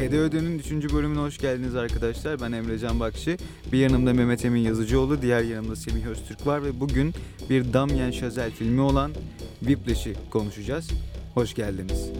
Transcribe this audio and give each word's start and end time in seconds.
Hede 0.00 0.18
Öde'nin 0.18 0.58
3. 0.58 0.92
bölümüne 0.92 1.18
hoş 1.18 1.38
geldiniz 1.38 1.74
arkadaşlar. 1.74 2.40
Ben 2.40 2.52
Emrecan 2.52 3.00
Bakşı. 3.00 3.36
Bir 3.72 3.78
yanımda 3.78 4.12
Mehmet 4.12 4.44
Emin 4.44 4.60
Yazıcıoğlu, 4.60 5.22
diğer 5.22 5.42
yanımda 5.42 5.76
Semih 5.76 6.06
Öztürk 6.06 6.46
var 6.46 6.64
ve 6.64 6.80
bugün 6.80 7.14
bir 7.50 7.72
Damien 7.72 8.10
Chazelle 8.10 8.50
filmi 8.50 8.80
olan 8.80 9.12
Whiplash'i 9.60 10.14
konuşacağız. 10.30 10.90
Hoş 11.34 11.54
geldiniz. 11.54 12.10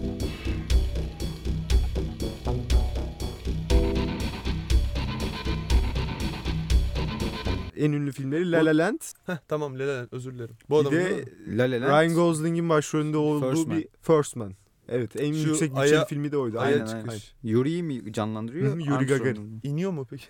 en 7.77 7.91
ünlü 7.91 8.11
filmleri 8.11 8.51
La 8.51 8.65
La 8.65 8.77
Land. 8.77 8.99
Heh, 9.25 9.37
tamam 9.47 9.79
Lele 9.79 10.07
özür 10.11 10.33
dilerim. 10.33 10.55
Bu 10.69 10.75
Bir 10.75 10.81
adam 10.81 10.93
de 10.93 11.25
La 11.47 11.63
La 11.63 11.81
Land. 11.81 11.83
Ryan 11.83 12.15
Gosling'in 12.15 12.69
başrolünde 12.69 13.17
olduğu 13.17 13.51
First 13.51 13.67
Man. 13.67 13.77
bir 13.77 13.87
First 14.01 14.35
Man. 14.35 14.53
Evet 14.91 15.21
en 15.21 15.33
Şu 15.33 15.39
yüksek 15.39 15.69
bütçeli 15.71 15.95
aya- 15.97 16.05
filmi 16.05 16.31
de 16.31 16.37
oydu. 16.37 16.59
aya 16.59 16.73
Aynen. 16.75 16.85
çıkış. 16.85 17.09
Aynen. 17.43 17.53
Yuri'yi 17.55 17.83
mi 17.83 18.13
canlandırıyor? 18.13 18.77
Yuri 18.77 18.93
Armstrong'u 18.93 19.19
Gagarin. 19.23 19.43
mu? 19.43 19.59
iniyor 19.63 19.91
mu 19.91 20.07
peki? 20.09 20.25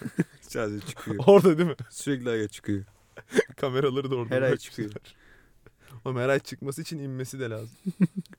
Sadece 0.40 0.86
çıkıyor. 0.86 1.16
Orada 1.26 1.58
değil 1.58 1.68
mi? 1.68 1.74
Sürekli 1.90 2.30
aya 2.30 2.48
çıkıyor. 2.48 2.84
Kameraları 3.56 4.10
da 4.10 4.16
orada. 4.16 4.34
Her 4.34 4.42
ay 4.42 4.48
bırakmışlar. 4.50 4.70
çıkıyor. 4.70 4.90
Oğlum 6.04 6.16
her 6.16 6.28
ay 6.28 6.38
çıkması 6.40 6.82
için 6.82 6.98
inmesi 6.98 7.40
de 7.40 7.50
lazım. 7.50 7.70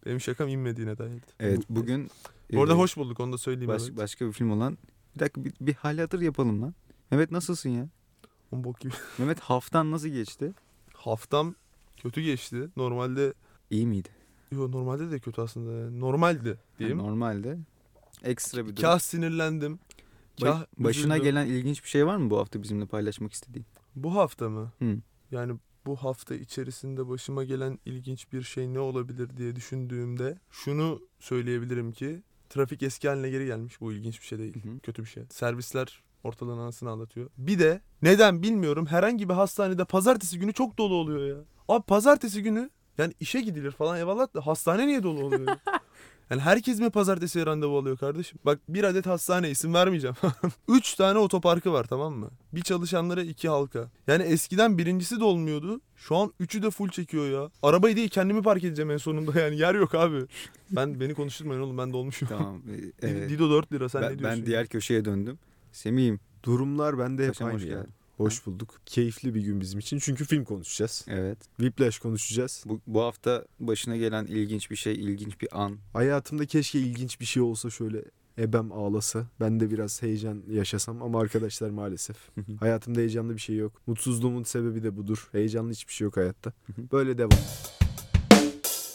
Benim 0.05 0.21
şakam 0.21 0.47
inmediğine 0.47 0.97
dair. 0.97 1.21
Evet 1.39 1.61
bugün... 1.69 2.09
Bu 2.53 2.61
arada 2.61 2.73
e, 2.73 2.77
hoş 2.77 2.97
bulduk 2.97 3.19
onu 3.19 3.33
da 3.33 3.38
söyleyeyim. 3.38 3.67
baş- 3.67 3.83
evet. 3.85 3.97
başka 3.97 4.27
bir 4.27 4.31
film 4.31 4.52
olan... 4.52 4.77
Bir 5.16 5.19
dakika 5.19 5.45
bir, 5.45 5.53
bir 5.61 5.73
hal 5.73 5.97
hatır 5.97 6.21
yapalım 6.21 6.61
lan. 6.61 6.75
Mehmet 7.11 7.31
nasılsın 7.31 7.69
ya? 7.69 7.89
Oğlum 8.52 8.63
bok 8.63 8.80
gibi. 8.80 8.94
Mehmet 9.17 9.39
haftan 9.39 9.91
nasıl 9.91 10.07
geçti? 10.07 10.53
Haftam 10.94 11.55
kötü 11.97 12.21
geçti. 12.21 12.67
Normalde 12.77 13.33
İyi 13.69 13.88
miydi? 13.88 14.09
Yo 14.51 14.71
normalde 14.71 15.11
de 15.11 15.19
kötü 15.19 15.41
aslında. 15.41 15.91
Normaldi 15.99 16.57
diyeyim. 16.79 16.97
Yani 16.99 17.07
normalde. 17.07 17.57
Ekstra 18.23 18.59
bir 18.65 18.71
durum. 18.75 18.81
Kah 18.89 18.99
sinirlendim. 18.99 19.79
Ba- 20.39 20.43
Kah 20.43 20.65
başına 20.77 21.15
üzüldüm. 21.15 21.23
gelen 21.31 21.45
ilginç 21.47 21.83
bir 21.83 21.89
şey 21.89 22.05
var 22.05 22.15
mı 22.17 22.29
bu 22.29 22.38
hafta 22.38 22.63
bizimle 22.63 22.85
paylaşmak 22.85 23.33
istediğin? 23.33 23.66
Bu 23.95 24.16
hafta 24.16 24.49
mı? 24.49 24.72
Hı. 24.80 24.97
Yani 25.31 25.53
bu 25.85 25.95
hafta 25.95 26.35
içerisinde 26.35 27.07
başıma 27.09 27.44
gelen 27.44 27.80
ilginç 27.85 28.33
bir 28.33 28.41
şey 28.44 28.73
ne 28.73 28.80
olabilir 28.80 29.38
diye 29.38 29.55
düşündüğümde 29.55 30.38
şunu 30.52 31.02
söyleyebilirim 31.19 31.91
ki 31.91 32.22
trafik 32.50 32.83
eski 32.83 33.09
haline 33.09 33.29
geri 33.29 33.45
gelmiş. 33.45 33.81
Bu 33.81 33.94
ilginç 33.94 34.22
bir 34.22 34.25
şey 34.25 34.39
değil. 34.39 34.63
Hı 34.63 34.69
hı. 34.69 34.79
Kötü 34.79 35.03
bir 35.03 35.07
şey. 35.09 35.23
Servisler 35.29 36.03
ortalığın 36.23 36.57
anasını 36.57 36.89
anlatıyor. 36.89 37.29
Bir 37.38 37.59
de 37.59 37.81
neden 38.02 38.44
bilmiyorum 38.44 38.85
herhangi 38.85 39.29
bir 39.29 39.33
hastanede 39.33 39.85
pazartesi 39.85 40.39
günü 40.39 40.53
çok 40.53 40.77
dolu 40.77 40.94
oluyor 40.95 41.38
ya. 41.38 41.44
Abi 41.67 41.83
pazartesi 41.85 42.44
günü 42.44 42.69
yani 42.98 43.14
işe 43.20 43.42
gidilir 43.42 43.72
falan 43.72 43.98
eyvallah 43.98 44.34
da 44.34 44.48
hastane 44.48 44.88
niye 44.88 45.03
dolu 45.03 45.23
oluyor? 45.23 45.48
ya? 45.48 45.59
Yani 46.30 46.42
herkes 46.42 46.80
mi 46.80 46.90
pazartesi 46.90 47.45
randevu 47.45 47.78
alıyor 47.78 47.98
kardeşim? 47.98 48.40
Bak 48.45 48.59
bir 48.70 48.84
adet 48.84 49.06
hastane 49.06 49.50
isim 49.50 49.73
vermeyeceğim. 49.73 50.16
Üç 50.67 50.94
tane 50.94 51.20
otoparkı 51.20 51.73
var 51.73 51.84
tamam 51.84 52.14
mı? 52.14 52.30
Bir 52.53 52.62
çalışanlara 52.62 53.22
iki 53.22 53.50
halka. 53.50 53.90
Yani 54.08 54.23
eskiden 54.23 54.78
birincisi 54.78 55.20
de 55.20 55.23
olmuyordu. 55.23 55.81
Şu 55.95 56.16
an 56.16 56.34
üçü 56.40 56.64
de 56.64 56.70
full 56.70 56.90
çekiyor 56.90 57.30
ya. 57.30 57.50
Arabayı 57.64 57.95
değil 57.95 58.09
kendimi 58.09 58.42
park 58.42 58.64
edeceğim 58.64 58.92
en 58.92 58.98
sonunda 58.98 59.40
yani 59.40 59.58
yer 59.58 59.75
yok 59.75 59.95
abi. 59.95 60.25
Ben 60.72 61.00
beni 61.00 61.14
konuşturmayın 61.14 61.62
oğlum 61.62 61.78
ben 61.78 61.94
dolmuşum. 61.94 62.28
Tamam. 62.28 62.62
e, 63.02 63.08
evet. 63.08 63.30
Dido 63.30 63.50
4 63.50 63.73
lira 63.73 63.90
sen 63.90 64.02
ben, 64.02 64.14
ne 64.14 64.20
diyorsun? 64.20 64.40
ben 64.40 64.45
diğer 64.45 64.68
köşeye 64.68 65.06
döndüm. 65.06 65.40
Semih'im. 65.72 66.20
Durumlar 66.44 67.00
bende 67.00 67.28
hep 67.28 67.42
aynı 67.42 67.62
ya. 67.62 67.68
geldin. 67.68 67.94
Hoş 68.17 68.45
bulduk. 68.45 68.81
Keyifli 68.85 69.35
bir 69.35 69.41
gün 69.41 69.61
bizim 69.61 69.79
için. 69.79 69.99
Çünkü 69.99 70.25
film 70.25 70.43
konuşacağız. 70.43 71.05
Evet. 71.07 71.37
Whiplash 71.57 71.99
konuşacağız. 71.99 72.63
Bu, 72.65 72.81
bu 72.87 73.01
hafta 73.01 73.45
başına 73.59 73.97
gelen 73.97 74.25
ilginç 74.25 74.71
bir 74.71 74.75
şey, 74.75 74.93
ilginç 74.93 75.41
bir 75.41 75.63
an. 75.63 75.77
Hayatımda 75.93 76.45
keşke 76.45 76.79
ilginç 76.79 77.19
bir 77.19 77.25
şey 77.25 77.43
olsa 77.43 77.69
şöyle 77.69 78.03
ebem 78.39 78.71
ağlasa. 78.71 79.27
Ben 79.39 79.59
de 79.59 79.71
biraz 79.71 80.01
heyecan 80.01 80.43
yaşasam 80.51 81.01
ama 81.03 81.21
arkadaşlar 81.21 81.69
maalesef. 81.69 82.17
Hayatımda 82.59 82.99
heyecanlı 82.99 83.33
bir 83.33 83.41
şey 83.41 83.55
yok. 83.55 83.81
Mutsuzluğumun 83.88 84.43
sebebi 84.43 84.83
de 84.83 84.97
budur. 84.97 85.29
Heyecanlı 85.31 85.71
hiçbir 85.71 85.93
şey 85.93 86.05
yok 86.05 86.17
hayatta. 86.17 86.53
Böyle 86.91 87.17
devam. 87.17 87.39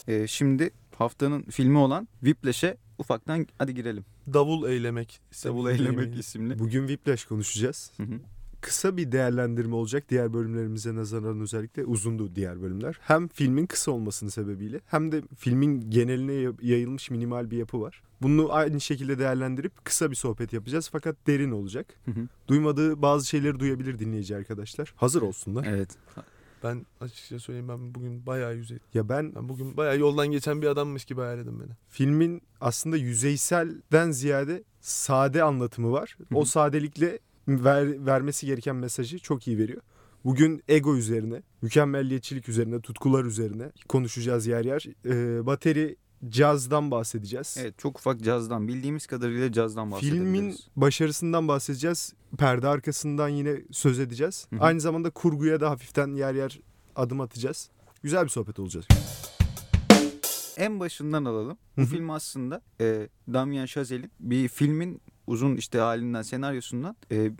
E, 0.08 0.26
şimdi 0.26 0.70
haftanın 0.94 1.42
filmi 1.42 1.78
olan 1.78 2.08
Whiplash'e 2.20 2.76
ufaktan 2.98 3.46
hadi 3.58 3.74
girelim. 3.74 4.04
Davul 4.32 4.68
eylemek. 4.68 5.20
Davul 5.44 5.70
Eylemek 5.70 6.18
isimli. 6.18 6.58
Bugün 6.58 6.86
Whiplash 6.86 7.24
konuşacağız. 7.24 7.90
Hı 7.96 8.02
hı. 8.02 8.20
Kısa 8.62 8.96
bir 8.96 9.12
değerlendirme 9.12 9.74
olacak 9.74 10.04
diğer 10.08 10.32
bölümlerimize 10.32 10.94
nazaran 10.94 11.40
özellikle 11.40 11.84
uzundu 11.84 12.34
diğer 12.34 12.62
bölümler. 12.62 12.98
Hem 13.00 13.28
filmin 13.28 13.66
kısa 13.66 13.90
olmasının 13.90 14.30
sebebiyle 14.30 14.80
hem 14.86 15.12
de 15.12 15.22
filmin 15.36 15.90
geneline 15.90 16.32
ya- 16.32 16.52
yayılmış 16.62 17.10
minimal 17.10 17.50
bir 17.50 17.56
yapı 17.56 17.80
var. 17.80 18.02
Bunu 18.22 18.52
aynı 18.52 18.80
şekilde 18.80 19.18
değerlendirip 19.18 19.84
kısa 19.84 20.10
bir 20.10 20.16
sohbet 20.16 20.52
yapacağız 20.52 20.88
fakat 20.92 21.16
derin 21.26 21.50
olacak. 21.50 21.86
Hı 22.04 22.10
hı. 22.10 22.28
Duymadığı 22.48 23.02
bazı 23.02 23.26
şeyleri 23.28 23.60
duyabilir 23.60 23.98
dinleyici 23.98 24.36
arkadaşlar. 24.36 24.94
Hazır 24.96 25.22
olsunlar. 25.22 25.64
evet. 25.68 25.90
Ben 26.64 26.86
açıkça 27.00 27.38
söyleyeyim 27.38 27.68
ben 27.68 27.94
bugün 27.94 28.26
bayağı 28.26 28.56
yüzey. 28.56 28.78
Ya 28.94 29.08
ben 29.08 29.34
Ben 29.34 29.48
bugün 29.48 29.76
bayağı 29.76 29.98
yoldan 29.98 30.26
geçen 30.30 30.62
bir 30.62 30.66
adammış 30.66 31.04
gibi 31.04 31.20
hayal 31.20 31.38
edin 31.38 31.60
beni. 31.60 31.70
filmin 31.88 32.42
aslında 32.60 32.96
yüzeyselden 32.96 34.10
ziyade 34.10 34.62
sade 34.80 35.42
anlatımı 35.42 35.92
var. 35.92 36.16
Hı 36.18 36.34
O 36.34 36.40
hı. 36.40 36.46
sadelikle 36.46 37.18
ver, 37.48 38.06
vermesi 38.06 38.46
gereken 38.46 38.76
mesajı 38.76 39.18
çok 39.18 39.48
iyi 39.48 39.58
veriyor. 39.58 39.82
Bugün 40.24 40.62
ego 40.68 40.96
üzerine, 40.96 41.42
mükemmelliyetçilik 41.62 42.48
üzerine, 42.48 42.80
tutkular 42.80 43.24
üzerine 43.24 43.72
konuşacağız 43.88 44.46
yer 44.46 44.64
yer. 44.64 44.86
Ee, 45.06 45.46
bateri, 45.46 45.96
cazdan 46.28 46.90
bahsedeceğiz. 46.90 47.56
Evet 47.60 47.78
çok 47.78 47.98
ufak 47.98 48.20
cazdan 48.20 48.68
bildiğimiz 48.68 49.06
kadarıyla 49.06 49.52
cazdan 49.52 49.90
bahsedebiliriz. 49.90 50.24
Filmin 50.24 50.56
başarısından 50.76 51.48
bahsedeceğiz. 51.48 52.12
Perde 52.38 52.68
arkasından 52.68 53.28
yine 53.28 53.62
söz 53.70 53.98
edeceğiz. 53.98 54.46
Hı 54.50 54.56
hı. 54.56 54.60
Aynı 54.60 54.80
zamanda 54.80 55.10
kurguya 55.10 55.60
da 55.60 55.70
hafiften 55.70 56.08
yer 56.14 56.34
yer 56.34 56.60
adım 56.96 57.20
atacağız. 57.20 57.70
Güzel 58.02 58.24
bir 58.24 58.28
sohbet 58.28 58.58
olacak. 58.58 58.84
en 60.56 60.80
başından 60.80 61.24
alalım. 61.24 61.58
Bu 61.76 61.84
film 61.84 62.10
aslında 62.10 62.62
e, 62.80 63.08
Damien 63.32 63.66
Chazelle'in 63.66 64.10
bir 64.20 64.48
filmin 64.48 65.00
uzun 65.32 65.56
işte 65.56 65.78
halinden 65.78 66.22
senaryosundan 66.22 66.96
e, 67.12 67.30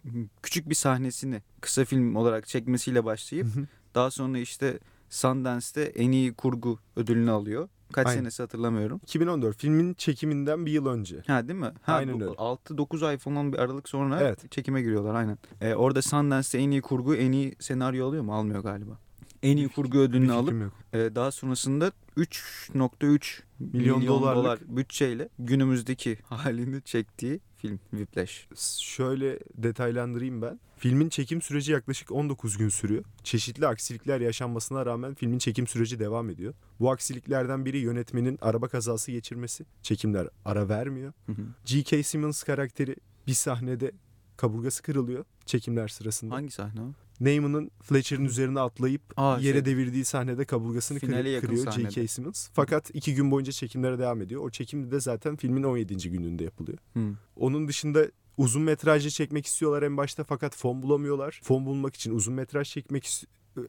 küçük 0.43 0.69
bir 0.69 0.75
sahnesini 0.75 1.43
kısa 1.61 1.85
film 1.85 2.17
olarak 2.17 2.47
çekmesiyle 2.47 3.05
başlayıp 3.05 3.47
daha 3.95 4.11
sonra 4.11 4.39
işte 4.39 4.79
Sundance'te 5.11 5.83
en 5.83 6.11
iyi 6.13 6.35
kurgu 6.35 6.79
ödülünü 6.97 7.31
alıyor. 7.31 7.69
Kaç 7.93 8.07
Aynen. 8.07 8.19
senesi 8.21 8.43
hatırlamıyorum. 8.43 9.01
2014 9.03 9.57
filmin 9.59 9.95
çekiminden 9.95 10.67
bir 10.67 10.73
yıl 10.73 10.87
önce. 10.87 11.23
Ha 11.27 11.49
değil 11.49 11.59
mi? 11.61 11.73
Ha, 11.83 11.95
Aynen 11.95 12.21
bu 12.21 12.25
öyle. 12.25 12.35
6-9 12.35 13.07
ay 13.07 13.19
falan 13.19 13.53
bir 13.53 13.59
aralık 13.59 13.89
sonra 13.89 14.21
Evet. 14.21 14.51
çekime 14.53 14.83
giriyorlar 14.83 15.15
aynen. 15.15 15.39
E, 15.61 15.75
orada 15.75 16.03
Sundance'te 16.03 16.59
en 16.59 16.71
iyi 16.71 16.83
kurgu, 16.83 17.15
en 17.15 17.33
iyi 17.33 17.55
senaryo 17.61 18.09
alıyor 18.09 18.23
mu? 18.23 18.35
Almıyor 18.35 18.63
galiba. 18.63 18.99
En 19.43 19.57
iyi 19.57 19.69
kurgu 19.69 19.93
Bir 19.93 19.99
ödülünü 20.03 20.33
alıp 20.33 20.45
fikrim 20.47 20.63
yok. 20.63 20.73
e, 20.93 21.15
daha 21.15 21.31
sonrasında 21.31 21.93
3.3 22.17 23.43
milyon, 23.59 23.99
Milyon 23.99 24.07
dolar 24.07 24.37
dolarlık. 24.37 24.77
bütçeyle 24.77 25.29
günümüzdeki 25.39 26.19
halini 26.25 26.83
çektiği 26.83 27.41
film 27.57 27.79
Whiplash. 27.91 28.49
Şöyle 28.81 29.39
detaylandırayım 29.55 30.43
ben. 30.43 30.61
Filmin 30.77 31.09
çekim 31.09 31.43
süreci 31.43 31.73
yaklaşık 31.73 32.13
19 32.13 32.57
gün 32.59 32.69
sürüyor. 32.69 33.05
Çeşitli 33.25 33.67
aksilikler 33.67 34.21
yaşanmasına 34.21 34.87
rağmen 34.87 35.15
filmin 35.15 35.39
çekim 35.39 35.67
süreci 35.67 35.99
devam 35.99 36.31
ediyor. 36.31 36.55
Bu 36.81 36.91
aksiliklerden 36.91 37.65
biri 37.65 37.79
yönetmenin 37.79 38.39
araba 38.43 38.69
kazası 38.69 39.13
geçirmesi. 39.13 39.65
Çekimler 39.83 40.29
ara 40.45 40.69
vermiyor. 40.69 41.13
Hı 41.27 41.33
hı. 41.33 41.43
G.K. 41.65 42.03
Simmons 42.03 42.43
karakteri 42.43 42.97
bir 43.27 43.35
sahnede 43.35 43.93
kaburgası 44.37 44.83
kırılıyor 44.83 45.25
çekimler 45.47 45.89
sırasında. 45.89 46.35
Hangi 46.35 46.51
sahne 46.51 46.81
o? 46.81 46.93
Neyman'ın 47.25 47.71
Fletcher'ın 47.83 48.25
üzerine 48.25 48.61
atlayıp 48.61 49.03
Aa, 49.17 49.39
yere 49.39 49.53
şey, 49.53 49.65
devirdiği 49.65 50.05
sahnede 50.05 50.45
kaburgasını 50.45 51.01
kır- 51.01 51.41
kırıyor. 51.41 51.73
J.K. 51.73 52.09
Simmons. 52.09 52.49
Fakat 52.53 52.91
iki 52.95 53.15
gün 53.15 53.31
boyunca 53.31 53.53
çekimlere 53.53 53.99
devam 53.99 54.23
ediyor. 54.23 54.43
O 54.45 54.51
çekim 54.51 54.91
de 54.91 55.01
zaten 55.01 55.37
filmin 55.37 55.63
17. 55.63 56.11
gününde 56.11 56.45
yapılıyor. 56.45 56.79
Hı. 56.95 57.01
Onun 57.37 57.69
dışında 57.69 58.07
uzun 58.37 58.63
metrajlı 58.63 59.11
çekmek 59.11 59.47
istiyorlar 59.47 59.83
en 59.83 59.97
başta 59.97 60.25
fakat 60.25 60.57
fon 60.57 60.83
bulamıyorlar. 60.83 61.41
Fon 61.43 61.67
bulmak 61.67 61.95
için 61.95 62.15
uzun 62.15 62.35
metraj 62.35 62.71
çekmek 62.71 63.25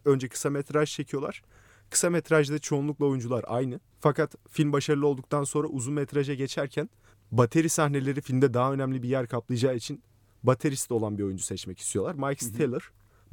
önce 0.05 0.27
kısa 0.29 0.50
metraj 0.50 0.91
çekiyorlar. 0.91 1.41
Kısa 1.89 2.09
metrajda 2.09 2.59
çoğunlukla 2.59 3.05
oyuncular 3.05 3.45
aynı. 3.47 3.79
Fakat 4.00 4.35
film 4.50 4.73
başarılı 4.73 5.07
olduktan 5.07 5.44
sonra 5.44 5.67
uzun 5.67 5.94
metraja 5.94 6.33
geçerken 6.33 6.89
bateri 7.31 7.69
sahneleri 7.69 8.21
filmde 8.21 8.53
daha 8.53 8.73
önemli 8.73 9.03
bir 9.03 9.09
yer 9.09 9.27
kaplayacağı 9.27 9.75
için 9.75 10.03
baterist 10.44 10.91
olan 10.91 11.17
bir 11.17 11.23
oyuncu 11.23 11.44
seçmek 11.44 11.79
istiyorlar. 11.79 12.29
Mike. 12.29 12.45
Steller. 12.45 12.81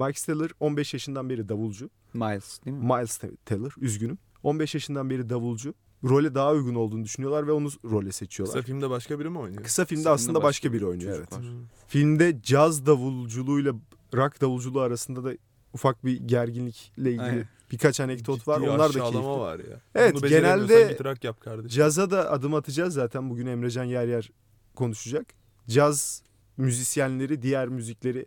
Mike 0.07 0.21
Steller 0.21 0.51
15 0.61 0.95
yaşından 0.95 1.31
beri 1.31 1.49
davulcu. 1.49 1.91
Miles 2.15 2.65
değil 2.65 2.77
mi? 2.77 2.85
Miles 2.85 3.21
Teller 3.45 3.73
üzgünüm. 3.81 4.19
15 4.43 4.75
yaşından 4.75 5.11
beri 5.11 5.31
davulcu. 5.31 5.75
Role 6.05 6.35
daha 6.35 6.53
uygun 6.53 6.75
olduğunu 6.75 7.05
düşünüyorlar 7.05 7.47
ve 7.47 7.53
onu 7.53 7.69
role 7.85 8.13
seçiyorlar. 8.13 8.55
Kısa 8.57 8.67
filmde 8.67 8.91
başka 8.91 9.19
biri 9.21 9.31
mi 9.31 9.39
oynuyor? 9.39 9.63
Kısa 9.63 9.85
filmde 9.85 10.03
Kısa 10.03 10.13
aslında 10.13 10.35
başka 10.35 10.47
başka 10.49 10.73
biri 10.73 10.81
bir 10.81 10.87
oynuyor 10.87 11.17
evet. 11.19 11.33
var. 11.33 11.43
Hı. 11.43 11.53
Filmde 11.89 12.43
caz 12.43 12.87
davulculuğuyla 12.87 13.73
rock 14.15 14.41
davulculuğu 14.41 14.81
arasında 14.81 15.25
da 15.25 15.33
ufak 15.73 16.05
bir 16.05 16.21
gerginlikle 16.21 17.11
ilgili 17.11 17.23
Aynen. 17.23 17.49
birkaç 17.73 18.01
anekdot 18.01 18.49
var. 18.49 18.61
Ciddi 18.61 18.71
Onlar 18.71 18.95
da 18.95 19.01
keyifli. 19.01 19.19
var 19.19 19.59
ya. 19.59 19.81
Evet, 19.95 20.15
Bunu 20.15 20.29
genelde- 20.29 20.97
git 21.15 21.25
yap 21.25 21.41
kardeşim. 21.41 21.69
Caza 21.79 22.11
da 22.11 22.31
adım 22.31 22.55
atacağız 22.55 22.95
zaten. 22.95 23.31
Bugün 23.31 23.47
Emrecan 23.47 23.85
yer 23.85 24.09
yer 24.09 24.31
konuşacak. 24.75 25.27
Caz 25.69 26.23
müzisyenleri 26.57 27.43
diğer 27.43 27.69
müzikleri 27.69 28.27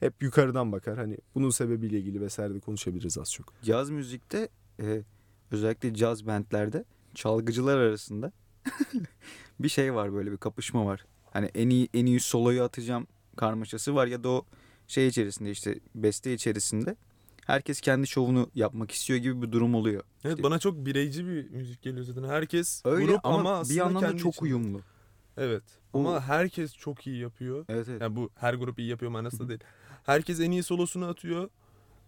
hep 0.00 0.22
yukarıdan 0.22 0.72
bakar. 0.72 0.98
Hani 0.98 1.16
bunun 1.34 1.50
sebebiyle 1.50 1.98
ilgili 1.98 2.20
vesaire 2.20 2.54
de 2.54 2.60
konuşabiliriz 2.60 3.18
az 3.18 3.32
çok. 3.32 3.52
Caz 3.62 3.90
müzikte 3.90 4.48
e, 4.80 5.02
özellikle 5.50 5.94
caz 5.94 6.26
bandlerde 6.26 6.84
çalgıcılar 7.14 7.76
arasında 7.78 8.32
bir 9.60 9.68
şey 9.68 9.94
var 9.94 10.12
böyle 10.14 10.32
bir 10.32 10.36
kapışma 10.36 10.86
var. 10.86 11.04
Hani 11.32 11.46
en 11.54 11.70
iyi 11.70 11.88
en 11.94 12.06
iyi 12.06 12.20
soloyu 12.20 12.62
atacağım 12.62 13.06
karmaşası 13.36 13.94
var 13.94 14.06
ya 14.06 14.24
da 14.24 14.28
o 14.28 14.44
şey 14.86 15.06
içerisinde 15.06 15.50
işte 15.50 15.78
beste 15.94 16.32
içerisinde 16.34 16.96
herkes 17.46 17.80
kendi 17.80 18.06
şovunu 18.06 18.50
yapmak 18.54 18.90
istiyor 18.90 19.18
gibi 19.18 19.42
bir 19.42 19.52
durum 19.52 19.74
oluyor. 19.74 20.02
Evet 20.24 20.32
İşte- 20.36 20.42
bana 20.42 20.58
çok 20.58 20.86
bireyci 20.86 21.26
bir 21.26 21.50
müzik 21.50 21.82
geliyor 21.82 22.04
zaten. 22.04 22.24
Herkes 22.24 22.82
Öyle 22.84 23.06
grup 23.06 23.20
ama, 23.26 23.38
ama, 23.56 23.68
bir 23.68 23.74
yandan 23.74 24.02
da 24.02 24.16
çok 24.16 24.34
içinde. 24.34 24.44
uyumlu. 24.44 24.80
Evet. 25.36 25.62
O- 25.92 25.98
Ama 26.00 26.20
herkes 26.20 26.74
çok 26.74 27.06
iyi 27.06 27.18
yapıyor. 27.20 27.64
Evet 27.68 27.88
evet. 27.88 28.00
Yani 28.02 28.16
bu 28.16 28.30
her 28.34 28.54
grup 28.54 28.78
iyi 28.78 28.88
yapıyor 28.88 29.10
manasında 29.12 29.48
değil. 29.48 29.60
Herkes 30.06 30.40
en 30.40 30.50
iyi 30.50 30.62
solosunu 30.62 31.06
atıyor 31.06 31.48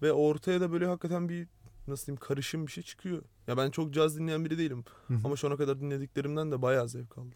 ve 0.02 0.12
ortaya 0.12 0.60
da 0.60 0.72
böyle 0.72 0.86
hakikaten 0.86 1.28
bir 1.28 1.46
nasıl 1.88 2.06
diyeyim 2.06 2.20
karışım 2.20 2.66
bir 2.66 2.72
şey 2.72 2.84
çıkıyor. 2.84 3.22
Ya 3.46 3.56
ben 3.56 3.70
çok 3.70 3.94
caz 3.94 4.18
dinleyen 4.18 4.44
biri 4.44 4.58
değilim 4.58 4.84
ama 5.24 5.36
şu 5.36 5.46
ana 5.46 5.56
kadar 5.56 5.80
dinlediklerimden 5.80 6.52
de 6.52 6.62
bayağı 6.62 6.88
zevk 6.88 7.18
aldım. 7.18 7.32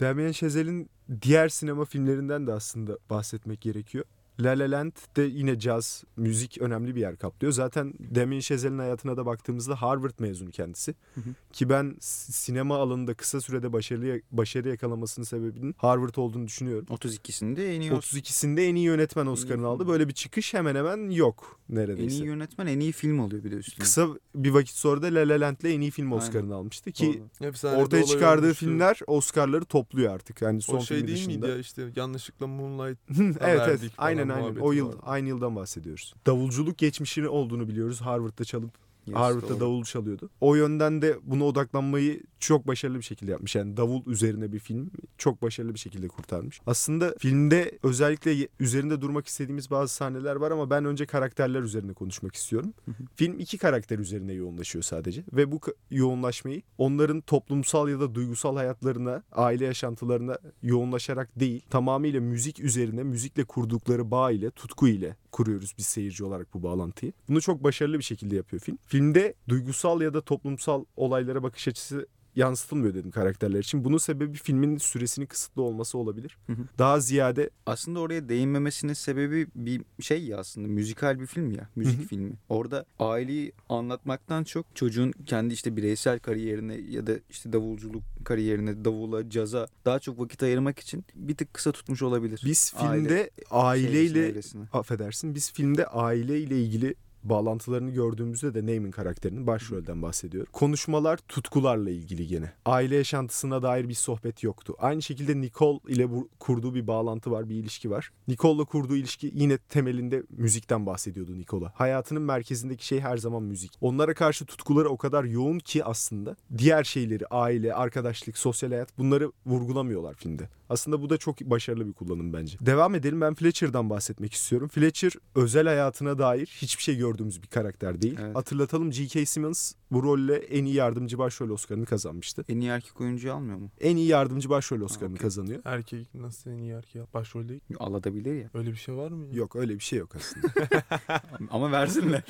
Damien 0.00 0.32
Chazelle'in 0.32 0.90
diğer 1.22 1.48
sinema 1.48 1.84
filmlerinden 1.84 2.46
de 2.46 2.52
aslında 2.52 2.98
bahsetmek 3.10 3.60
gerekiyor. 3.60 4.04
La 4.40 4.50
La 4.50 4.70
Land 4.70 4.92
de 5.16 5.22
yine 5.22 5.58
caz, 5.58 6.04
müzik 6.16 6.58
önemli 6.60 6.94
bir 6.96 7.00
yer 7.00 7.16
kaplıyor. 7.16 7.52
Zaten 7.52 7.94
Damien 8.14 8.40
Chazelle'in 8.40 8.78
hayatına 8.78 9.16
da 9.16 9.26
baktığımızda 9.26 9.82
Harvard 9.82 10.14
mezunu 10.18 10.50
kendisi. 10.50 10.94
Hı 11.14 11.20
hı. 11.20 11.24
Ki 11.52 11.68
ben 11.68 11.96
sinema 12.00 12.76
alanında 12.76 13.14
kısa 13.14 13.40
sürede 13.40 13.72
başarılı 13.72 14.20
başarı 14.30 14.68
yakalamasının 14.68 15.24
sebebinin 15.24 15.74
Harvard 15.78 16.14
olduğunu 16.16 16.46
düşünüyorum. 16.46 16.86
32'sinde 16.90 17.74
en 17.76 17.80
iyi, 17.80 17.90
32'sinde 17.90 18.60
en 18.68 18.74
iyi 18.74 18.84
yönetmen 18.84 19.26
Oscar'ını 19.26 19.56
film. 19.56 19.64
aldı. 19.64 19.88
Böyle 19.88 20.08
bir 20.08 20.14
çıkış 20.14 20.54
hemen 20.54 20.74
hemen 20.74 21.10
yok 21.10 21.60
en 21.70 21.76
neredeyse. 21.76 22.16
iyi 22.16 22.24
yönetmen 22.24 22.66
en 22.66 22.80
iyi 22.80 22.92
film 22.92 23.18
oluyor 23.18 23.44
bir 23.44 23.50
de 23.50 23.56
üstüne. 23.56 23.82
Kısa 23.82 24.08
bir 24.34 24.50
vakit 24.50 24.76
sonra 24.76 25.02
da 25.02 25.06
La 25.06 25.28
La 25.28 25.40
Land'le 25.40 25.64
en 25.64 25.80
iyi 25.80 25.90
film. 25.90 26.12
Oscar'ını 26.12 26.54
almıştı 26.54 26.92
ki 26.92 27.22
Doğru. 27.40 27.48
Efsane 27.48 27.76
ortaya 27.76 28.04
çıkardığı 28.04 28.42
olmuştu. 28.42 28.64
filmler 28.64 29.00
Oscar'ları 29.06 29.64
topluyor 29.64 30.14
artık. 30.14 30.42
Yani 30.42 30.62
son 30.62 30.76
o 30.76 30.80
şey 30.80 31.06
değil 31.06 31.18
dışında. 31.18 31.46
miydi 31.46 31.50
ya 31.50 31.58
işte 31.58 31.88
yanlışlıkla 31.96 32.46
Moonlight 32.46 32.98
evet 33.40 33.60
evet 33.66 33.80
aynen 33.98 34.31
aynen 34.34 34.56
o 34.60 34.72
yıl 34.72 34.88
vardı. 34.88 34.98
aynı 35.02 35.28
yıldan 35.28 35.56
bahsediyoruz. 35.56 36.14
Davulculuk 36.26 36.78
geçmişini 36.78 37.28
olduğunu 37.28 37.68
biliyoruz. 37.68 38.00
Harvard'da 38.00 38.44
çalıp 38.44 38.70
Yes, 39.06 39.16
Harvard'da 39.16 39.48
doğru. 39.48 39.60
davul 39.60 39.84
çalıyordu. 39.84 40.30
O 40.40 40.54
yönden 40.54 41.02
de 41.02 41.18
buna 41.22 41.44
odaklanmayı 41.44 42.22
çok 42.38 42.66
başarılı 42.66 42.98
bir 42.98 43.02
şekilde 43.02 43.30
yapmış. 43.30 43.54
Yani 43.54 43.76
davul 43.76 44.02
üzerine 44.06 44.52
bir 44.52 44.58
film 44.58 44.90
çok 45.18 45.42
başarılı 45.42 45.74
bir 45.74 45.78
şekilde 45.78 46.08
kurtarmış. 46.08 46.60
Aslında 46.66 47.14
filmde 47.18 47.78
özellikle 47.82 48.48
üzerinde 48.60 49.00
durmak 49.00 49.26
istediğimiz 49.26 49.70
bazı 49.70 49.94
sahneler 49.94 50.36
var 50.36 50.50
ama 50.50 50.70
ben 50.70 50.84
önce 50.84 51.06
karakterler 51.06 51.60
üzerine 51.60 51.92
konuşmak 51.92 52.34
istiyorum. 52.34 52.74
Hı 52.84 52.90
hı. 52.90 53.04
Film 53.16 53.38
iki 53.38 53.58
karakter 53.58 53.98
üzerine 53.98 54.32
yoğunlaşıyor 54.32 54.82
sadece 54.82 55.24
ve 55.32 55.52
bu 55.52 55.60
yoğunlaşmayı 55.90 56.62
onların 56.78 57.20
toplumsal 57.20 57.88
ya 57.88 58.00
da 58.00 58.14
duygusal 58.14 58.56
hayatlarına, 58.56 59.22
aile 59.32 59.64
yaşantılarına 59.64 60.38
yoğunlaşarak 60.62 61.40
değil, 61.40 61.62
tamamıyla 61.70 62.20
müzik 62.20 62.60
üzerine, 62.60 63.02
müzikle 63.02 63.44
kurdukları 63.44 64.10
bağ 64.10 64.30
ile, 64.30 64.50
tutku 64.50 64.88
ile 64.88 65.16
kuruyoruz 65.32 65.74
biz 65.78 65.86
seyirci 65.86 66.24
olarak 66.24 66.54
bu 66.54 66.62
bağlantıyı. 66.62 67.12
Bunu 67.28 67.40
çok 67.40 67.64
başarılı 67.64 67.98
bir 67.98 68.04
şekilde 68.04 68.36
yapıyor 68.36 68.62
film. 68.62 68.78
Filmde 68.86 69.34
duygusal 69.48 70.00
ya 70.00 70.14
da 70.14 70.20
toplumsal 70.20 70.84
olaylara 70.96 71.42
bakış 71.42 71.68
açısı 71.68 72.06
yansıtılmıyor 72.36 72.94
dedim 72.94 73.10
karakterler 73.10 73.58
için. 73.58 73.84
Bunun 73.84 73.98
sebebi 73.98 74.38
filmin 74.38 74.78
süresinin 74.78 75.26
kısıtlı 75.26 75.62
olması 75.62 75.98
olabilir. 75.98 76.38
Hı 76.46 76.52
hı. 76.52 76.62
Daha 76.78 77.00
ziyade 77.00 77.50
Aslında 77.66 78.00
oraya 78.00 78.28
değinmemesinin 78.28 78.92
sebebi 78.92 79.46
bir 79.54 79.82
şey 80.00 80.24
ya 80.24 80.38
aslında 80.38 80.68
müzikal 80.68 81.20
bir 81.20 81.26
film 81.26 81.50
ya 81.50 81.68
müzik 81.76 81.98
Hı 81.98 82.02
hı. 82.02 82.06
filmi. 82.06 82.32
Orada 82.48 82.84
aileyi 82.98 83.52
anlatmaktan 83.68 84.44
çok 84.44 84.66
çocuğun 84.76 85.12
kendi 85.26 85.54
işte 85.54 85.76
bireysel 85.76 86.18
kariyerine 86.18 86.74
ya 86.74 87.06
da 87.06 87.12
işte 87.30 87.52
davulculuk 87.52 88.02
kariyerine, 88.24 88.84
davula, 88.84 89.30
caza 89.30 89.66
daha 89.84 89.98
çok 89.98 90.20
vakit 90.20 90.42
ayırmak 90.42 90.78
için 90.78 91.04
bir 91.14 91.36
tık 91.36 91.54
kısa 91.54 91.72
tutmuş 91.72 92.02
olabilir. 92.02 92.42
biz 92.44 92.72
Aile 92.76 92.98
filmde 92.98 93.14
Şeysine, 93.14 93.48
aileyle 93.50 94.40
affedersin 94.72 95.34
biz 95.34 95.52
filmde 95.52 95.86
aileyle 95.86 96.62
ilgili 96.62 96.94
bağlantılarını 97.24 97.90
gördüğümüzde 97.90 98.54
de 98.54 98.66
Neyman 98.66 98.90
karakterinin 98.90 99.46
başrolden 99.46 100.02
bahsediyor. 100.02 100.46
Konuşmalar 100.46 101.16
tutkularla 101.16 101.90
ilgili 101.90 102.26
gene. 102.26 102.52
Aile 102.64 102.96
yaşantısına 102.96 103.62
dair 103.62 103.88
bir 103.88 103.94
sohbet 103.94 104.42
yoktu. 104.42 104.74
Aynı 104.78 105.02
şekilde 105.02 105.40
Nicole 105.40 105.78
ile 105.88 106.10
bu, 106.10 106.28
kurduğu 106.38 106.74
bir 106.74 106.86
bağlantı 106.86 107.30
var, 107.30 107.48
bir 107.48 107.54
ilişki 107.54 107.90
var. 107.90 108.12
Nicole'la 108.28 108.64
kurduğu 108.64 108.96
ilişki 108.96 109.30
yine 109.34 109.58
temelinde 109.58 110.22
müzikten 110.30 110.86
bahsediyordu 110.86 111.38
Nicole'a. 111.38 111.72
Hayatının 111.74 112.22
merkezindeki 112.22 112.86
şey 112.86 113.00
her 113.00 113.16
zaman 113.16 113.42
müzik. 113.42 113.72
Onlara 113.80 114.14
karşı 114.14 114.46
tutkuları 114.46 114.88
o 114.88 114.96
kadar 114.96 115.24
yoğun 115.24 115.58
ki 115.58 115.84
aslında 115.84 116.36
diğer 116.58 116.84
şeyleri, 116.84 117.26
aile, 117.26 117.74
arkadaşlık, 117.74 118.38
sosyal 118.38 118.70
hayat 118.70 118.98
bunları 118.98 119.32
vurgulamıyorlar 119.46 120.14
filmde. 120.14 120.48
Aslında 120.72 121.02
bu 121.02 121.10
da 121.10 121.18
çok 121.18 121.40
başarılı 121.40 121.86
bir 121.86 121.92
kullanım 121.92 122.32
bence. 122.32 122.58
Devam 122.60 122.94
edelim. 122.94 123.20
Ben 123.20 123.34
Fletcher'dan 123.34 123.90
bahsetmek 123.90 124.32
istiyorum. 124.32 124.68
Fletcher 124.68 125.12
özel 125.34 125.66
hayatına 125.66 126.18
dair 126.18 126.46
hiçbir 126.46 126.82
şey 126.82 126.96
gördüğümüz 126.96 127.42
bir 127.42 127.46
karakter 127.46 128.02
değil. 128.02 128.18
Evet. 128.20 128.36
Hatırlatalım 128.36 128.90
G.K. 128.90 129.26
Simmons 129.26 129.72
bu 129.90 130.02
rolle 130.02 130.36
en 130.36 130.64
iyi 130.64 130.74
yardımcı 130.74 131.18
başrol 131.18 131.50
Oscar'ını 131.50 131.86
kazanmıştı. 131.86 132.44
En 132.48 132.60
iyi 132.60 132.68
erkek 132.70 133.00
oyuncuyu 133.00 133.34
almıyor 133.34 133.58
mu? 133.58 133.70
En 133.80 133.96
iyi 133.96 134.06
yardımcı 134.08 134.48
başrol 134.50 134.80
Oscar'ını 134.80 135.14
okey. 135.14 135.22
kazanıyor. 135.22 135.60
Erkek 135.64 136.14
nasıl 136.14 136.50
en 136.50 136.58
iyi 136.58 136.72
erkek? 136.72 137.14
Başrol 137.14 137.48
değil. 137.48 137.60
Alabilir 137.78 138.34
ya. 138.34 138.50
Öyle 138.54 138.70
bir 138.70 138.76
şey 138.76 138.96
var 138.96 139.10
mı 139.10 139.26
ya? 139.26 139.32
Yok 139.38 139.56
öyle 139.56 139.74
bir 139.74 139.84
şey 139.84 139.98
yok 139.98 140.16
aslında. 140.16 140.68
Ama 141.50 141.72
versinler. 141.72 142.22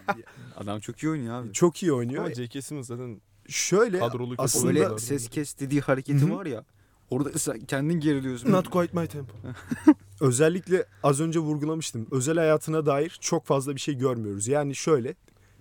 Adam 0.56 0.80
çok 0.80 1.02
iyi 1.02 1.10
oynuyor 1.10 1.34
abi. 1.34 1.52
Çok 1.52 1.82
iyi 1.82 1.92
oynuyor. 1.92 2.24
Ama 2.24 2.34
J.K. 2.34 2.62
Simmons 2.62 2.86
zaten 2.86 3.20
Şöyle 3.48 3.98
kadrolu 3.98 4.34
aslında- 4.38 4.68
Öyle 4.84 4.98
ses 4.98 5.28
kes 5.28 5.58
dediği 5.58 5.80
hareketi 5.80 6.20
Hı 6.20 6.26
hı. 6.26 6.36
var 6.36 6.46
ya. 6.46 6.64
Orada 7.10 7.38
sen 7.38 7.60
kendin 7.60 8.00
geriliyorsun. 8.00 8.52
Not 8.52 8.68
quite 8.68 9.00
my 9.00 9.06
tempo. 9.06 9.32
özellikle 10.20 10.86
az 11.02 11.20
önce 11.20 11.38
vurgulamıştım. 11.38 12.06
Özel 12.10 12.36
hayatına 12.36 12.86
dair 12.86 13.18
çok 13.20 13.46
fazla 13.46 13.74
bir 13.74 13.80
şey 13.80 13.94
görmüyoruz. 13.94 14.48
Yani 14.48 14.74
şöyle 14.74 15.14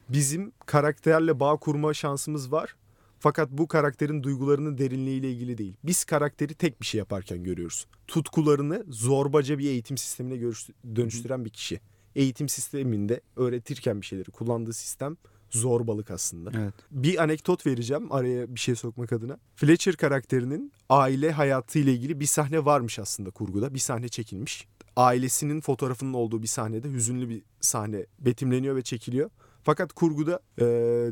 bizim 0.10 0.51
karakterle 0.66 1.40
bağ 1.40 1.57
kurma 1.57 1.94
şansımız 1.94 2.51
var. 2.51 2.75
Fakat 3.19 3.51
bu 3.51 3.68
karakterin 3.68 4.24
duygularının 4.24 4.78
derinliğiyle 4.78 5.31
ilgili 5.31 5.57
değil. 5.57 5.74
Biz 5.84 6.04
karakteri 6.06 6.54
tek 6.54 6.81
bir 6.81 6.86
şey 6.86 7.00
yaparken 7.00 7.44
görüyoruz. 7.44 7.88
Tutkularını 8.07 8.86
zorbaca 8.90 9.58
bir 9.58 9.70
eğitim 9.70 9.98
sistemine 9.98 10.51
dönüştüren 10.96 11.46
bir 11.46 11.50
kişi. 11.50 11.79
Eğitim 12.15 12.50
sisteminde 12.50 13.22
öğretirken 13.36 14.01
bir 14.01 14.06
şeyleri 14.06 14.32
kullandığı 14.32 14.74
sistem 14.74 15.18
zorbalık 15.50 16.12
aslında. 16.12 16.51
Evet. 16.53 16.74
Bir 16.91 17.24
anekdot 17.24 17.65
vereceğim 17.65 18.12
araya 18.12 18.56
bir 18.56 18.60
şey 18.60 18.75
sokmak 18.75 19.13
adına. 19.13 19.38
Fletcher 19.56 19.96
karakterinin 19.96 20.72
aile 20.89 21.32
hayatı 21.32 21.79
ile 21.79 21.94
ilgili 21.94 22.20
bir 22.20 22.25
sahne 22.25 22.65
varmış 22.65 23.00
aslında 23.00 23.29
kurguda. 23.29 23.74
Bir 23.74 23.79
sahne 23.79 24.10
çekilmiş. 24.10 24.68
Ailesinin 24.96 25.62
fotoğrafının 25.62 26.13
olduğu 26.13 26.41
bir 26.41 26.48
sahnede 26.48 26.89
hüzünlü 26.89 27.29
bir 27.29 27.41
sahne 27.62 28.06
betimleniyor 28.20 28.75
ve 28.75 28.82
çekiliyor. 28.82 29.29
Fakat 29.63 29.94
kurguda 29.94 30.39
e, 30.58 30.65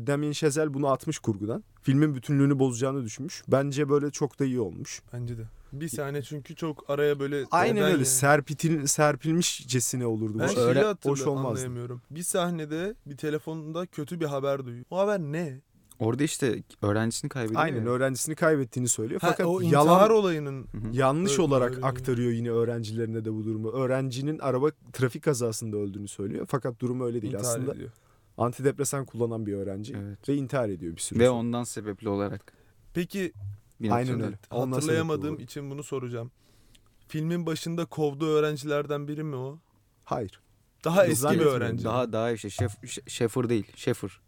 Damien 0.06 0.32
Chazelle 0.32 0.74
bunu 0.74 0.88
atmış 0.88 1.18
kurgudan. 1.18 1.64
Filmin 1.82 2.14
bütünlüğünü 2.14 2.58
bozacağını 2.58 3.04
düşünmüş. 3.04 3.42
Bence 3.48 3.88
böyle 3.88 4.10
çok 4.10 4.38
da 4.38 4.44
iyi 4.44 4.60
olmuş. 4.60 5.02
Bence 5.12 5.38
de. 5.38 5.42
Bir 5.72 5.88
sahne 5.88 6.22
çünkü 6.22 6.54
çok 6.54 6.90
araya 6.90 7.20
böyle... 7.20 7.44
Aynen 7.50 7.82
öyle 7.82 7.92
yani? 7.92 8.06
serpitil, 8.06 8.86
serpilmişcesine 8.86 10.06
olurdu. 10.06 10.38
Ben 10.38 10.58
Öyle 10.58 10.80
hatırla, 10.82 11.12
hoş 11.12 11.22
olmazdı. 11.26 11.48
anlayamıyorum. 11.48 12.02
Bir 12.10 12.22
sahnede 12.22 12.94
bir 13.06 13.16
telefonda 13.16 13.86
kötü 13.86 14.20
bir 14.20 14.24
haber 14.26 14.66
duyuyor. 14.66 14.84
O 14.90 14.98
haber 14.98 15.18
ne? 15.20 15.60
Orada 15.98 16.22
işte 16.22 16.62
öğrencisini 16.82 17.28
kaybediyor 17.28 17.60
Aynen 17.60 17.82
ya. 17.84 17.88
öğrencisini 17.88 18.34
kaybettiğini 18.34 18.88
söylüyor. 18.88 19.20
Ha, 19.20 19.28
Fakat 19.30 19.46
o 19.46 19.60
yalan 19.60 20.10
olayının 20.10 20.66
yanlış 20.92 21.32
Öyle- 21.32 21.42
olarak 21.42 21.74
öyle- 21.74 21.86
aktarıyor 21.86 22.30
yine 22.32 22.50
öğrencilerine 22.50 23.24
de 23.24 23.32
bu 23.34 23.44
durumu. 23.44 23.70
Öğrencinin 23.70 24.38
araba 24.38 24.70
trafik 24.92 25.22
kazasında 25.22 25.76
öldüğünü 25.76 26.08
söylüyor. 26.08 26.46
Fakat 26.50 26.80
durumu 26.80 27.04
öyle 27.04 27.22
değil. 27.22 27.32
intihar 27.32 27.50
Aslında 27.54 27.72
ediyor. 27.72 27.90
antidepresan 28.38 29.04
kullanan 29.04 29.46
bir 29.46 29.52
öğrenci 29.54 29.94
Evet. 29.96 30.28
ve 30.28 30.34
intihar 30.36 30.68
ediyor 30.68 30.96
bir 30.96 31.00
süre 31.00 31.18
Ve 31.18 31.30
ondan 31.30 31.64
sebepli 31.64 32.08
olarak. 32.08 32.52
Peki 32.94 33.32
Bir 33.80 33.90
Aynen 33.90 34.20
öyle. 34.20 34.38
Ondan 34.50 34.72
hatırlayamadığım 34.72 35.38
için 35.40 35.70
bunu 35.70 35.82
soracağım. 35.82 36.30
Filmin 37.08 37.46
başında 37.46 37.84
kovduğu 37.84 38.26
öğrencilerden 38.26 39.08
biri 39.08 39.24
mi 39.24 39.36
o? 39.36 39.58
Hayır. 40.04 40.40
Daha 40.84 41.04
Yok, 41.04 41.12
eski 41.12 41.40
bir 41.40 41.44
öğrenci. 41.44 41.84
Daha 41.84 42.12
daha 42.12 42.30
işte 42.30 42.50
şef, 42.50 42.72
Şefir 43.08 43.48
değil. 43.48 43.72
Şefir. 43.76 44.20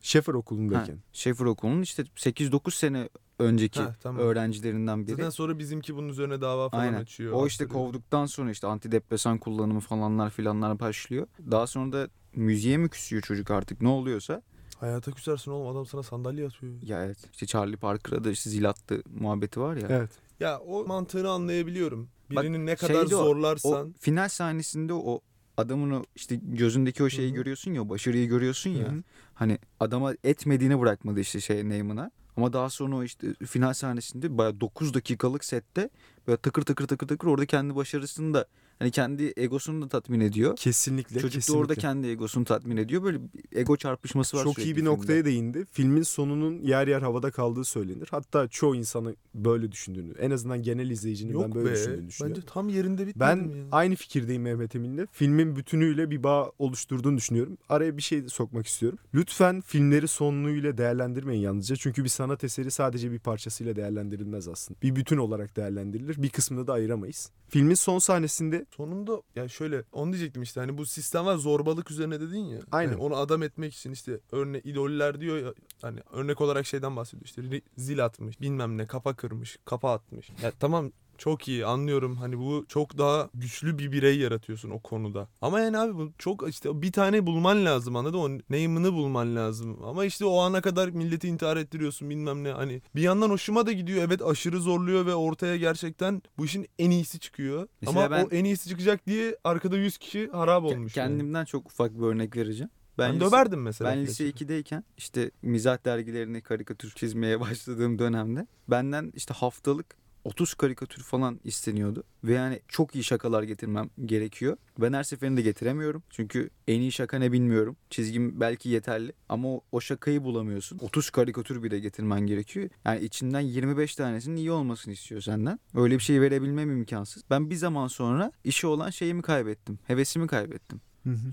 Şefir 0.00 0.32
Ha, 0.32 0.38
okulundayken. 0.38 0.98
Şefir 1.12 1.44
okulunun 1.44 1.82
işte 1.82 2.02
8-9 2.16 2.70
sene 2.74 3.08
önceki 3.38 3.80
Ha, 3.80 3.94
tamam. 4.02 4.20
öğrencilerinden 4.22 5.06
biri. 5.06 5.10
Zaten 5.16 5.30
sonra 5.30 5.58
bizimki 5.58 5.96
bunun 5.96 6.08
üzerine 6.08 6.40
dava 6.40 6.68
falan 6.68 6.82
Aynen. 6.82 7.00
açıyor. 7.00 7.32
O 7.32 7.46
işte 7.46 7.66
kovduktan 7.66 8.26
sonra 8.26 8.50
işte 8.50 8.66
antidepresan 8.66 9.38
kullanımı 9.38 9.80
falanlar 9.80 10.30
filanlar 10.30 10.80
başlıyor. 10.80 11.26
Daha 11.50 11.66
sonra 11.66 11.92
da 11.92 12.08
müziğe 12.34 12.76
mi 12.76 12.88
küsüyor 12.88 13.22
çocuk 13.22 13.50
artık 13.50 13.82
ne 13.82 13.88
oluyorsa. 13.88 14.42
Hayata 14.82 15.12
küsersin 15.12 15.50
oğlum 15.50 15.68
adam 15.68 15.86
sana 15.86 16.02
sandalye 16.02 16.46
atıyor. 16.46 16.72
Ya 16.82 17.04
evet 17.04 17.18
işte 17.32 17.46
Charlie 17.46 17.76
Parker'a 17.76 18.24
da 18.24 18.30
işte 18.30 18.50
zil 18.50 18.68
attı 18.68 19.02
muhabbeti 19.20 19.60
var 19.60 19.76
ya. 19.76 19.86
Evet. 19.90 20.10
Ya 20.40 20.58
o 20.58 20.84
mantığını 20.86 21.30
anlayabiliyorum. 21.30 22.08
Bak, 22.30 22.44
Birinin 22.44 22.66
ne 22.66 22.76
kadar 22.76 22.94
şeyde 22.94 23.16
o- 23.16 23.24
zorlarsan. 23.24 23.88
O 23.88 23.92
final 24.00 24.28
sahnesinde 24.28 24.92
o 24.94 25.20
adamın 25.56 25.90
o 25.90 26.04
işte 26.16 26.40
gözündeki 26.42 27.02
o 27.02 27.08
şeyi 27.08 27.28
Hı 27.28 27.32
hı. 27.32 27.34
görüyorsun 27.36 27.72
ya 27.72 27.82
o 27.82 27.88
başarıyı 27.88 28.28
görüyorsun 28.28 28.70
ya. 28.70 28.88
Hı 28.88 28.92
hı. 28.92 29.02
Hani 29.34 29.58
adama 29.80 30.14
etmediğini 30.24 30.80
bırakmadı 30.80 31.20
işte 31.20 31.40
şey 31.40 31.68
Neyman'a. 31.68 32.10
Ama 32.36 32.52
daha 32.52 32.70
sonra 32.70 32.96
o 32.96 33.02
işte 33.02 33.34
final 33.46 33.72
sahnesinde 33.72 34.38
bayağı 34.38 34.60
9 34.60 34.94
dakikalık 34.94 35.44
sette 35.44 35.90
böyle 36.26 36.36
takır 36.36 36.62
takır 36.62 36.86
takır 36.86 37.08
takır 37.08 37.28
orada 37.28 37.46
kendi 37.46 37.76
başarısını 37.76 38.34
da 38.34 38.46
hani 38.78 38.90
kendi 38.90 39.32
egosunu 39.36 39.82
da 39.82 39.88
tatmin 39.88 40.20
ediyor. 40.20 40.56
Kesinlikle. 40.56 41.20
Çocuk 41.20 41.32
da 41.34 41.38
kesinlikle. 41.38 41.60
orada 41.60 41.74
kendi 41.74 42.06
egosunu 42.06 42.44
tatmin 42.44 42.76
ediyor. 42.76 43.02
Böyle 43.02 43.18
bir 43.22 43.58
ego 43.58 43.76
çarpışması 43.76 44.36
var 44.36 44.44
Çok 44.44 44.58
iyi 44.58 44.70
bir 44.70 44.74
filmde. 44.74 44.84
noktaya 44.90 45.24
değindi. 45.24 45.66
Filmin 45.72 46.02
sonunun 46.02 46.62
yer 46.62 46.88
yer 46.88 47.02
havada 47.02 47.30
kaldığı 47.30 47.64
söylenir. 47.64 48.08
Hatta 48.10 48.48
çoğu 48.48 48.76
insanı 48.76 49.16
böyle 49.34 49.72
düşündüğünü, 49.72 50.12
en 50.18 50.30
azından 50.30 50.62
genel 50.62 50.90
izleyicinin 50.90 51.32
Yok 51.32 51.44
ben 51.44 51.54
böyle 51.54 51.68
be. 51.70 51.74
düşündüğünü 51.74 52.08
düşünüyorum. 52.08 52.36
Bence 52.42 52.52
tam 52.54 52.68
yerinde 52.68 53.06
bitmedi 53.06 53.20
Ben 53.20 53.36
ya? 53.36 53.64
aynı 53.72 53.94
fikirdeyim 53.94 54.42
Mehmet 54.42 54.76
Emin'le. 54.76 55.06
Filmin 55.12 55.56
bütünüyle 55.56 56.10
bir 56.10 56.22
bağ 56.22 56.52
oluşturduğunu 56.58 57.16
düşünüyorum. 57.16 57.58
Araya 57.68 57.96
bir 57.96 58.02
şey 58.02 58.28
sokmak 58.28 58.66
istiyorum. 58.66 58.98
Lütfen 59.14 59.60
filmleri 59.60 60.08
sonluğuyla 60.08 60.78
değerlendirmeyin 60.78 61.42
yalnızca. 61.42 61.76
Çünkü 61.76 62.04
bir 62.04 62.08
sanat 62.08 62.44
eseri 62.44 62.70
sadece 62.70 63.12
bir 63.12 63.18
parçasıyla 63.18 63.76
değerlendirilmez 63.76 64.48
aslında. 64.48 64.80
Bir 64.82 64.96
bütün 64.96 65.16
olarak 65.16 65.56
değerlendirilir. 65.56 66.22
Bir 66.22 66.28
kısmını 66.28 66.66
da 66.66 66.72
ayıramayız. 66.72 67.30
Filmin 67.52 67.74
son 67.74 67.98
sahnesinde 67.98 68.66
Sonunda 68.76 69.22
ya 69.36 69.48
şöyle 69.48 69.82
onu 69.92 70.12
diyecektim 70.12 70.42
işte 70.42 70.60
hani 70.60 70.78
bu 70.78 70.86
sistem 70.86 71.26
var 71.26 71.36
zorbalık 71.36 71.90
üzerine 71.90 72.20
dedin 72.20 72.44
ya. 72.44 72.58
Aynen. 72.72 72.92
Hani 72.92 73.02
onu 73.02 73.16
adam 73.16 73.42
etmek 73.42 73.74
için 73.74 73.92
işte 73.92 74.20
örne 74.30 74.60
idoller 74.64 75.20
diyor 75.20 75.36
ya 75.36 75.54
hani 75.82 76.00
örnek 76.12 76.40
olarak 76.40 76.66
şeyden 76.66 76.96
bahsediyor 76.96 77.24
işte 77.24 77.62
zil 77.76 78.04
atmış 78.04 78.40
bilmem 78.40 78.78
ne 78.78 78.86
kafa 78.86 79.16
kırmış 79.16 79.58
kafa 79.64 79.92
atmış. 79.92 80.30
Ya 80.42 80.52
tamam 80.60 80.92
çok 81.18 81.48
iyi 81.48 81.66
anlıyorum 81.66 82.16
hani 82.16 82.38
bu 82.38 82.64
çok 82.68 82.98
daha 82.98 83.30
güçlü 83.34 83.78
bir 83.78 83.92
birey 83.92 84.18
yaratıyorsun 84.18 84.70
o 84.70 84.80
konuda. 84.80 85.28
Ama 85.40 85.60
yani 85.60 85.78
abi 85.78 85.94
bu 85.94 86.12
çok 86.18 86.48
işte 86.48 86.82
bir 86.82 86.92
tane 86.92 87.26
bulman 87.26 87.64
lazım 87.64 87.96
anladın 87.96 88.18
mı? 88.18 88.24
O 88.24 88.54
name'ını 88.54 88.92
bulman 88.92 89.36
lazım. 89.36 89.84
Ama 89.84 90.04
işte 90.04 90.24
o 90.24 90.38
ana 90.40 90.60
kadar 90.60 90.88
milleti 90.88 91.28
intihar 91.28 91.56
ettiriyorsun 91.56 92.10
bilmem 92.10 92.44
ne 92.44 92.50
hani. 92.52 92.82
Bir 92.94 93.02
yandan 93.02 93.30
hoşuma 93.30 93.66
da 93.66 93.72
gidiyor 93.72 94.02
evet 94.02 94.22
aşırı 94.22 94.60
zorluyor 94.60 95.06
ve 95.06 95.14
ortaya 95.14 95.56
gerçekten 95.56 96.22
bu 96.38 96.44
işin 96.44 96.66
en 96.78 96.90
iyisi 96.90 97.18
çıkıyor. 97.20 97.68
Mesela 97.80 98.04
Ama 98.06 98.16
ben- 98.16 98.24
o 98.24 98.28
en 98.30 98.44
iyisi 98.44 98.68
çıkacak 98.68 99.06
diye 99.06 99.36
arkada 99.44 99.76
100 99.76 99.98
kişi 99.98 100.28
harap 100.32 100.64
olmuş. 100.64 100.96
yani. 100.96 101.08
Kendimden 101.08 101.44
çok 101.44 101.66
ufak 101.66 101.94
bir 101.98 102.02
örnek 102.06 102.36
vereceğim. 102.36 102.70
Ben, 102.98 103.14
lise- 103.14 103.20
döverdim 103.20 103.62
mesela. 103.62 103.90
Ben 103.90 104.02
lise 104.02 104.24
Fletcher'ı. 104.24 104.48
2'deyken 104.48 104.84
işte 104.96 105.30
mizah 105.42 105.84
dergilerini 105.84 106.42
karikatür 106.42 106.90
çizmeye 106.90 107.40
başladığım 107.40 107.98
dönemde 107.98 108.46
benden 108.68 109.12
işte 109.14 109.34
haftalık 109.34 110.01
30 110.24 110.54
karikatür 110.54 111.02
falan 111.02 111.40
isteniyordu. 111.44 112.04
Ve 112.24 112.32
yani 112.32 112.60
çok 112.68 112.94
iyi 112.94 113.04
şakalar 113.04 113.42
getirmem 113.42 113.90
gerekiyor. 114.04 114.56
Ben 114.78 114.92
her 114.92 115.02
seferinde 115.02 115.42
getiremiyorum. 115.42 116.02
Çünkü 116.10 116.50
en 116.68 116.80
iyi 116.80 116.92
şaka 116.92 117.18
ne 117.18 117.32
bilmiyorum. 117.32 117.76
Çizgim 117.90 118.40
belki 118.40 118.68
yeterli 118.68 119.12
ama 119.28 119.48
o, 119.48 119.60
o 119.72 119.80
şakayı 119.80 120.24
bulamıyorsun. 120.24 120.78
30 120.78 121.10
karikatür 121.10 121.62
bile 121.62 121.78
getirmen 121.78 122.20
gerekiyor. 122.20 122.68
Yani 122.84 123.00
içinden 123.00 123.40
25 123.40 123.96
tanesinin 123.96 124.36
iyi 124.36 124.50
olmasını 124.50 124.94
istiyor 124.94 125.20
senden. 125.20 125.60
Öyle 125.74 125.94
bir 125.94 126.02
şey 126.02 126.20
verebilmem 126.20 126.70
imkansız. 126.70 127.22
Ben 127.30 127.50
bir 127.50 127.56
zaman 127.56 127.86
sonra 127.86 128.32
işe 128.44 128.66
olan 128.66 128.90
şeyimi 128.90 129.22
kaybettim. 129.22 129.78
Hevesimi 129.86 130.26
kaybettim. 130.26 130.80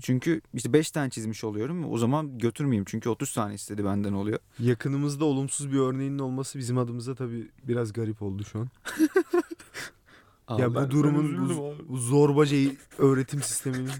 Çünkü 0.02 0.40
işte 0.54 0.72
5 0.72 0.90
tane 0.90 1.10
çizmiş 1.10 1.44
oluyorum. 1.44 1.92
O 1.92 1.98
zaman 1.98 2.38
götürmeyeyim. 2.38 2.84
Çünkü 2.88 3.08
30 3.08 3.32
tane 3.32 3.54
istedi 3.54 3.84
benden 3.84 4.12
oluyor. 4.12 4.38
yakınımızda 4.58 5.24
olumsuz 5.24 5.72
bir 5.72 5.78
örneğinin 5.78 6.18
olması 6.18 6.58
bizim 6.58 6.78
adımıza 6.78 7.14
tabii 7.14 7.48
biraz 7.68 7.92
garip 7.92 8.22
oldu 8.22 8.44
şu 8.44 8.58
an. 8.58 8.68
ya 10.58 10.74
bu 10.74 10.90
durumun 10.90 11.48
bu, 11.88 11.96
zorbaca 11.96 12.56
öğretim 12.98 13.42
sisteminin 13.42 13.90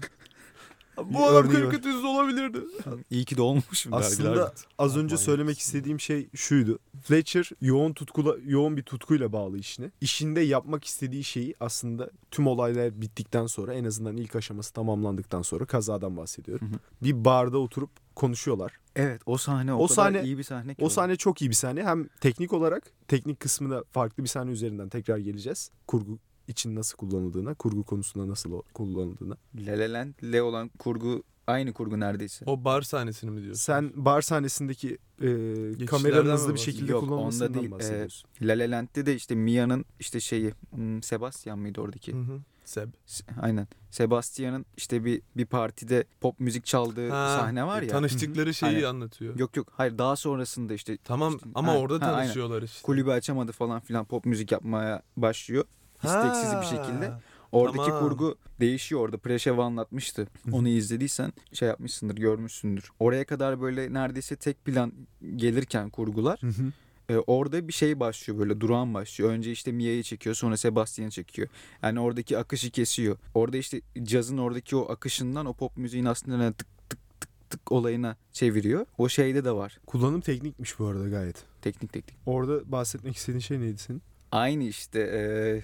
Bu 0.97 1.25
adam 1.25 1.51
karikatürist 1.51 2.05
olabilirdi. 2.05 2.57
İyi 3.09 3.25
ki 3.25 3.37
de 3.37 3.41
olmuşum 3.41 3.93
Aslında 3.93 4.53
az 4.77 4.97
önce 4.97 5.17
söylemek 5.17 5.59
istediğim 5.59 5.99
şey 5.99 6.29
şuydu. 6.35 6.79
Fletcher 7.03 7.49
yoğun 7.61 7.93
tutkula 7.93 8.35
yoğun 8.45 8.77
bir 8.77 8.83
tutkuyla 8.83 9.33
bağlı 9.33 9.57
işine. 9.57 9.91
İşinde 10.01 10.41
yapmak 10.41 10.85
istediği 10.85 11.23
şeyi 11.23 11.55
aslında 11.59 12.09
tüm 12.31 12.47
olaylar 12.47 13.01
bittikten 13.01 13.45
sonra 13.45 13.73
en 13.73 13.83
azından 13.83 14.17
ilk 14.17 14.35
aşaması 14.35 14.73
tamamlandıktan 14.73 15.41
sonra 15.41 15.65
kazadan 15.65 16.17
bahsediyorum. 16.17 16.67
Hı 16.67 16.75
hı. 16.75 16.79
Bir 17.01 17.25
barda 17.25 17.57
oturup 17.57 17.89
konuşuyorlar. 18.15 18.71
Evet 18.95 19.21
o 19.25 19.37
sahne 19.37 19.73
o, 19.73 19.83
O 19.83 19.87
kadar 19.87 19.95
sahne- 19.95 20.23
iyi 20.23 20.37
bir 20.37 20.43
sahne 20.43 20.75
ki. 20.75 20.83
O 20.83 20.89
sahne 20.89 21.15
çok 21.15 21.41
iyi 21.41 21.49
bir 21.49 21.55
sahne. 21.55 21.83
Hem 21.83 22.07
teknik 22.07 22.53
olarak 22.53 22.91
teknik 23.07 23.39
kısmında 23.39 23.83
farklı 23.91 24.23
bir 24.23 24.29
sahne 24.29 24.51
üzerinden 24.51 24.89
tekrar 24.89 25.17
geleceğiz. 25.17 25.71
Kurgu 25.87 26.19
için 26.47 26.75
nasıl 26.75 26.97
kullanıldığına, 26.97 27.53
kurgu 27.53 27.83
konusunda 27.83 28.27
nasıl 28.27 28.61
kullanıldığına. 28.73 29.37
La 29.55 29.71
La 29.71 29.93
Land'le 29.93 30.41
olan 30.41 30.69
kurgu 30.79 31.23
aynı 31.47 31.73
kurgu 31.73 31.99
neredeyse. 31.99 32.45
O 32.47 32.63
bar 32.65 32.81
sahnesini 32.81 33.31
mi 33.31 33.41
diyorsun? 33.41 33.61
Sen 33.61 33.91
bar 33.95 34.21
sahnesindeki 34.21 34.97
e, 35.21 35.85
kameranın 35.85 36.31
hızlı 36.31 36.53
bir 36.53 36.59
şekilde 36.59 36.91
Yok, 36.91 37.03
onda 37.03 37.09
kullanılmasından 37.09 37.53
değil. 37.53 37.67
Ee, 37.67 37.71
bahsediyorsun. 37.71 38.29
La 38.41 38.53
La 38.53 38.71
Land'de 38.71 39.05
de 39.05 39.15
işte 39.15 39.35
Mia'nın 39.35 39.85
işte 39.99 40.19
şeyi 40.19 40.53
hmm, 40.75 41.03
Sebastian 41.03 41.59
mıydı 41.59 41.81
oradaki? 41.81 42.13
Hı 42.13 42.17
hı. 42.19 42.39
Seb. 42.65 42.89
Se- 43.07 43.41
Aynen. 43.41 43.67
Sebastian'ın 43.91 44.65
işte 44.77 45.05
bir 45.05 45.21
bir 45.37 45.45
partide 45.45 46.03
pop 46.21 46.39
müzik 46.39 46.65
çaldığı 46.65 47.09
Ha, 47.09 47.37
sahne 47.39 47.65
var 47.67 47.81
ya. 47.81 47.87
Tanıştıkları 47.89 48.53
şeyi 48.53 48.75
Aynen. 48.75 48.83
anlatıyor. 48.87 49.39
Yok 49.39 49.57
yok 49.57 49.67
hayır 49.71 49.97
daha 49.97 50.15
sonrasında 50.15 50.73
işte 50.73 50.97
Tamam 51.03 51.35
İşte- 51.35 51.49
ama 51.55 51.71
ha, 51.71 51.77
orada 51.77 52.05
ha, 52.05 52.11
aynen. 52.11 52.23
tanışıyorlar 52.23 52.61
işte. 52.61 52.81
kulübü 52.85 53.09
açamadı 53.11 53.51
falan 53.51 53.79
filan 53.79 54.05
pop 54.05 54.25
müzik 54.25 54.51
yapmaya 54.51 55.01
başlıyor. 55.17 55.65
İsteksiz 56.03 56.61
bir 56.61 56.65
şekilde. 56.77 57.11
Oradaki 57.51 57.77
Tamam. 57.85 57.99
kurgu 57.99 58.35
değişiyor 58.59 59.01
orada. 59.01 59.17
Preşev 59.17 59.57
anlatmıştı. 59.57 60.27
Onu 60.51 60.67
izlediysen 60.67 61.33
şey 61.53 61.67
yapmışsındır, 61.67 62.15
görmüşsündür. 62.15 62.91
Oraya 62.99 63.25
kadar 63.25 63.61
böyle 63.61 63.93
neredeyse 63.93 64.35
tek 64.35 64.65
plan 64.65 64.93
gelirken 65.35 65.89
kurgular 65.89 66.41
Hı 66.41 66.47
hı. 66.47 66.71
e, 67.09 67.17
orada 67.17 67.67
bir 67.67 67.73
şey 67.73 67.99
başlıyor 67.99 68.39
böyle 68.39 68.59
durağan 68.61 68.93
başlıyor. 68.93 69.31
Önce 69.31 69.51
işte 69.51 69.71
Mia'yı 69.71 70.03
çekiyor 70.03 70.35
sonra 70.35 70.57
Sebastian'ı 70.57 71.09
çekiyor. 71.09 71.47
Yani 71.83 71.99
oradaki 71.99 72.37
akışı 72.37 72.71
kesiyor. 72.71 73.17
Orada 73.33 73.57
işte 73.57 73.81
cazın 74.03 74.37
oradaki 74.37 74.75
o 74.75 74.91
akışından 74.91 75.45
o 75.45 75.53
pop 75.53 75.77
müziğin 75.77 76.05
aslında 76.05 76.51
tık 76.53 76.89
tık 76.89 76.99
tık 77.21 77.49
tık 77.49 77.71
olayına 77.71 78.15
çeviriyor. 78.33 78.85
O 78.97 79.09
şeyde 79.09 79.45
de 79.45 79.51
var. 79.51 79.79
Kullanım 79.85 80.21
teknikmiş 80.21 80.79
bu 80.79 80.85
arada 80.85 81.09
gayet. 81.09 81.43
Teknik 81.61 81.93
teknik. 81.93 82.15
Orada 82.25 82.71
bahsetmek 82.71 83.15
istediğin 83.17 83.39
şey 83.39 83.59
neydi 83.59 83.77
senin? 83.77 84.01
Aynı 84.31 84.63
işte 84.63 84.99
e, 84.99 85.21
E, 85.55 85.61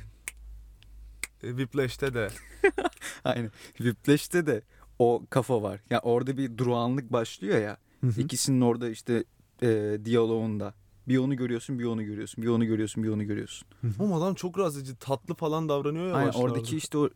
Whiplash'te 1.49 2.13
de. 2.13 2.29
aynı. 3.23 3.49
Whiplash'te 3.77 4.45
de 4.45 4.61
o 4.99 5.23
kafa 5.29 5.61
var. 5.61 5.81
Ya 5.89 5.99
orada 5.99 6.37
bir 6.37 6.57
durağanlık 6.57 7.11
başlıyor 7.13 7.61
ya. 7.61 7.77
İkisinin 8.17 8.61
orada 8.61 8.89
işte 8.89 9.23
e, 9.61 9.97
diyaloğunda. 10.05 10.73
Bir 11.07 11.17
onu 11.17 11.35
görüyorsun, 11.37 11.79
bir 11.79 11.83
onu 11.83 12.03
görüyorsun, 12.03 12.43
bir 12.43 12.47
onu 12.47 12.65
görüyorsun, 12.65 13.03
bir 13.03 13.09
onu 13.09 13.23
görüyorsun. 13.23 13.67
Ama 13.99 14.17
adam 14.17 14.33
çok 14.33 14.59
rahatsız 14.59 14.81
edici. 14.81 14.95
Tatlı 14.95 15.35
falan 15.35 15.69
davranıyor 15.69 16.07
ya 16.07 16.13
Aynen 16.13 16.27
başlarda. 16.27 16.43
oradaki 16.45 16.77
işte 16.77 16.97
o 16.97 17.09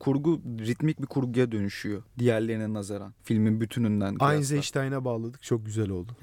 kurgu 0.00 0.40
ritmik 0.58 1.02
bir 1.02 1.06
kurguya 1.06 1.52
dönüşüyor. 1.52 2.02
Diğerlerine 2.18 2.72
nazaran. 2.72 3.14
Filmin 3.22 3.60
bütününden. 3.60 4.16
Einstein'a 4.32 5.04
bağladık. 5.04 5.42
Çok 5.42 5.66
güzel 5.66 5.90
oldu. 5.90 6.16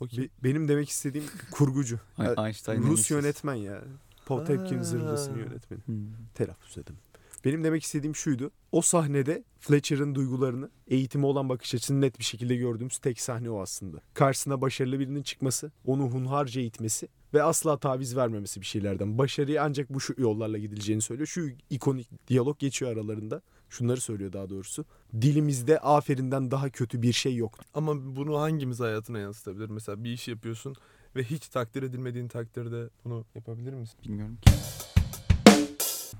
O 0.00 0.06
kim? 0.06 0.24
Be- 0.24 0.28
benim 0.44 0.68
demek 0.68 0.88
istediğim 0.88 1.26
kurgucu. 1.50 2.00
Einstein'ın 2.38 2.82
Rus 2.82 3.10
yönetmen 3.10 3.54
ya. 3.54 3.84
Potemkin 4.26 4.78
Ha. 4.78 4.84
zırhlısının 4.84 5.38
yönetmeni. 5.38 5.80
Hmm. 5.86 6.06
Telaffuz 6.34 6.78
edin. 6.78 6.96
Benim 7.44 7.64
demek 7.64 7.82
istediğim 7.82 8.16
şuydu. 8.16 8.50
O 8.72 8.80
sahnede 8.82 9.44
Fletcher'ın 9.60 10.14
duygularını, 10.14 10.70
eğitime 10.86 11.26
olan 11.26 11.48
bakış 11.48 11.74
açısını 11.74 12.00
net 12.00 12.18
bir 12.18 12.24
şekilde 12.24 12.56
gördüğümüz 12.56 12.98
tek 12.98 13.20
sahne 13.20 13.50
o 13.50 13.60
aslında. 13.60 13.98
Karşısına 14.14 14.60
başarılı 14.60 14.98
birinin 14.98 15.22
çıkması, 15.22 15.72
onu 15.84 16.02
hunharca 16.02 16.60
itmesi 16.60 17.08
ve 17.34 17.42
asla 17.42 17.78
taviz 17.78 18.16
vermemesi 18.16 18.60
bir 18.60 18.66
şeylerden. 18.66 19.18
Başarıya 19.18 19.64
ancak 19.64 19.94
bu 19.94 20.00
şu 20.00 20.14
yollarla 20.18 20.58
gidileceğini 20.58 21.02
söylüyor. 21.02 21.26
Şu 21.26 21.48
ikonik 21.70 22.28
diyalog 22.28 22.58
geçiyor 22.58 22.92
aralarında. 22.92 23.42
Şunları 23.70 24.00
söylüyor 24.00 24.32
daha 24.32 24.50
doğrusu. 24.50 24.84
Dilimizde 25.20 25.78
aferinden 25.78 26.50
daha 26.50 26.70
kötü 26.70 27.02
bir 27.02 27.12
şey 27.12 27.36
yok. 27.36 27.58
Ama 27.74 28.16
bunu 28.16 28.40
hangimiz 28.40 28.80
hayatına 28.80 29.18
yansıtabilir? 29.18 29.70
Mesela 29.70 30.04
bir 30.04 30.10
iş 30.12 30.28
yapıyorsun 30.28 30.76
ve 31.16 31.24
hiç 31.24 31.48
takdir 31.48 31.82
edilmediğin 31.82 32.28
takdirde 32.28 32.88
bunu 33.04 33.24
yapabilir 33.34 33.72
misin? 33.72 33.98
Bilmiyorum 34.04 34.36
ki. 34.36 34.50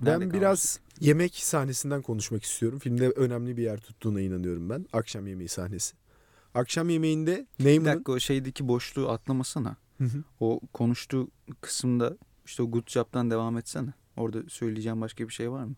Nerede 0.02 0.20
Ben 0.24 0.32
biraz 0.32 0.80
yemek 1.00 1.34
sahnesinden 1.34 2.02
konuşmak 2.02 2.42
istiyorum. 2.42 2.78
Filmde 2.78 3.10
önemli 3.10 3.56
bir 3.56 3.62
yer 3.62 3.80
tuttuğuna 3.80 4.20
inanıyorum 4.20 4.70
ben. 4.70 4.86
Akşam 4.92 5.26
yemeği 5.26 5.48
sahnesi. 5.48 5.96
Akşam 6.54 6.88
yemeğinde 6.88 7.46
Bir 7.58 7.64
Neyman'ın... 7.64 7.94
dakika 7.94 8.12
o 8.12 8.18
şeydeki 8.18 8.68
boşluğu 8.68 9.08
atlamasana. 9.08 9.76
Hı 9.98 10.04
hı. 10.04 10.24
O 10.40 10.60
konuştuğu 10.72 11.28
kısımda 11.60 12.16
işte 12.44 12.62
o 12.62 12.70
good 12.70 12.88
job'dan 12.88 13.30
devam 13.30 13.58
etsene. 13.58 13.92
Orada 14.16 14.38
söyleyeceğim 14.48 15.00
başka 15.00 15.28
bir 15.28 15.32
şey 15.32 15.50
var 15.50 15.64
mı? 15.64 15.74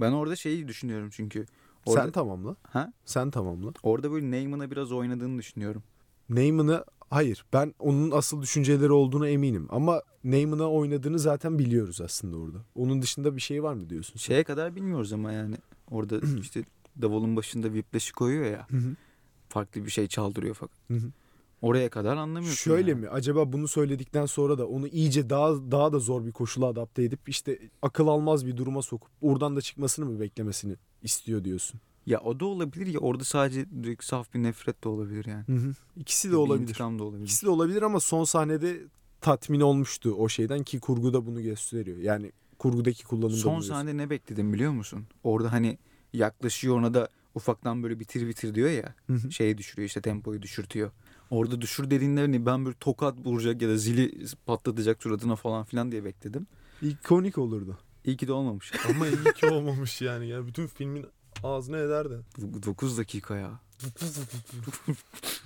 Ben 0.00 0.12
orada 0.12 0.36
şeyi 0.36 0.68
düşünüyorum 0.68 1.10
çünkü. 1.12 1.46
Orada, 1.86 2.02
Sen 2.02 2.10
tamamla. 2.10 2.56
Ha? 2.62 2.92
Sen 3.04 3.30
tamamla. 3.30 3.72
Orada 3.82 4.12
böyle 4.12 4.30
Neyman'a 4.30 4.70
biraz 4.70 4.92
oynadığını 4.92 5.38
düşünüyorum. 5.38 5.82
Neyman'ı 6.28 6.84
Hayır 7.10 7.44
ben 7.52 7.74
onun 7.78 8.10
asıl 8.10 8.42
düşünceleri 8.42 8.92
olduğuna 8.92 9.28
eminim 9.28 9.66
ama 9.70 10.02
Neyman'a 10.24 10.70
oynadığını 10.70 11.18
zaten 11.18 11.58
biliyoruz 11.58 12.00
aslında 12.00 12.36
orada. 12.36 12.58
Onun 12.74 13.02
dışında 13.02 13.36
bir 13.36 13.40
şey 13.40 13.62
var 13.62 13.74
mı 13.74 13.90
diyorsun? 13.90 14.12
sen? 14.12 14.18
Şeye 14.18 14.44
kadar 14.44 14.76
bilmiyoruz 14.76 15.12
ama 15.12 15.32
yani 15.32 15.56
orada 15.90 16.20
işte 16.40 16.64
davulun 17.02 17.36
başında 17.36 17.66
whiplash'i 17.66 18.12
koyuyor 18.12 18.44
ya. 18.44 18.66
Farklı 19.48 19.84
bir 19.84 19.90
şey 19.90 20.06
çaldırıyor 20.06 20.54
fakat. 20.54 20.76
Oraya 21.62 21.90
kadar 21.90 22.16
anlamıyorsun. 22.16 22.70
Şöyle 22.70 22.90
yani. 22.90 23.00
mi? 23.00 23.08
Acaba 23.08 23.52
bunu 23.52 23.68
söyledikten 23.68 24.26
sonra 24.26 24.58
da 24.58 24.66
onu 24.68 24.88
iyice 24.88 25.30
daha 25.30 25.70
daha 25.70 25.92
da 25.92 25.98
zor 25.98 26.24
bir 26.26 26.32
koşula 26.32 26.66
adapte 26.66 27.02
edip 27.02 27.28
işte 27.28 27.58
akıl 27.82 28.06
almaz 28.06 28.46
bir 28.46 28.56
duruma 28.56 28.82
sokup 28.82 29.10
oradan 29.20 29.56
da 29.56 29.60
çıkmasını 29.60 30.06
mı 30.06 30.20
beklemesini 30.20 30.76
istiyor 31.02 31.44
diyorsun? 31.44 31.80
Ya 32.10 32.20
o 32.20 32.40
da 32.40 32.44
olabilir 32.44 32.86
ya 32.86 33.00
orada 33.00 33.24
sadece 33.24 33.66
direkt 33.82 34.04
saf 34.04 34.34
bir 34.34 34.42
nefret 34.42 34.84
de 34.84 34.88
olabilir 34.88 35.24
yani. 35.24 35.44
Hı 35.46 35.52
hı. 35.52 35.74
İkisi 35.96 36.28
de 36.28 36.32
Bir 36.32 36.36
olabilir. 36.36 36.68
intikam 36.68 36.98
da 36.98 37.04
olabilir. 37.04 37.24
İkisi 37.24 37.46
de 37.46 37.50
olabilir 37.50 37.82
ama 37.82 38.00
son 38.00 38.24
sahnede 38.24 38.80
tatmin 39.20 39.60
olmuştu 39.60 40.14
o 40.18 40.28
şeyden 40.28 40.62
ki 40.62 40.80
kurguda 40.80 41.26
bunu 41.26 41.42
gösteriyor. 41.42 41.98
Yani 41.98 42.32
kurgudaki 42.58 43.04
kullanımda 43.04 43.36
Son 43.36 43.60
sahnede 43.60 43.96
ne 43.96 44.10
bekledim 44.10 44.52
biliyor 44.52 44.72
musun? 44.72 45.06
Orada 45.24 45.52
hani 45.52 45.78
yaklaşıyor 46.12 46.76
ona 46.78 46.94
da 46.94 47.08
ufaktan 47.34 47.82
böyle 47.82 48.00
bitir 48.00 48.28
bitir 48.28 48.54
diyor 48.54 48.70
ya. 48.70 48.94
Hı 49.06 49.12
hı. 49.12 49.30
Şeye 49.32 49.58
düşürüyor 49.58 49.86
işte 49.86 50.00
tempoyu 50.00 50.42
düşürtüyor. 50.42 50.90
Orada 51.30 51.60
düşür 51.60 51.90
dediğinde 51.90 52.20
hani 52.20 52.46
ben 52.46 52.64
böyle 52.64 52.76
tokat 52.80 53.26
vuracak 53.26 53.62
ya 53.62 53.68
da 53.68 53.76
zili 53.76 54.26
patlatacak 54.46 55.02
suratına 55.02 55.36
falan 55.36 55.64
filan 55.64 55.92
diye 55.92 56.04
bekledim. 56.04 56.46
İkonik 56.82 57.38
olurdu. 57.38 57.78
İyi 58.04 58.16
ki 58.16 58.28
de 58.28 58.32
olmamış. 58.32 58.72
Ama 58.88 59.06
iyi 59.08 59.32
ki 59.36 59.46
olmamış 59.46 60.02
yani. 60.02 60.28
ya 60.28 60.46
Bütün 60.46 60.66
filmin 60.66 61.06
ağzına 61.42 61.78
ederdi. 61.78 62.14
9 62.66 62.98
dakika 62.98 63.36
ya. 63.36 63.60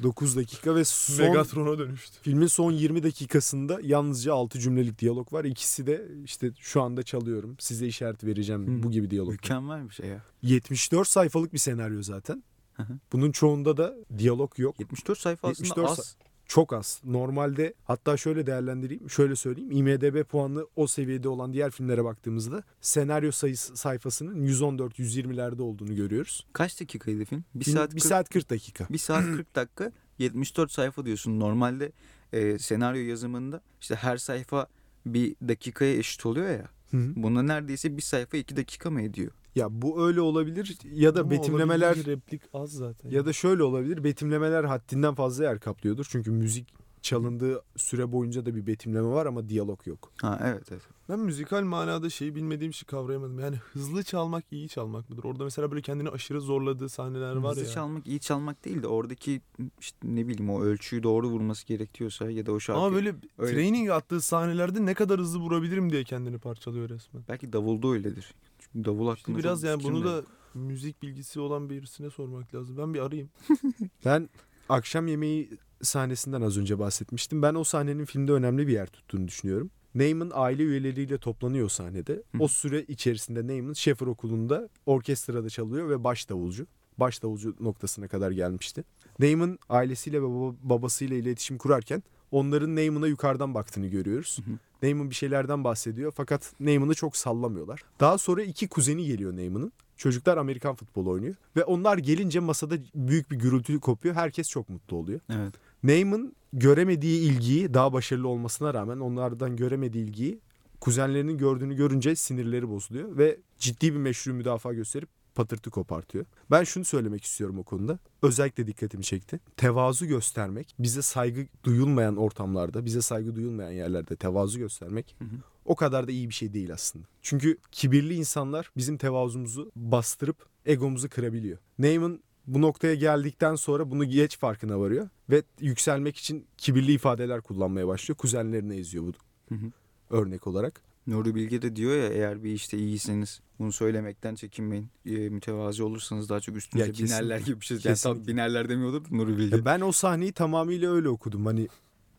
9 0.03 0.37
dakika 0.37 0.75
ve 0.75 0.85
son 0.85 1.27
Megatron'a 1.27 1.79
dönüştü. 1.79 2.19
filmin 2.23 2.47
son 2.47 2.73
20 2.73 3.03
dakikasında 3.03 3.79
yalnızca 3.83 4.35
6 4.35 4.61
cümlelik 4.61 4.99
diyalog 4.99 5.33
var. 5.33 5.45
İkisi 5.45 5.87
de 5.87 6.09
işte 6.25 6.51
şu 6.59 6.83
anda 6.83 7.03
çalıyorum. 7.03 7.57
Size 7.59 7.87
işaret 7.87 8.25
vereceğim. 8.25 8.79
Hı. 8.79 8.83
Bu 8.83 8.91
gibi 8.91 9.11
diyalog. 9.11 9.33
Mükemmel 9.33 9.89
bir 9.89 9.95
şey 9.95 10.09
ya. 10.09 10.23
74 10.43 11.09
sayfalık 11.09 11.53
bir 11.53 11.59
senaryo 11.59 12.03
zaten. 12.03 12.45
Hı 12.75 12.83
hı. 12.83 12.99
Bunun 13.13 13.33
çoğunda 13.33 13.77
da 13.77 13.95
diyalog 14.19 14.59
yok. 14.59 14.81
74 14.81 15.19
sayfa 15.19 15.49
aslında 15.49 15.69
74 15.69 15.99
az. 15.99 16.17
Çok 16.47 16.73
az. 16.73 17.01
Normalde 17.05 17.75
hatta 17.85 18.17
şöyle 18.17 18.47
değerlendireyim, 18.47 19.11
şöyle 19.11 19.37
söyleyeyim. 19.37 19.71
IMDB 19.71 20.25
puanı 20.25 20.67
o 20.77 20.87
seviyede 20.87 21.29
olan 21.29 21.53
diğer 21.53 21.71
filmlere 21.71 22.05
baktığımızda 22.05 22.63
senaryo 22.81 23.31
sayısı 23.31 23.77
sayfasının 23.77 24.47
114-120'lerde 24.47 25.63
olduğunu 25.63 25.97
görüyoruz. 25.97 26.47
Kaç 26.53 26.81
dakikaydı 26.81 27.25
film? 27.25 27.45
1 27.55 27.65
Film- 27.65 27.75
saat 27.75 27.89
40, 27.89 27.97
bir 27.97 28.01
saat 28.01 28.29
40 28.29 28.51
dakika. 28.51 28.87
1 28.91 28.99
saat 28.99 29.25
40 29.25 29.55
dakika 29.55 29.93
74 30.19 30.73
sayfa 30.73 31.07
diyorsun. 31.07 31.41
Normalde 31.41 31.93
e, 32.33 32.59
senaryo 32.59 33.03
yazımında 33.03 33.61
işte 33.81 33.95
her 33.95 34.17
sayfa 34.17 34.67
bir 35.07 35.37
dakikaya 35.49 35.95
eşit 35.97 36.27
oluyor 36.27 36.49
ya. 36.51 36.69
Hı 36.91 36.97
hı. 36.97 37.13
Bunda 37.17 37.43
neredeyse 37.43 37.97
bir 37.97 38.03
sayfa 38.03 38.37
2 38.37 38.57
dakika 38.57 38.91
mı 38.91 39.03
ediyor? 39.03 39.33
Ya 39.55 39.69
bu 39.71 40.07
öyle 40.07 40.21
olabilir 40.21 40.79
ya 40.93 41.15
da 41.15 41.21
Ama 41.21 41.31
betimlemeler 41.31 41.97
replik 42.05 42.43
az 42.53 42.71
zaten. 42.73 43.11
ya 43.11 43.27
da 43.27 43.33
şöyle 43.33 43.63
olabilir. 43.63 44.05
Betimlemeler 44.05 44.65
haddinden 44.65 45.15
fazla 45.15 45.45
yer 45.45 45.61
kaplıyordur. 45.61 46.07
Çünkü 46.11 46.31
müzik 46.31 46.75
çalındığı 47.03 47.63
süre 47.77 48.13
boyunca 48.13 48.47
da 48.47 48.55
bir 48.55 48.67
betimleme 48.67 49.09
var 49.09 49.27
ama 49.27 49.49
diyalog 49.49 49.87
yok. 49.87 50.13
Ha 50.23 50.41
evet 50.45 50.73
evet. 50.73 50.83
Ben 51.09 51.19
müzikal 51.19 51.63
manada 51.63 52.11
şeyi 52.11 52.35
bilmediğim 52.35 52.73
şey 52.73 52.87
kavrayamadım. 52.87 53.39
Yani 53.39 53.57
hızlı 53.57 54.03
çalmak 54.03 54.45
iyi 54.51 54.69
çalmak 54.69 55.11
mıdır? 55.11 55.25
Orada 55.25 55.45
mesela 55.45 55.71
böyle 55.71 55.83
kendini 55.83 56.09
aşırı 56.09 56.41
zorladığı 56.41 56.89
sahneler 56.89 57.37
var 57.37 57.51
Hızlı 57.53 57.65
ya. 57.65 57.71
çalmak 57.71 58.07
iyi 58.07 58.21
çalmak 58.21 58.65
değil 58.65 58.83
de 58.83 58.87
oradaki 58.87 59.41
işte 59.81 59.99
ne 60.05 60.29
bileyim 60.29 60.51
o 60.51 60.61
ölçüyü 60.63 61.03
doğru 61.03 61.29
vurması 61.29 61.67
gerekiyorsa 61.67 62.31
ya 62.31 62.47
da 62.47 62.53
o 62.53 62.61
şarkı. 62.61 62.81
Ama 62.81 62.93
böyle 62.95 63.15
Öyle. 63.39 63.55
training 63.55 63.91
attığı 63.91 64.21
sahnelerde 64.21 64.87
ne 64.87 64.95
kadar 64.95 65.21
hızlı 65.21 65.39
vurabilirim 65.39 65.93
diye 65.93 66.05
kendini 66.05 66.39
parçalıyor 66.39 66.89
resmen. 66.89 67.23
Belki 67.29 67.53
davulda 67.53 67.89
öyledir. 67.89 68.35
Davul 68.75 69.09
İşte 69.09 69.21
hakkında 69.21 69.39
biraz 69.39 69.61
çok 69.61 69.71
yani 69.71 69.83
bunu 69.85 70.03
de 70.03 70.07
da 70.07 70.23
müzik 70.55 71.03
bilgisi 71.03 71.41
olan 71.41 71.71
birisine 71.71 72.11
sormak 72.11 72.55
lazım. 72.55 72.77
Ben 72.79 72.95
bir 72.95 73.01
arayayım. 73.01 73.31
Ben 74.05 74.29
akşam 74.69 75.07
yemeği 75.09 75.51
sahnesinden 75.83 76.43
az 76.43 76.59
önce 76.59 76.79
bahsetmiştim. 76.79 77.43
Ben 77.43 77.55
o 77.55 77.65
sahnenin 77.65 78.05
filmde 78.05 78.33
önemli 78.33 78.67
bir 78.67 78.73
yer 78.73 78.87
tuttuğunu 78.87 79.29
düşünüyorum. 79.29 79.71
Neyman 79.95 80.31
aile 80.35 80.63
üyeleriyle 80.63 81.19
toplanıyor 81.19 81.69
sahnede. 81.69 82.13
Hı. 82.13 82.39
O 82.39 82.49
süre 82.49 82.83
içerisinde 82.83 83.47
Neyman 83.47 83.73
Şefer 83.73 84.07
Okulu'nda 84.07 84.69
orkestrada 84.87 85.51
çalıyor 85.51 85.89
ve 85.89 86.05
baş 86.05 86.29
davulcu. 86.29 86.67
Baş 86.99 87.23
davulcu 87.23 87.57
noktasına 87.61 88.09
kadar 88.09 88.31
gelmişti. 88.31 88.85
Neyman 89.19 89.59
ailesiyle 89.69 90.23
ve 90.23 90.27
baba- 90.27 90.57
babasıyla 90.63 91.17
iletişim 91.17 91.59
kurarken 91.59 92.03
onların 92.31 92.77
Neyman'a 92.77 93.07
yukarıdan 93.07 93.55
baktığını 93.55 93.87
görüyoruz. 93.87 94.39
Hı 94.45 94.51
hı. 94.51 94.55
Neyman 94.83 95.11
bir 95.11 95.15
şeylerden 95.15 95.65
bahsediyor 95.65 96.13
fakat 96.17 96.53
Neyman'ı 96.61 96.95
çok 96.95 97.17
sallamıyorlar. 97.17 97.81
Daha 98.01 98.19
sonra 98.19 98.43
iki 98.43 98.69
kuzeni 98.69 99.07
geliyor 99.07 99.37
Neyman'ın. 99.37 99.73
Çocuklar 99.97 100.37
Amerikan 100.37 100.75
futbolu 100.75 101.11
oynuyor. 101.11 101.35
Ve 101.57 101.65
onlar 101.65 101.99
gelince 101.99 102.41
masada 102.41 102.75
büyük 102.95 103.31
bir 103.31 103.37
gürültü 103.37 103.81
kopuyor. 103.81 104.15
Herkes 104.15 104.49
çok 104.49 104.69
mutlu 104.69 104.97
oluyor. 104.97 105.21
Evet. 105.31 105.55
Neyman 105.83 106.33
göremediği 106.53 107.31
ilgiyi 107.31 107.75
daha 107.75 107.93
başarılı 107.93 108.29
olmasına 108.29 108.75
rağmen 108.75 109.01
onlardan 109.01 109.57
göremediği 109.57 110.05
ilgiyi 110.05 110.41
kuzenlerinin 110.81 111.39
gördüğünü 111.39 111.77
görünce 111.77 112.17
sinirleri 112.17 112.69
bozuluyor 112.69 113.19
ve 113.19 113.39
ciddi 113.59 113.93
bir 113.93 113.99
meşru 113.99 114.35
müdafaa 114.35 114.73
gösterip 114.73 115.09
patırtı 115.35 115.71
kopartıyor. 115.71 116.25
Ben 116.51 116.65
şunu 116.65 116.85
söylemek 116.85 117.25
istiyorum 117.25 117.59
o 117.59 117.63
konuda. 117.63 117.99
Özellikle 118.23 118.67
dikkatimi 118.67 119.05
çekti. 119.05 119.41
Tevazu 119.57 120.07
göstermek, 120.07 120.75
bize 120.79 121.03
saygı 121.03 121.47
duyulmayan 121.65 122.17
ortamlarda, 122.17 122.85
bize 122.85 123.03
saygı 123.03 123.37
duyulmayan 123.37 123.71
yerlerde 123.71 124.17
tevazu 124.17 124.59
göstermek 124.59 125.17
Hı 125.19 125.25
hı. 125.25 125.29
o 125.65 125.75
kadar 125.77 126.09
da 126.09 126.13
iyi 126.13 126.29
bir 126.29 126.35
şey 126.35 126.53
değil 126.53 126.73
aslında. 126.73 127.07
Çünkü 127.23 127.59
kibirli 127.73 128.15
insanlar 128.15 128.71
bizim 128.77 128.97
tevazumuzu 128.97 129.71
bastırıp 129.77 130.47
egomuzu 130.67 131.09
kırabiliyor. 131.09 131.59
Neyman 131.79 132.21
bu 132.47 132.61
noktaya 132.63 132.95
geldikten 132.95 133.55
sonra 133.55 133.91
bunu 133.91 134.05
geç 134.05 134.39
farkına 134.39 134.81
varıyor 134.81 135.09
ve 135.31 135.43
yükselmek 135.61 136.17
için 136.17 136.47
kibirli 136.57 136.93
ifadeler 136.93 137.41
kullanmaya 137.41 137.89
başlıyor. 137.89 138.17
Kuzenlerini 138.17 138.77
eziyor 138.77 139.05
bu 139.05 139.13
Hı 139.49 139.55
hı. 139.55 139.67
örnek 140.11 140.47
olarak. 140.47 140.83
Nuri 141.07 141.35
Bilge 141.35 141.63
de 141.63 141.77
diyor 141.77 141.97
ya 141.97 142.09
eğer 142.09 142.45
bir 142.45 142.53
işte 142.53 142.79
iyiyseniz 142.79 143.41
bunu 143.59 143.73
söylemekten 143.73 144.35
çekinmeyin. 144.35 144.89
E, 145.07 145.11
mütevazi 145.11 145.83
olursanız 145.83 146.29
daha 146.29 146.41
çok 146.41 146.57
üstünüze 146.57 146.87
Ya 146.87 146.93
kesin- 146.93 147.05
binerler 147.07 147.39
gibi 147.41 147.61
bir 147.61 147.67
şey. 147.67 147.75
Yani 147.77 147.83
tam 147.83 147.93
kesinlikle. 147.95 148.33
binerler 148.33 148.69
demiyordur 148.69 149.05
da 149.05 149.09
Nuri 149.17 149.39
Bilge. 149.39 149.57
Ya 149.57 149.65
ben 149.65 149.81
o 149.81 149.93
sahneyi 149.93 150.33
tamamıyla 150.33 150.93
öyle 150.95 151.09
okudum. 151.09 151.47
Hani 151.47 151.69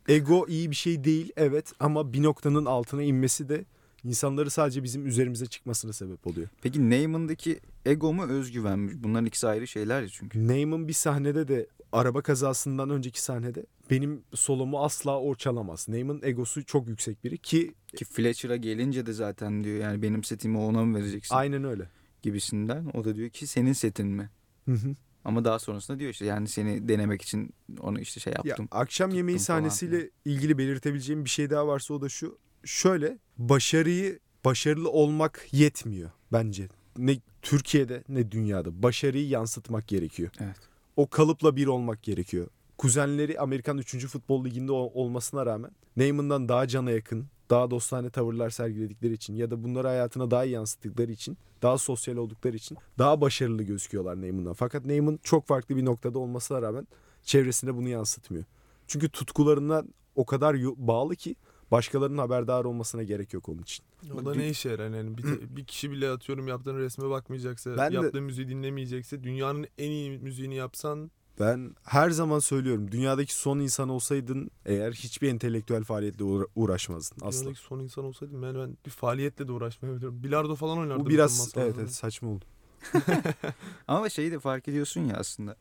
ego 0.09 0.45
iyi 0.47 0.71
bir 0.71 0.75
şey 0.75 1.03
değil 1.03 1.31
evet 1.37 1.73
ama 1.79 2.13
bir 2.13 2.23
noktanın 2.23 2.65
altına 2.65 3.03
inmesi 3.03 3.49
de 3.49 3.65
insanları 4.03 4.49
sadece 4.49 4.83
bizim 4.83 5.07
üzerimize 5.07 5.45
çıkmasına 5.45 5.93
sebep 5.93 6.27
oluyor. 6.27 6.47
Peki 6.61 6.89
Neyman'daki 6.89 7.59
ego 7.85 8.13
mu 8.13 8.25
özgüven 8.25 8.79
mi? 8.79 8.91
Bunların 9.03 9.25
ikisi 9.25 9.47
ayrı 9.47 9.67
şeyler 9.67 10.01
ya 10.01 10.07
çünkü. 10.09 10.47
Neyman 10.47 10.87
bir 10.87 10.93
sahnede 10.93 11.47
de 11.47 11.67
araba 11.95 12.21
kazasından 12.21 12.89
önceki 12.89 13.21
sahnede 13.21 13.65
benim 13.91 14.23
solomu 14.33 14.83
asla 14.83 15.19
o 15.19 15.35
çalamaz. 15.35 15.85
Neyman 15.89 16.19
egosu 16.23 16.65
çok 16.65 16.87
yüksek 16.87 17.23
biri 17.23 17.37
ki 17.37 17.73
Ki 17.95 18.05
Fletcher'a 18.05 18.55
gelince 18.55 19.05
de 19.05 19.13
zaten 19.13 19.63
diyor 19.63 19.77
yani 19.77 20.01
benim 20.01 20.23
setimi 20.23 20.57
ona 20.57 20.85
mı 20.85 20.97
vereceksin 20.97 21.35
aynen 21.35 21.63
öyle. 21.63 21.89
gibisinden. 22.21 22.85
O 22.93 23.03
da 23.03 23.15
diyor 23.15 23.29
ki 23.29 23.47
senin 23.47 23.73
setin 23.73 24.07
mi? 24.07 24.29
Hı 24.65 24.71
hı. 24.71 24.95
Ama 25.25 25.45
daha 25.45 25.59
sonrasında 25.59 25.99
diyor 25.99 26.11
işte 26.11 26.25
yani 26.25 26.47
seni 26.47 26.87
denemek 26.87 27.21
için 27.21 27.53
onu 27.79 27.99
işte 27.99 28.19
şey 28.19 28.33
Ya, 28.33 28.41
yaptım. 28.45 28.67
akşam 28.71 29.11
yemeği 29.11 29.37
tuttum 29.37 29.45
falan 29.47 29.59
sahnesiyle 29.59 30.09
ilgili 30.25 30.57
belirtebileceğim 30.57 31.25
bir 31.25 31.29
şey 31.29 31.49
daha 31.49 31.67
varsa 31.67 31.93
o 31.93 32.01
da 32.01 32.09
şu. 32.09 32.37
Şöyle 32.65 33.17
başarıyı 33.37 34.19
başarılı 34.45 34.89
olmak 34.89 35.47
yetmiyor 35.51 36.09
bence. 36.33 36.67
Ne 36.97 37.17
Türkiye'de 37.41 38.03
ne 38.09 38.31
dünyada 38.31 38.83
başarıyı 38.83 39.27
yansıtmak 39.27 39.87
gerekiyor. 39.87 40.31
Evet. 40.39 40.55
O 40.95 41.09
kalıpla 41.09 41.55
bir 41.55 41.67
olmak 41.67 42.03
gerekiyor. 42.03 42.47
Kuzenleri 42.77 43.39
Amerikan 43.39 43.77
3. 43.77 44.07
Futbol 44.07 44.45
Ligi'nde 44.45 44.71
ol- 44.71 44.91
olmasına 44.93 45.45
rağmen 45.45 45.71
Neyman'dan 45.97 46.49
daha 46.49 46.67
cana 46.67 46.91
yakın, 46.91 47.25
daha 47.49 47.71
dostane 47.71 48.09
tavırlar 48.09 48.49
sergiledikleri 48.49 49.13
için 49.13 49.35
ya 49.35 49.51
da 49.51 49.63
bunları 49.63 49.87
hayatına 49.87 50.31
daha 50.31 50.45
iyi 50.45 50.51
yansıttıkları 50.51 51.11
için, 51.11 51.37
daha 51.61 51.77
sosyal 51.77 52.17
oldukları 52.17 52.55
için 52.55 52.77
daha 52.99 53.21
başarılı 53.21 53.63
gözüküyorlar 53.63 54.21
Neyman'dan. 54.21 54.53
Fakat 54.53 54.85
Neyman 54.85 55.19
çok 55.23 55.47
farklı 55.47 55.75
bir 55.77 55.85
noktada 55.85 56.19
olmasına 56.19 56.61
rağmen 56.61 56.87
çevresinde 57.23 57.75
bunu 57.75 57.89
yansıtmıyor. 57.89 58.45
Çünkü 58.87 59.09
tutkularına 59.09 59.83
o 60.15 60.25
kadar 60.25 60.55
bağlı 60.77 61.15
ki 61.15 61.35
başkalarının 61.71 62.17
haberdar 62.17 62.65
olmasına 62.65 63.03
gerek 63.03 63.33
yok 63.33 63.49
onun 63.49 63.61
için. 63.61 63.85
O 64.13 64.25
da 64.25 64.35
ne 64.35 64.49
işe 64.49 64.69
yarar 64.69 64.89
yani 64.89 65.17
bir, 65.17 65.23
bir 65.55 65.65
kişi 65.65 65.91
bile 65.91 66.09
atıyorum 66.09 66.47
yaptığın 66.47 66.77
resme 66.77 67.09
bakmayacaksa, 67.09 67.77
Ben 67.77 67.91
de- 67.91 67.95
yaptığı 67.95 68.21
müziği 68.21 68.47
dinlemeyecekse, 68.49 69.23
dünyanın 69.23 69.67
en 69.77 69.91
iyi 69.91 70.19
müziğini 70.19 70.55
yapsan 70.55 71.11
Ben 71.39 71.75
her 71.83 72.09
zaman 72.09 72.39
söylüyorum 72.39 72.91
dünyadaki 72.91 73.35
son 73.35 73.59
insan 73.59 73.89
olsaydın 73.89 74.51
eğer 74.65 74.91
hiçbir 74.91 75.29
entelektüel 75.29 75.83
faaliyetle 75.83 76.23
uğra- 76.23 76.47
uğraşmazdın 76.55 77.25
asla. 77.25 77.41
dünyadaki 77.41 77.59
son 77.59 77.79
insan 77.79 78.05
olsaydım 78.05 78.43
yani 78.43 78.57
ben 78.59 78.77
bir 78.85 78.91
faaliyetle 78.91 79.47
de 79.47 79.51
uğraşmayabilirim. 79.51 80.23
Bilardo 80.23 80.55
falan 80.55 80.77
oynardım. 80.77 81.05
Bu 81.05 81.09
biraz 81.09 81.53
evet, 81.57 81.75
evet 81.79 81.91
saçma 81.93 82.29
oldu. 82.29 82.45
Ama 83.87 84.09
şeyi 84.09 84.31
de 84.31 84.39
fark 84.39 84.67
ediyorsun 84.67 85.01
ya 85.01 85.15
aslında. 85.15 85.55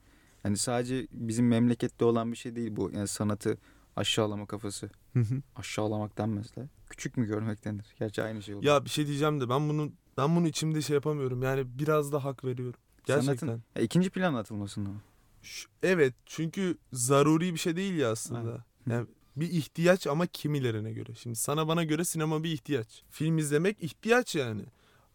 Yani 0.44 0.56
sadece 0.56 1.06
bizim 1.12 1.48
memlekette 1.48 2.04
olan 2.04 2.32
bir 2.32 2.36
şey 2.36 2.56
değil 2.56 2.76
bu. 2.76 2.90
Yani 2.94 3.08
sanatı 3.08 3.58
aşağılama 3.96 4.46
kafası. 4.46 4.90
Hı 5.12 5.20
hı. 5.20 5.42
Aşağılamak 5.56 6.18
denmez 6.18 6.56
de. 6.56 6.68
Küçük 6.90 7.16
mü 7.16 7.26
görmek 7.26 7.64
denir? 7.64 7.86
Gerçi 7.98 8.22
aynı 8.22 8.42
şey 8.42 8.54
olur. 8.54 8.64
Ya 8.64 8.84
bir 8.84 8.90
şey 8.90 9.06
diyeceğim 9.06 9.40
de 9.40 9.48
ben 9.48 9.68
bunu 9.68 9.92
ben 10.16 10.36
bunu 10.36 10.48
içimde 10.48 10.82
şey 10.82 10.94
yapamıyorum. 10.94 11.42
Yani 11.42 11.78
biraz 11.78 12.12
da 12.12 12.24
hak 12.24 12.44
veriyorum. 12.44 12.80
Gerçekten. 13.06 13.36
Sanatın 13.36 13.62
ya 13.76 13.82
ikinci 13.82 14.10
plan 14.10 14.34
atılmasında 14.34 14.88
mı? 14.88 15.00
Şu- 15.42 15.68
evet 15.82 16.14
çünkü 16.26 16.78
zaruri 16.92 17.52
bir 17.54 17.58
şey 17.58 17.76
değil 17.76 17.94
ya 17.94 18.10
aslında. 18.12 18.64
Aynen. 18.86 18.96
Yani 18.98 19.06
bir 19.36 19.50
ihtiyaç 19.50 20.06
ama 20.06 20.26
kimilerine 20.26 20.92
göre. 20.92 21.14
Şimdi 21.14 21.36
sana 21.36 21.68
bana 21.68 21.84
göre 21.84 22.04
sinema 22.04 22.42
bir 22.44 22.52
ihtiyaç. 22.52 23.02
Film 23.10 23.38
izlemek 23.38 23.82
ihtiyaç 23.82 24.34
yani. 24.34 24.62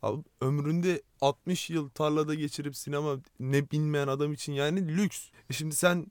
Abi, 0.01 0.23
ömründe 0.41 1.01
60 1.21 1.69
yıl 1.69 1.89
tarlada 1.89 2.33
geçirip 2.35 2.75
sinema 2.75 3.17
ne 3.39 3.71
bilmeyen 3.71 4.07
adam 4.07 4.33
için 4.33 4.53
yani 4.53 4.87
lüks. 4.97 5.29
E 5.49 5.53
şimdi 5.53 5.75
sen 5.75 6.07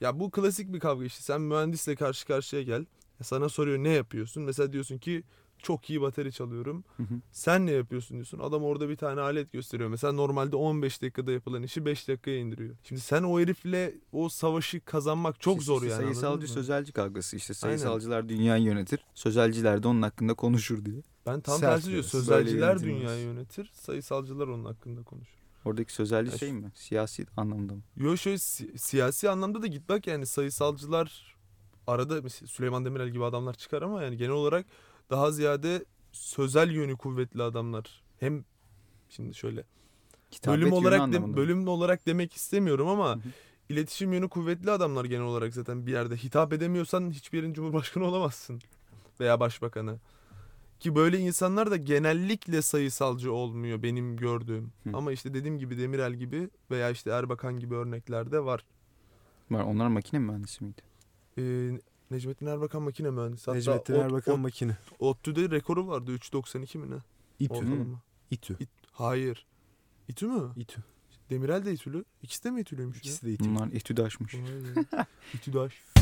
ya 0.00 0.20
bu 0.20 0.30
klasik 0.30 0.72
bir 0.72 0.80
kavga 0.80 1.04
işte. 1.04 1.22
Sen 1.22 1.40
mühendisle 1.40 1.96
karşı 1.96 2.26
karşıya 2.26 2.62
gel. 2.62 2.84
Sana 3.22 3.48
soruyor 3.48 3.78
ne 3.78 3.88
yapıyorsun? 3.88 4.42
Mesela 4.42 4.72
diyorsun 4.72 4.98
ki 4.98 5.22
çok 5.62 5.90
iyi 5.90 6.00
bateri 6.00 6.32
çalıyorum. 6.32 6.84
Hı 6.96 7.02
hı. 7.02 7.14
Sen 7.32 7.66
ne 7.66 7.70
yapıyorsun 7.70 8.14
diyorsun. 8.16 8.38
Adam 8.38 8.64
orada 8.64 8.88
bir 8.88 8.96
tane 8.96 9.20
alet 9.20 9.52
gösteriyor. 9.52 9.88
Mesela 9.88 10.12
normalde 10.12 10.56
15 10.56 11.02
dakikada 11.02 11.32
yapılan 11.32 11.62
işi 11.62 11.84
5 11.84 12.08
dakikaya 12.08 12.38
indiriyor. 12.38 12.76
Şimdi 12.84 13.00
sen 13.00 13.22
o 13.22 13.40
herifle 13.40 13.94
o 14.12 14.28
savaşı 14.28 14.80
kazanmak 14.80 15.40
çok 15.40 15.54
İşte- 15.54 15.64
zor 15.64 15.82
işte 15.82 15.88
yani. 15.92 16.02
Sayısalcı 16.02 16.48
sözelci 16.48 16.92
kavgası 16.92 17.36
işte. 17.36 17.54
Aynen. 17.62 17.76
Sayısalcılar 17.76 18.28
dünyayı 18.28 18.64
yönetir. 18.64 19.00
Sözelciler 19.14 19.82
de 19.82 19.88
onun 19.88 20.02
hakkında 20.02 20.34
konuşur 20.34 20.84
diye. 20.84 21.02
Ben 21.26 21.40
tam 21.40 21.58
Sert 21.58 21.74
tersi 21.74 21.90
diyor. 21.90 22.02
Sözelciler 22.02 22.80
dünyayı 22.80 23.24
yönetir. 23.24 23.70
Sayısalcılar 23.74 24.48
onun 24.48 24.64
hakkında 24.64 25.02
konuşur. 25.02 25.37
Oradaki 25.68 25.92
sözelci 25.92 26.30
Ya 26.32 26.38
şey 26.38 26.52
mi? 26.52 26.72
Siyasi 26.74 27.26
anlamda 27.36 27.74
mı? 27.74 27.80
Yo 27.96 28.16
şöyle 28.16 28.38
si- 28.38 28.78
siyasi 28.78 29.30
anlamda 29.30 29.62
da 29.62 29.66
git 29.66 29.88
bak 29.88 30.06
yani 30.06 30.26
sayısalcılar 30.26 31.36
arada 31.86 32.28
Süleyman 32.28 32.84
Demirel 32.84 33.08
gibi 33.08 33.24
adamlar 33.24 33.54
çıkar 33.54 33.82
ama 33.82 34.02
yani 34.02 34.16
genel 34.16 34.30
olarak 34.32 34.66
daha 35.10 35.30
ziyade 35.30 35.84
sözel 36.12 36.70
yönü 36.70 36.96
kuvvetli 36.96 37.42
adamlar. 37.42 38.02
Hem 38.20 38.44
şimdi 39.08 39.34
şöyle 39.34 39.64
Kitabet 40.30 40.60
bölüm 40.60 40.72
olarak 40.72 41.12
de, 41.12 41.36
bölüm 41.36 41.68
olarak 41.68 42.06
demek 42.06 42.32
istemiyorum 42.32 42.88
ama 42.88 43.18
iletişim 43.68 44.12
yönü 44.12 44.28
kuvvetli 44.28 44.70
adamlar 44.70 45.04
genel 45.04 45.22
olarak 45.24 45.54
zaten 45.54 45.86
bir 45.86 45.92
yerde 45.92 46.16
hitap 46.16 46.52
edemiyorsan 46.52 47.10
hiçbir 47.10 47.38
yerin 47.38 47.52
cumhurbaşkanı 47.52 48.04
olamazsın 48.04 48.60
veya 49.20 49.40
başbakanı. 49.40 49.98
Ki 50.80 50.94
böyle 50.94 51.18
insanlar 51.18 51.70
da 51.70 51.76
genellikle 51.76 52.62
sayısalcı 52.62 53.32
olmuyor 53.32 53.82
benim 53.82 54.16
gördüğüm. 54.16 54.72
Hı. 54.84 54.90
Ama 54.96 55.12
işte 55.12 55.34
dediğim 55.34 55.58
gibi 55.58 55.78
Demirel 55.78 56.14
gibi 56.14 56.50
veya 56.70 56.90
işte 56.90 57.10
Erbakan 57.10 57.58
gibi 57.58 57.74
örneklerde 57.74 58.44
var. 58.44 58.64
Var. 59.50 59.62
Onlar 59.64 59.88
makine 59.88 60.20
mühendisi 60.20 60.64
miydi? 60.64 60.82
Ee, 61.38 61.78
Necmettin 62.10 62.46
Erbakan 62.46 62.82
makine 62.82 63.10
mühendisi. 63.10 63.44
Hatta 63.46 63.56
Necmettin 63.58 63.94
Ot- 63.94 64.04
Erbakan 64.04 64.34
Ot- 64.34 64.40
makine. 64.40 64.76
ODTÜ'de 64.98 65.50
rekoru 65.50 65.88
vardı 65.88 66.14
3.92 66.16 66.78
mi 66.78 66.90
ne? 66.90 66.94
İTÜ. 67.38 67.54
Ortalama. 67.54 68.00
İTÜ. 68.30 68.54
İt- 68.60 68.68
Hayır. 68.92 69.46
İTÜ 70.08 70.26
mü? 70.26 70.50
İTÜ. 70.56 70.80
Demirel 71.30 71.64
de 71.64 71.72
İTÜ'lü. 71.72 72.04
İkisi 72.22 72.44
de 72.44 72.50
mi 72.50 72.60
İTÜ'lüymüş? 72.60 72.96
ya? 72.96 73.00
İkisi 73.00 73.26
de 73.26 73.32
İTÜ. 73.32 73.44
Bunlar 73.44 73.72
be. 73.72 73.76
İTÜ'daş. 75.34 75.74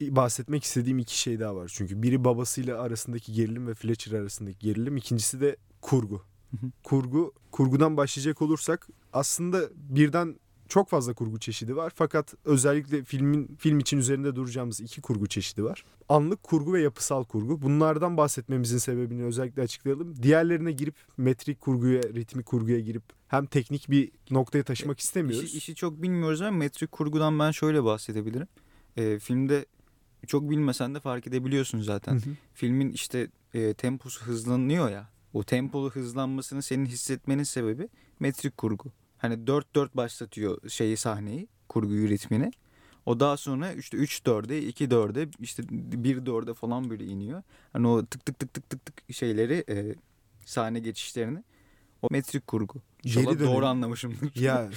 bahsetmek 0.00 0.64
istediğim 0.64 0.98
iki 0.98 1.18
şey 1.18 1.40
daha 1.40 1.56
var. 1.56 1.72
Çünkü 1.74 2.02
biri 2.02 2.24
babasıyla 2.24 2.80
arasındaki 2.80 3.32
gerilim 3.32 3.66
ve 3.66 3.74
Fletcher 3.74 4.12
arasındaki 4.18 4.58
gerilim. 4.58 4.96
İkincisi 4.96 5.40
de 5.40 5.56
kurgu. 5.80 6.22
Hı 6.50 6.56
hı. 6.56 6.70
kurgu, 6.82 7.32
kurgudan 7.50 7.96
başlayacak 7.96 8.42
olursak 8.42 8.88
aslında 9.12 9.60
birden 9.74 10.36
çok 10.68 10.88
fazla 10.88 11.14
kurgu 11.14 11.38
çeşidi 11.38 11.76
var. 11.76 11.92
Fakat 11.96 12.34
özellikle 12.44 13.04
filmin 13.04 13.56
film 13.58 13.78
için 13.78 13.98
üzerinde 13.98 14.36
duracağımız 14.36 14.80
iki 14.80 15.00
kurgu 15.00 15.26
çeşidi 15.26 15.64
var. 15.64 15.84
Anlık 16.08 16.42
kurgu 16.42 16.72
ve 16.72 16.82
yapısal 16.82 17.24
kurgu. 17.24 17.62
Bunlardan 17.62 18.16
bahsetmemizin 18.16 18.78
sebebini 18.78 19.24
özellikle 19.24 19.62
açıklayalım. 19.62 20.22
Diğerlerine 20.22 20.72
girip 20.72 20.94
metrik 21.16 21.60
kurguya, 21.60 22.02
ritmik 22.02 22.46
kurguya 22.46 22.80
girip 22.80 23.02
hem 23.28 23.46
teknik 23.46 23.90
bir 23.90 24.10
noktaya 24.30 24.64
taşımak 24.64 25.00
istemiyoruz. 25.00 25.44
İşi, 25.48 25.58
işi 25.58 25.74
çok 25.74 26.02
bilmiyoruz 26.02 26.42
ama 26.42 26.56
metrik 26.56 26.92
kurgudan 26.92 27.38
ben 27.38 27.50
şöyle 27.50 27.84
bahsedebilirim. 27.84 28.48
Ee, 28.96 29.18
filmde 29.18 29.66
çok 30.26 30.50
bilmesen 30.50 30.94
de 30.94 31.00
fark 31.00 31.26
edebiliyorsun 31.26 31.80
zaten. 31.80 32.12
Hı 32.12 32.16
hı. 32.16 32.34
Filmin 32.54 32.92
işte 32.92 33.28
e, 33.54 33.74
temposu 33.74 34.24
hızlanıyor 34.24 34.90
ya. 34.90 35.08
O 35.32 35.42
tempolu 35.44 35.90
hızlanmasını 35.90 36.62
senin 36.62 36.86
hissetmenin 36.86 37.42
sebebi 37.42 37.88
metrik 38.20 38.56
kurgu. 38.56 38.92
Hani 39.18 39.34
4-4 39.34 39.88
başlatıyor 39.94 40.68
şeyi 40.68 40.96
sahneyi, 40.96 41.48
kurguyu 41.68 42.08
ritmini. 42.08 42.50
O 43.06 43.20
daha 43.20 43.36
sonra 43.36 43.72
işte 43.72 43.96
3-4'e, 43.96 44.70
2-4'e, 44.70 45.28
işte 45.40 45.62
1-4'e 45.62 46.54
falan 46.54 46.90
böyle 46.90 47.04
iniyor. 47.04 47.42
Hani 47.72 47.86
o 47.86 48.06
tık 48.06 48.26
tık 48.26 48.38
tık 48.38 48.54
tık 48.54 48.70
tık 48.70 48.86
tık 48.86 49.14
şeyleri, 49.14 49.64
e, 49.68 49.94
sahne 50.44 50.78
geçişlerini. 50.80 51.44
O 52.02 52.08
metrik 52.10 52.46
kurgu. 52.46 52.82
İnşallah 53.04 53.40
doğru 53.40 53.66
anlamışımdır. 53.66 54.40
Ya 54.40 54.70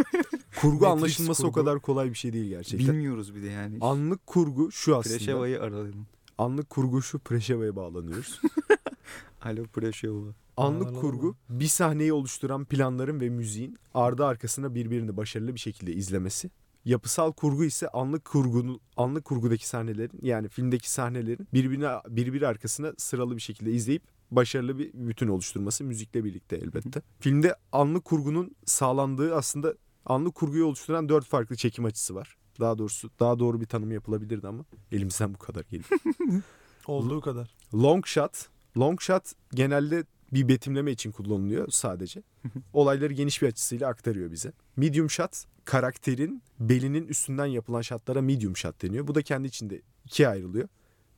kurgu 0.56 0.74
Matrix 0.74 0.92
anlaşılması 0.92 1.46
o 1.46 1.52
kurgu. 1.52 1.64
kadar 1.64 1.80
kolay 1.80 2.10
bir 2.10 2.14
şey 2.14 2.32
değil 2.32 2.48
gerçekten. 2.48 2.88
Bilmiyoruz 2.88 3.34
bir 3.34 3.42
de 3.42 3.46
yani. 3.46 3.78
Anlık 3.80 4.26
kurgu 4.26 4.72
şu 4.72 4.96
aslında. 4.96 5.16
Preşeva'yı 5.18 5.62
arayalım. 5.62 6.06
Anlık 6.38 6.70
kurgu 6.70 7.02
şu 7.02 7.18
Preşeva'ya 7.18 7.76
bağlanıyoruz. 7.76 8.40
Alo 9.42 9.64
Preşeva. 9.64 10.20
Anlık 10.56 10.80
Bağlanalım 10.80 11.00
kurgu 11.00 11.36
bir 11.48 11.66
sahneyi 11.66 12.12
oluşturan 12.12 12.64
planların 12.64 13.20
ve 13.20 13.28
müziğin 13.28 13.76
ardı 13.94 14.26
arkasına 14.26 14.74
birbirini 14.74 15.16
başarılı 15.16 15.54
bir 15.54 15.60
şekilde 15.60 15.92
izlemesi. 15.92 16.50
Yapısal 16.84 17.32
kurgu 17.32 17.64
ise 17.64 17.88
anlık 17.88 18.24
kurgunun 18.24 18.80
anlık 18.96 19.24
kurgudaki 19.24 19.68
sahnelerin 19.68 20.18
yani 20.22 20.48
filmdeki 20.48 20.90
sahnelerin 20.90 21.48
birbirine 21.54 21.88
birbiri 22.08 22.46
arkasına 22.48 22.92
sıralı 22.98 23.36
bir 23.36 23.42
şekilde 23.42 23.72
izleyip 23.72 24.02
başarılı 24.30 24.78
bir 24.78 24.90
bütün 24.94 25.28
oluşturması 25.28 25.84
müzikle 25.84 26.24
birlikte 26.24 26.56
elbette. 26.56 27.02
Filmde 27.20 27.54
anlık 27.72 28.04
kurgunun 28.04 28.56
sağlandığı 28.64 29.34
aslında 29.36 29.74
anlık 30.06 30.34
kurguyu 30.34 30.66
oluşturan 30.66 31.08
dört 31.08 31.24
farklı 31.24 31.56
çekim 31.56 31.84
açısı 31.84 32.14
var. 32.14 32.36
Daha 32.60 32.78
doğrusu 32.78 33.10
daha 33.20 33.38
doğru 33.38 33.60
bir 33.60 33.66
tanım 33.66 33.92
yapılabilirdi 33.92 34.48
ama 34.48 34.64
elimizden 34.92 35.34
bu 35.34 35.38
kadar 35.38 35.64
geliyor. 35.64 36.00
Olduğu 36.86 37.20
kadar. 37.20 37.54
Long 37.74 38.06
shot. 38.06 38.48
Long 38.78 39.00
shot 39.00 39.32
genelde 39.54 40.04
bir 40.32 40.48
betimleme 40.48 40.92
için 40.92 41.12
kullanılıyor 41.12 41.68
sadece. 41.70 42.22
Olayları 42.72 43.12
geniş 43.12 43.42
bir 43.42 43.46
açısıyla 43.46 43.88
aktarıyor 43.88 44.30
bize. 44.32 44.52
Medium 44.76 45.10
shot 45.10 45.44
karakterin 45.64 46.42
belinin 46.60 47.06
üstünden 47.06 47.46
yapılan 47.46 47.82
shotlara 47.82 48.22
medium 48.22 48.56
shot 48.56 48.82
deniyor. 48.82 49.06
Bu 49.06 49.14
da 49.14 49.22
kendi 49.22 49.48
içinde 49.48 49.82
ikiye 50.04 50.28
ayrılıyor. 50.28 50.68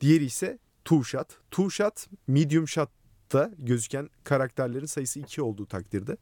Diğeri 0.01 0.25
ise 0.25 0.59
two 0.85 1.03
shot. 1.03 1.27
Two 1.51 1.69
shot 1.69 2.07
medium 2.27 2.67
shot'ta 2.67 3.51
gözüken 3.57 4.09
karakterlerin 4.23 4.85
sayısı 4.85 5.19
iki 5.19 5.41
olduğu 5.41 5.65
takdirde 5.65 6.17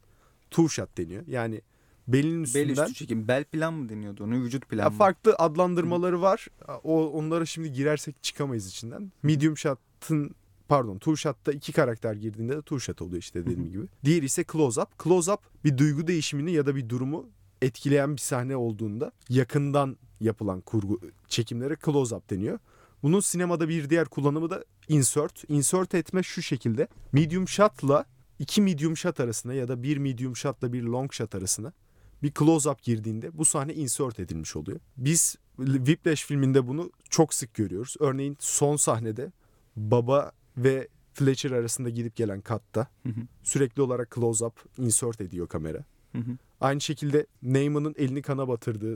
two 0.50 0.68
shot 0.68 0.98
deniyor. 0.98 1.26
Yani 1.26 1.62
belinin 2.08 2.44
Bel 2.44 2.44
üstünden 2.44 2.84
üstü 2.84 2.94
çekim. 2.94 3.28
Bel 3.28 3.44
plan 3.44 3.74
mı 3.74 3.88
deniyordu 3.88 4.24
onu? 4.24 4.34
Vücut 4.34 4.68
plan 4.68 4.84
ya 4.84 4.90
mı? 4.90 4.96
farklı 4.96 5.34
adlandırmaları 5.38 6.22
var. 6.22 6.46
O 6.84 7.06
onlara 7.06 7.46
şimdi 7.46 7.72
girersek 7.72 8.22
çıkamayız 8.22 8.68
içinden. 8.68 9.12
Medium 9.22 9.56
shot'ın 9.56 10.34
pardon 10.68 10.98
two 10.98 11.16
shot'ta 11.16 11.52
iki 11.52 11.72
karakter 11.72 12.14
girdiğinde 12.14 12.56
de 12.56 12.60
two 12.60 12.78
shot 12.78 13.02
oluyor 13.02 13.22
işte 13.22 13.42
dediğim 13.42 13.70
gibi. 13.70 13.86
Diğeri 14.04 14.24
ise 14.24 14.44
close 14.52 14.80
up. 14.80 14.88
Close 15.04 15.32
up 15.32 15.40
bir 15.64 15.78
duygu 15.78 16.06
değişimini 16.06 16.52
ya 16.52 16.66
da 16.66 16.76
bir 16.76 16.88
durumu 16.88 17.28
etkileyen 17.62 18.12
bir 18.12 18.20
sahne 18.20 18.56
olduğunda 18.56 19.12
yakından 19.28 19.96
yapılan 20.20 20.60
kurgu 20.60 21.00
çekimlere 21.28 21.76
close 21.84 22.14
up 22.14 22.30
deniyor. 22.30 22.58
Bunun 23.02 23.20
sinemada 23.20 23.68
bir 23.68 23.90
diğer 23.90 24.08
kullanımı 24.08 24.50
da 24.50 24.64
insert. 24.88 25.44
Insert 25.48 25.94
etme 25.94 26.22
şu 26.22 26.42
şekilde. 26.42 26.88
Medium 27.12 27.48
shot'la 27.48 28.04
iki 28.38 28.62
medium 28.62 28.96
shot 28.96 29.20
arasına 29.20 29.54
ya 29.54 29.68
da 29.68 29.82
bir 29.82 29.96
medium 29.96 30.36
shot'la 30.36 30.72
bir 30.72 30.82
long 30.82 31.12
shot 31.12 31.34
arasına 31.34 31.72
bir 32.22 32.32
close 32.38 32.70
up 32.70 32.82
girdiğinde 32.82 33.38
bu 33.38 33.44
sahne 33.44 33.74
insert 33.74 34.20
edilmiş 34.20 34.56
oluyor. 34.56 34.80
Biz 34.96 35.36
Whiplash 35.56 36.24
filminde 36.24 36.66
bunu 36.68 36.90
çok 37.10 37.34
sık 37.34 37.54
görüyoruz. 37.54 37.96
Örneğin 38.00 38.36
son 38.40 38.76
sahnede 38.76 39.32
baba 39.76 40.32
ve 40.56 40.88
Fletcher 41.14 41.50
arasında 41.50 41.90
gidip 41.90 42.16
gelen 42.16 42.40
katta 42.40 42.86
Hı 43.02 43.08
hı, 43.08 43.20
sürekli 43.42 43.82
olarak 43.82 44.12
close 44.14 44.44
up 44.44 44.64
insert 44.78 45.20
ediyor 45.20 45.48
kamera. 45.48 45.84
hı 46.12 46.18
hı. 46.18 46.36
Aynı 46.60 46.80
şekilde 46.80 47.26
Neyman'ın 47.42 47.94
elini 47.98 48.22
kana 48.22 48.48
batırdığı, 48.48 48.94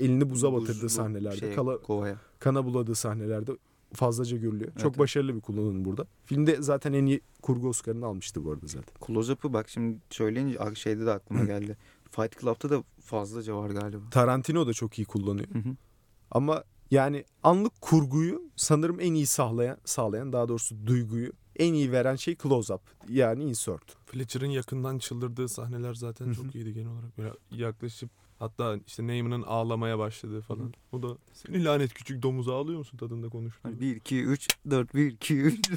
elini 0.00 0.30
buza 0.30 0.52
batırdığı 0.52 0.72
Buzlu 0.74 0.88
sahnelerde, 0.88 1.36
şeye, 1.36 1.54
kala- 1.54 1.82
kovaya. 1.82 2.16
kana 2.38 2.64
buladığı 2.64 2.94
sahnelerde 2.94 3.52
fazlaca 3.92 4.36
görülüyor. 4.36 4.70
Evet, 4.72 4.82
Çok 4.82 4.90
evet. 4.90 4.98
başarılı 4.98 5.34
bir 5.36 5.40
kullanım 5.40 5.84
burada. 5.84 6.06
Filmde 6.24 6.62
zaten 6.62 6.92
en 6.92 7.06
iyi 7.06 7.20
kurgu 7.42 7.68
Oscar'ını 7.68 8.06
almıştı 8.06 8.44
bu 8.44 8.50
arada 8.52 8.66
zaten. 8.66 8.94
Close-up'ı 9.06 9.52
bak 9.52 9.68
şimdi 9.68 9.98
söyleyince 10.10 10.58
şeyde 10.74 11.06
de 11.06 11.10
aklıma 11.10 11.44
geldi. 11.44 11.76
Fight 12.16 12.40
Club'ta 12.40 12.70
da 12.70 12.82
fazlaca 13.00 13.56
var 13.56 13.70
galiba. 13.70 14.10
Tarantino 14.10 14.66
da 14.66 14.72
çok 14.72 14.98
iyi 14.98 15.04
kullanıyor. 15.04 15.48
Hı 15.48 15.58
hı. 15.58 15.76
Ama 16.30 16.64
yani 16.90 17.24
anlık 17.42 17.80
kurguyu 17.80 18.42
sanırım 18.56 19.00
en 19.00 19.14
iyi 19.14 19.26
sağlayan, 19.26 19.78
sağlayan 19.84 20.32
daha 20.32 20.48
doğrusu 20.48 20.86
duyguyu 20.86 21.32
en 21.56 21.74
iyi 21.74 21.92
veren 21.92 22.16
şey 22.16 22.36
close 22.36 22.74
up 22.74 22.82
yani 23.08 23.44
insert. 23.44 23.96
Fletcher'ın 24.06 24.50
yakından 24.50 24.98
çıldırdığı 24.98 25.48
sahneler 25.48 25.94
zaten 25.94 26.32
çok 26.32 26.54
iyiydi 26.54 26.72
genel 26.72 26.90
olarak. 26.92 27.18
Böyle 27.18 27.32
yaklaşıp 27.50 28.10
Hatta 28.38 28.76
işte 28.86 29.06
Neyman'ın 29.06 29.42
ağlamaya 29.42 29.98
başladığı 29.98 30.40
falan. 30.40 30.72
O 30.92 31.02
da 31.02 31.08
seni 31.32 31.64
lanet 31.64 31.94
küçük 31.94 32.22
domuz 32.22 32.48
ağlıyor 32.48 32.78
musun 32.78 32.98
tadında 32.98 33.28
konuştu. 33.28 33.60
Hani 33.62 33.80
1 33.80 33.96
2 33.96 34.22
3 34.24 34.48
4 34.70 34.94
1 34.94 35.06
2 35.06 35.34
3 35.40 35.70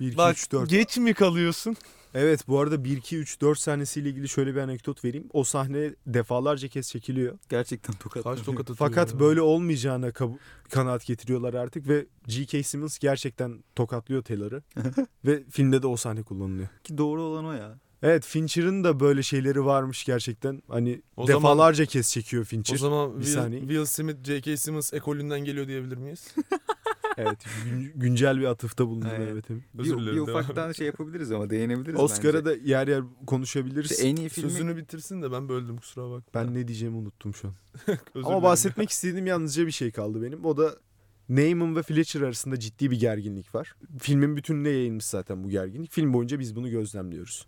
1, 0.00 0.06
2, 0.08 0.16
Bak 0.16 0.36
3, 0.36 0.52
4. 0.52 0.70
geç 0.70 0.98
mi 0.98 1.14
kalıyorsun? 1.14 1.76
Evet 2.14 2.48
bu 2.48 2.60
arada 2.60 2.84
1, 2.84 2.96
2, 2.96 3.16
3, 3.18 3.40
4 3.40 3.58
sahnesiyle 3.58 4.08
ilgili 4.08 4.28
şöyle 4.28 4.54
bir 4.54 4.60
anekdot 4.60 5.04
vereyim. 5.04 5.28
O 5.32 5.44
sahne 5.44 5.94
defalarca 6.06 6.68
kez 6.68 6.88
çekiliyor. 6.88 7.38
gerçekten 7.48 7.94
tokat. 7.96 8.22
Kaç 8.24 8.42
tokat 8.42 8.60
atıyor 8.60 8.76
Fakat 8.76 9.12
ya. 9.12 9.20
böyle 9.20 9.40
olmayacağına 9.42 10.08
kab- 10.08 10.38
kanaat 10.70 11.06
getiriyorlar 11.06 11.54
artık 11.54 11.88
ve 11.88 12.06
G.K. 12.26 12.62
Simmons 12.62 12.98
gerçekten 12.98 13.64
tokatlıyor 13.76 14.22
Taylor'ı. 14.22 14.62
ve 15.24 15.42
filmde 15.50 15.82
de 15.82 15.86
o 15.86 15.96
sahne 15.96 16.22
kullanılıyor. 16.22 16.68
ki 16.84 16.98
doğru 16.98 17.22
olan 17.22 17.44
o 17.44 17.52
ya. 17.52 17.78
Evet 18.02 18.24
Fincher'ın 18.26 18.84
da 18.84 19.00
böyle 19.00 19.22
şeyleri 19.22 19.64
varmış 19.64 20.04
gerçekten. 20.04 20.62
Hani 20.68 21.02
O 21.16 21.26
zaman- 21.26 21.42
defalarca 21.42 21.86
kez 21.86 22.10
çekiyor 22.12 22.44
Fincher. 22.44 22.74
O 22.74 22.78
zaman 22.78 23.20
bir 23.20 23.24
Will, 23.24 23.34
saniye. 23.34 23.60
Will 23.60 23.84
Smith, 23.84 24.24
J.K. 24.24 24.56
Simmons 24.56 24.92
ekolünden 24.92 25.40
geliyor 25.40 25.68
diyebilir 25.68 25.96
miyiz? 25.96 26.34
Evet 27.16 27.38
gün- 27.64 27.92
güncel 27.94 28.40
bir 28.40 28.44
atıfta 28.44 28.86
bulundu 28.86 29.06
Evet. 29.16 29.44
evet. 29.50 29.62
Özür 29.78 29.96
bir, 29.96 30.00
dilerim. 30.02 30.16
bir 30.16 30.20
ufaktan 30.20 30.72
şey 30.72 30.86
yapabiliriz 30.86 31.32
ama 31.32 31.50
değinebiliriz 31.50 32.00
Oscar'a 32.00 32.34
bence. 32.34 32.44
da 32.44 32.54
yer 32.68 32.88
yer 32.88 33.02
konuşabiliriz. 33.26 33.90
İşte 33.90 34.06
en 34.08 34.16
iyi 34.16 34.28
filmi 34.28 34.50
Sözünü 34.50 34.76
bitirsin 34.76 35.22
de 35.22 35.32
ben 35.32 35.48
böldüm 35.48 35.76
kusura 35.76 36.10
bakma. 36.10 36.24
Ben 36.34 36.54
ne 36.54 36.68
diyeceğimi 36.68 36.96
unuttum 36.96 37.34
şu 37.34 37.48
an. 37.48 37.54
Ama 38.24 38.42
bahsetmek 38.42 38.90
istediğim 38.90 39.26
yalnızca 39.26 39.66
bir 39.66 39.72
şey 39.72 39.90
kaldı 39.90 40.22
benim. 40.22 40.44
O 40.44 40.56
da 40.56 40.76
Neyman 41.28 41.76
ve 41.76 41.82
Fletcher 41.82 42.20
arasında 42.20 42.58
ciddi 42.60 42.90
bir 42.90 43.00
gerginlik 43.00 43.54
var. 43.54 43.76
Filmin 43.98 44.36
bütününe 44.36 44.68
yayılmış 44.68 45.04
zaten 45.04 45.44
bu 45.44 45.50
gerginlik. 45.50 45.90
Film 45.92 46.12
boyunca 46.12 46.38
biz 46.38 46.56
bunu 46.56 46.70
gözlemliyoruz. 46.70 47.46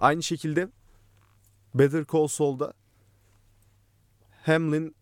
Aynı 0.00 0.22
şekilde 0.22 0.68
Better 1.74 2.04
Call 2.12 2.26
Saul'da 2.26 2.72
Hamlin 4.42 4.94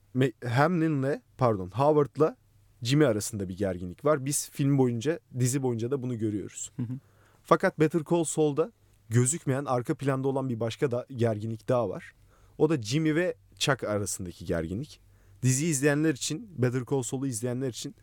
Hamlin'le 0.44 1.22
pardon 1.38 1.70
Howard'la 1.70 2.36
Jimmy 2.82 3.06
arasında 3.06 3.48
bir 3.48 3.56
gerginlik 3.56 4.04
var. 4.04 4.24
Biz 4.24 4.50
film 4.50 4.78
boyunca 4.78 5.20
dizi 5.38 5.62
boyunca 5.62 5.90
da 5.90 6.02
bunu 6.02 6.18
görüyoruz. 6.18 6.72
Hı 6.76 6.82
hı. 6.82 6.98
Fakat 7.42 7.80
Better 7.80 8.02
Call 8.10 8.24
Saul'da 8.24 8.72
gözükmeyen 9.08 9.64
arka 9.64 9.94
planda 9.94 10.28
olan 10.28 10.48
bir 10.48 10.60
başka 10.60 10.90
da 10.90 11.06
gerginlik 11.16 11.68
daha 11.68 11.88
var. 11.88 12.14
O 12.58 12.70
da 12.70 12.82
Jimmy 12.82 13.14
ve 13.14 13.34
Chuck 13.58 13.84
arasındaki 13.84 14.44
gerginlik. 14.44 15.00
Dizi 15.42 15.66
izleyenler 15.66 16.14
için, 16.14 16.50
Better 16.58 16.82
Call 16.90 17.02
Saul'u 17.02 17.26
izleyenler 17.26 17.68
için 17.68 17.94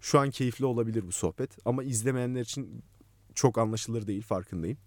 şu 0.00 0.18
an 0.18 0.30
keyifli 0.30 0.64
olabilir 0.64 1.06
bu 1.06 1.12
sohbet. 1.12 1.58
Ama 1.64 1.84
izlemeyenler 1.84 2.40
için 2.40 2.82
çok 3.34 3.58
anlaşılır 3.58 4.06
değil 4.06 4.22
farkındayım. 4.22 4.78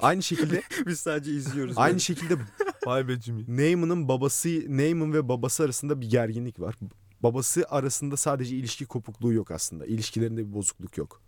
Aynı 0.00 0.22
şekilde 0.22 0.62
biz 0.86 1.00
sadece 1.00 1.32
izliyoruz. 1.32 1.74
aynı 1.78 2.00
şekilde 2.00 2.36
Vay 2.86 3.08
be 3.08 3.20
Jimmy. 3.20 3.44
Neyman'ın 3.48 4.08
babası 4.08 4.48
Neyman 4.68 5.12
ve 5.12 5.28
babası 5.28 5.62
arasında 5.64 6.00
bir 6.00 6.10
gerginlik 6.10 6.60
var. 6.60 6.74
Babası 7.22 7.64
arasında 7.68 8.16
sadece 8.16 8.56
ilişki 8.56 8.86
kopukluğu 8.86 9.32
yok 9.32 9.50
aslında. 9.50 9.86
İlişkilerinde 9.86 10.48
bir 10.48 10.52
bozukluk 10.54 10.96
yok. 10.98 11.20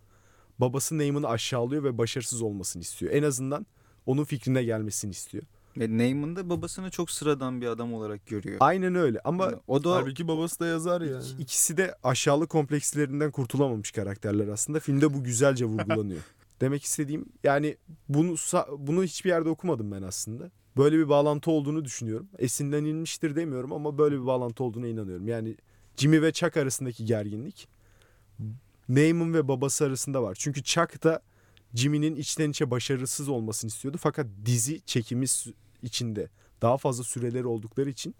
Babası 0.59 0.97
Neyman'ı 0.97 1.27
aşağılıyor 1.27 1.83
ve 1.83 1.97
başarısız 1.97 2.41
olmasını 2.41 2.81
istiyor. 2.81 3.11
En 3.11 3.23
azından 3.23 3.65
onun 4.05 4.23
fikrine 4.23 4.63
gelmesini 4.63 5.11
istiyor. 5.11 5.43
Ve 5.77 5.97
Neyman 5.97 6.35
da 6.35 6.49
babasını 6.49 6.89
çok 6.91 7.11
sıradan 7.11 7.61
bir 7.61 7.67
adam 7.67 7.93
olarak 7.93 8.27
görüyor. 8.27 8.57
Aynen 8.59 8.95
öyle 8.95 9.19
ama 9.23 9.51
o 9.67 9.83
da 9.83 9.91
Halbuki 9.95 10.27
babası 10.27 10.59
da 10.59 10.65
yazar 10.67 11.01
yani. 11.01 11.23
İk- 11.25 11.39
İkisi 11.39 11.77
de 11.77 11.95
aşağılık 12.03 12.49
komplekslerinden 12.49 13.31
kurtulamamış 13.31 13.91
karakterler 13.91 14.47
aslında. 14.47 14.79
Filmde 14.79 15.13
bu 15.13 15.23
güzelce 15.23 15.65
vurgulanıyor. 15.65 16.21
Demek 16.61 16.83
istediğim 16.83 17.25
yani 17.43 17.77
bunu 18.09 18.35
bunu 18.77 19.03
hiçbir 19.03 19.29
yerde 19.29 19.49
okumadım 19.49 19.91
ben 19.91 20.01
aslında. 20.01 20.51
Böyle 20.77 20.97
bir 20.97 21.09
bağlantı 21.09 21.51
olduğunu 21.51 21.85
düşünüyorum. 21.85 22.27
Esinlenilmiştir 22.37 23.35
demiyorum 23.35 23.73
ama 23.73 23.97
böyle 23.97 24.15
bir 24.15 24.25
bağlantı 24.25 24.63
olduğuna 24.63 24.87
inanıyorum. 24.87 25.27
Yani 25.27 25.55
Jimmy 25.97 26.21
ve 26.21 26.31
Chuck 26.31 26.57
arasındaki 26.57 27.05
gerginlik 27.05 27.67
Neyman 28.89 29.33
ve 29.33 29.47
babası 29.47 29.85
arasında 29.85 30.23
var. 30.23 30.35
Çünkü 30.39 30.63
Chuck 30.63 31.03
da 31.03 31.21
Jimmy'nin 31.73 32.15
içten 32.15 32.49
içe 32.49 32.71
başarısız 32.71 33.29
olmasını 33.29 33.67
istiyordu. 33.67 33.97
Fakat 34.01 34.27
dizi 34.45 34.81
çekimi 34.85 35.25
içinde 35.83 36.29
daha 36.61 36.77
fazla 36.77 37.03
süreleri 37.03 37.47
oldukları 37.47 37.89
için 37.89 38.15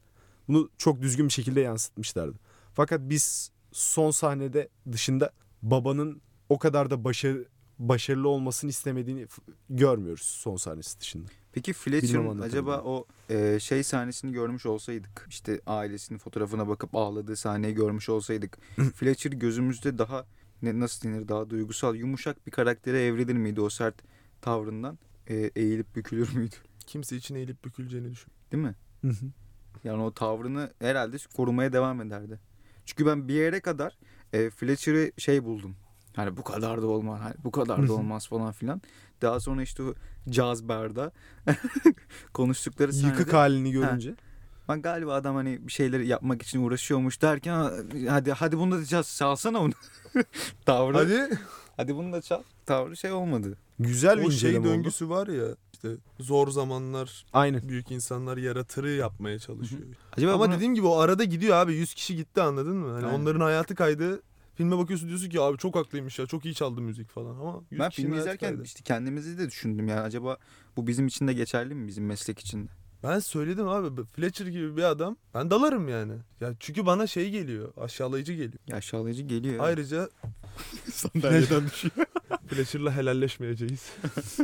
bunu 0.48 0.70
çok 0.78 1.02
düzgün 1.02 1.28
bir 1.28 1.34
şekilde 1.34 1.62
yansıtmışlardı. 1.62 2.40
Fakat 2.74 3.02
biz 3.04 3.52
son 3.72 4.12
sahnede 4.12 4.70
dışında 4.92 5.32
babanın 5.62 6.22
o 6.50 6.60
kadar 6.60 6.90
da 6.90 7.04
başarı, 7.04 7.46
başarılı 7.80 8.30
olmasını 8.30 8.70
istemediğini 8.70 9.28
f- 9.28 9.42
görmüyoruz 9.70 10.24
son 10.24 10.56
sahnesi 10.56 11.00
dışında. 11.00 11.28
Peki 11.52 11.74
Fletcher'ın 11.74 12.24
acaba 12.42 12.82
o 12.86 13.06
e, 13.30 13.60
şey 13.60 13.84
sahnesini 13.84 14.32
görmüş 14.32 14.66
olsaydık 14.66 15.26
işte 15.30 15.62
ailesinin 15.68 16.20
fotoğrafına 16.20 16.68
bakıp 16.68 16.96
ağladığı 16.96 17.36
sahneyi 17.36 17.74
görmüş 17.74 18.10
olsaydık 18.10 18.58
Fletcher 18.96 19.32
gözümüzde 19.32 19.98
daha 19.98 20.26
ne, 20.62 20.80
nasıl 20.80 21.10
denir 21.10 21.28
daha 21.28 21.50
duygusal 21.50 21.96
yumuşak 21.96 22.48
bir 22.48 22.52
karaktere 22.52 23.06
evrilir 23.06 23.34
miydi 23.34 23.62
o 23.62 23.70
sert 23.70 23.96
tavrından 24.42 25.00
E, 25.30 25.36
eğilip 25.56 25.96
bükülür 25.96 26.36
müydü 26.36 26.56
Kimse 26.86 27.16
için 27.16 27.36
eğilip 27.36 27.66
büküleceğini 27.66 28.12
düşün. 28.12 28.32
değil 28.52 28.64
mi? 28.64 28.76
Yani 29.84 30.02
o 30.04 30.14
tavrını 30.14 30.74
herhalde 30.80 31.18
korumaya 31.36 31.74
devam 31.74 32.02
ederdi. 32.02 32.40
Çünkü 32.86 33.06
ben 33.06 33.28
bir 33.28 33.34
yere 33.34 33.60
kadar 33.60 33.98
e, 34.34 34.50
Fletcher'ı 34.50 35.12
şey 35.18 35.44
buldum. 35.44 35.76
Hani 36.16 36.38
bu 36.38 36.44
kadar 36.44 36.82
da 36.82 36.88
olmaz, 36.88 37.20
hani 37.24 37.34
bu 37.44 37.52
kadar 37.52 37.88
da 37.88 37.94
olmaz 37.94 38.28
falan 38.28 38.52
filan. 38.52 38.82
Daha 39.22 39.40
sonra 39.40 39.62
işte 39.62 39.84
o 39.84 39.94
caz 40.30 40.68
barda 40.68 41.12
konuştukları 42.34 42.94
sahnede 42.94 43.08
Yıkık 43.20 43.34
halini 43.34 43.72
görünce. 43.72 44.16
ben 44.70 44.82
galiba 44.82 45.14
adam 45.14 45.36
hani 45.36 45.68
bir 45.68 45.72
şeyleri 45.72 46.08
yapmak 46.08 46.42
için 46.42 46.64
uğraşıyormuş 46.64 47.22
derken 47.22 47.72
hadi 48.10 48.32
hadi 48.32 48.58
bunu 48.58 48.76
da 48.82 48.86
çal, 48.86 49.04
çalsana 49.04 49.60
onu. 49.60 49.74
Tavrı. 50.66 50.98
Hadi. 50.98 51.40
Hadi 51.78 51.96
bunu 51.96 52.14
da 52.14 52.22
çal. 52.22 52.44
Tavrı 52.66 52.98
şey 52.98 53.12
olmadı. 53.12 53.58
Güzel 53.80 54.18
bir 54.20 54.26
o 54.26 54.32
şey 54.32 54.50
inceleme 54.50 54.68
oldu. 54.68 54.76
döngüsü 54.78 55.10
var 55.10 55.28
ya 55.28 55.46
işte 55.74 55.90
zor 56.20 56.48
zamanlar 56.48 57.26
Aynen. 57.34 57.70
büyük 57.70 57.92
insanlar 57.92 58.38
yaratırı 58.38 58.90
yapmaya 58.92 59.40
çalışıyor. 59.40 59.82
Acaba 60.18 60.34
Ama 60.34 60.46
buna- 60.46 60.56
dediğim 60.56 60.76
gibi 60.76 60.88
o 60.88 60.98
arada 60.98 61.24
gidiyor 61.24 61.56
abi 61.58 61.74
100 61.74 61.94
kişi 61.94 62.16
gitti 62.16 62.42
anladın 62.42 62.76
mı? 62.78 62.94
Hani 62.94 63.06
Aynen. 63.06 63.20
onların 63.20 63.40
hayatı 63.42 63.76
kaydı. 63.76 64.22
Filme 64.56 64.78
bakıyorsun 64.78 65.08
diyorsun 65.10 65.30
ki 65.30 65.42
abi 65.42 65.58
çok 65.58 65.76
haklıymış 65.76 66.20
ya 66.20 66.26
çok 66.26 66.46
iyi 66.46 66.54
çaldı 66.54 66.82
müzik 66.82 67.10
falan 67.10 67.36
ama 67.40 67.62
100 67.72 67.80
ben 67.80 67.90
filmi 67.90 68.18
izlerken 68.18 68.50
kaydı. 68.50 68.64
işte 68.64 68.82
kendimizi 68.84 69.38
de 69.38 69.48
düşündüm 69.48 69.88
ya. 69.88 70.04
Acaba 70.04 70.38
bu 70.78 70.88
bizim 70.88 71.08
için 71.08 71.28
de 71.28 71.34
geçerli 71.34 71.76
mi 71.76 71.88
bizim 71.88 72.06
meslek 72.06 72.40
için 72.40 72.68
de? 72.68 72.70
Ben 73.04 73.20
söyledim 73.20 73.68
abi 73.68 74.04
Fletcher 74.16 74.48
gibi 74.48 74.78
bir 74.78 74.84
adam 74.84 75.18
ben 75.34 75.52
dalarım 75.52 75.90
yani. 75.90 76.14
Ya 76.42 76.54
çünkü 76.60 76.86
bana 76.86 77.08
şey 77.08 77.30
geliyor 77.30 77.74
aşağılayıcı 77.78 78.34
geliyor. 78.34 78.60
Ya 78.68 78.78
aşağılayıcı 78.78 79.24
geliyor. 79.24 79.56
Ayrıca 79.60 80.10
sandalyeden 80.92 81.66
düşüyor. 81.72 82.06
Fletcher'la 82.48 82.96
helalleşmeyeceğiz. 82.96 83.92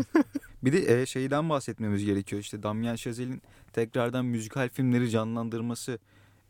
Bir 0.64 0.74
de 0.74 1.02
e, 1.02 1.06
şeyden 1.06 1.50
bahsetmemiz 1.50 2.06
gerekiyor. 2.06 2.42
İşte 2.42 2.64
Damien 2.64 2.96
Chazelle'in 2.96 3.42
tekrardan 3.74 4.26
müzikal 4.26 4.70
filmleri 4.70 5.10
canlandırması. 5.10 6.00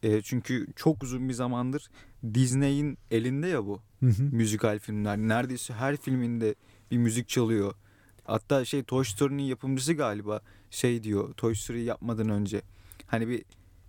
E, 0.04 0.22
çünkü 0.22 0.68
çok 0.76 1.04
uzun 1.04 1.30
bir 1.30 1.34
zamandır 1.34 1.90
Disney'in 2.34 2.98
elinde 3.12 3.48
ya 3.48 3.66
bu. 3.66 3.82
müzikal 4.32 4.80
filmler. 4.80 5.18
Neredeyse 5.18 5.74
her 5.74 5.98
filminde 5.98 6.56
bir 6.92 6.98
müzik 6.98 7.30
çalıyor. 7.30 7.74
Hatta 8.24 8.66
şey 8.66 8.84
Toy 8.84 9.04
Story'nin 9.04 9.44
yapımcısı 9.44 9.94
galiba 9.94 10.42
şey 10.70 11.04
diyor 11.04 11.34
Toy 11.34 11.56
Story 11.56 11.84
yapmadan 11.84 12.30
önce. 12.30 12.62
Hani 13.08 13.28
bir 13.28 13.44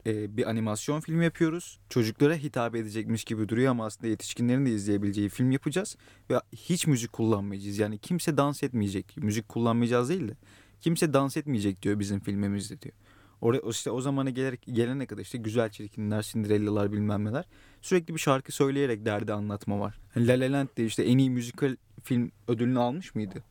e, 0.07 0.37
bir 0.37 0.51
animasyon 0.51 1.01
film 1.01 1.23
yapıyoruz. 1.23 1.79
Çocuklara 1.89 2.35
hitap 2.35 2.75
edecekmiş 2.75 3.25
gibi 3.25 3.49
duruyor 3.49 3.71
ama 3.71 3.87
aslında 3.87 4.07
yetişkinlerin 4.07 4.67
de 4.67 4.71
izleyebileceği 4.71 5.29
film 5.29 5.51
yapacağız. 5.51 5.97
Ve 6.31 6.41
hiç 6.53 6.87
müzik 6.87 7.13
kullanmayacağız. 7.13 7.79
Yani 7.79 7.99
kimse 7.99 8.37
dans 8.37 8.63
etmeyecek. 8.63 9.17
Müzik 9.17 9.49
kullanmayacağız 9.49 10.09
değil 10.09 10.29
de. 10.29 10.37
Kimse 10.81 11.13
dans 11.13 11.37
etmeyecek 11.37 11.83
diyor 11.83 11.99
bizim 11.99 12.21
filmimizde 12.21 12.83
diyor. 12.83 12.95
Oraya 13.41 13.63
işte 13.71 13.91
o 13.91 14.01
zamana 14.01 14.31
gelerek, 14.31 14.63
gelene 14.73 15.07
kadar 15.07 15.23
işte 15.23 15.39
güzel 15.39 15.71
çirkinler, 15.71 16.23
Cinderella'lar 16.23 16.93
bilmem 16.93 17.25
neler. 17.25 17.45
Sürekli 17.83 18.15
bir 18.15 18.19
şarkı 18.21 18.53
söyleyerek 18.53 19.05
derdi 19.07 19.33
anlatma 19.33 19.81
var. 19.81 19.99
Hani 20.15 20.29
La 20.29 20.33
La 20.33 20.53
Land 20.53 20.69
de 20.77 20.85
işte 20.85 21.03
en 21.05 21.19
iyi 21.19 21.31
müzikal 21.31 21.77
film 22.03 22.31
ödülünü 22.49 22.79
almış 22.79 23.15
mıydı? 23.15 23.43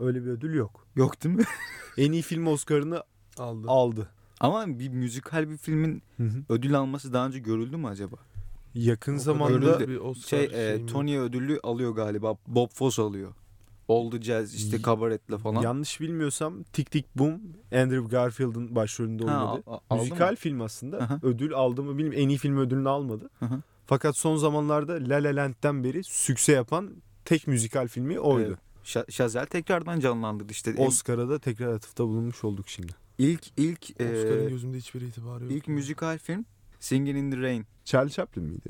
Öyle 0.00 0.22
bir 0.24 0.30
ödül 0.30 0.54
yok. 0.54 0.86
Yok 0.96 1.24
değil 1.24 1.34
mi? 1.34 1.44
En 1.98 2.12
iyi 2.12 2.22
film 2.22 2.46
Oscar'ını 2.46 3.02
Aldı. 3.38 3.68
aldı. 3.68 4.08
Ama 4.40 4.78
bir 4.78 4.88
müzikal 4.88 5.50
bir 5.50 5.56
filmin 5.56 6.02
ödül 6.48 6.74
alması 6.78 7.12
daha 7.12 7.26
önce 7.26 7.38
görüldü 7.38 7.76
mü 7.76 7.86
acaba? 7.86 8.16
Yakın 8.74 9.14
O 9.14 9.18
zamanda 9.18 9.58
Görüldü. 9.58 9.88
bir 9.88 9.96
Oscar 9.96 10.28
Şey 10.38 10.44
e, 10.44 10.50
şeyim 10.50 10.80
yok. 10.80 10.88
Tony 10.88 11.18
ödülü 11.18 11.60
alıyor 11.62 11.90
galiba. 11.94 12.34
Bob 12.46 12.68
Fosse 12.72 13.02
alıyor. 13.02 13.32
Oldu 13.88 14.20
Jazz 14.20 14.54
işte 14.54 14.82
kabaretle 14.82 15.38
falan. 15.38 15.62
yanlış 15.62 16.00
bilmiyorsam 16.00 16.62
Tik 16.62 16.90
Tik 16.90 17.18
Boom 17.18 17.40
Andrew 17.74 18.08
Garfield'ın 18.10 18.74
başrolünde 18.74 19.24
Ha, 19.24 19.46
oynadı. 19.46 19.62
al- 19.66 19.78
aldı 19.90 20.02
Müzikal 20.02 20.30
mı? 20.30 20.36
film 20.36 20.60
aslında. 20.60 20.98
Aha. 20.98 21.18
Ödül 21.22 21.52
aldı 21.54 21.82
mı 21.82 21.98
bilmiyorum. 21.98 22.20
En 22.20 22.28
iyi 22.28 22.38
film 22.38 22.56
ödülünü 22.58 22.88
almadı. 22.88 23.30
Hı. 23.38 23.48
Fakat 23.86 24.16
son 24.16 24.36
zamanlarda 24.36 24.92
La 24.92 25.14
La 25.24 25.36
Land'den 25.36 25.84
beri 25.84 26.04
sükse 26.04 26.52
yapan 26.52 26.90
tek 27.24 27.46
müzikal 27.46 27.88
filmi 27.88 28.20
oydu. 28.20 28.46
Evet. 28.48 28.58
Şa- 28.84 29.10
Chazelle 29.12 29.46
tekrardan 29.46 30.00
canlandırdı 30.00 30.52
işte. 30.52 30.74
Oscar'a 30.78 31.28
da 31.28 31.38
tekrar 31.38 31.72
atıfta 31.72 32.04
bulunmuş 32.04 32.44
olduk 32.44 32.68
şimdi. 32.68 32.92
İlk 33.18 33.58
ilk 33.58 33.90
e, 34.00 34.04
Oscar'ın 34.04 34.48
gözümde 34.48 34.76
hiçbir 34.78 35.00
itibarı 35.00 35.44
yok. 35.44 35.52
ilk 35.52 35.68
müzikal 35.68 36.18
film 36.18 36.44
Singing 36.80 37.18
in 37.18 37.30
the 37.30 37.36
Rain. 37.36 37.66
Charlie 37.84 38.10
Chaplin 38.10 38.44
miydi? 38.44 38.68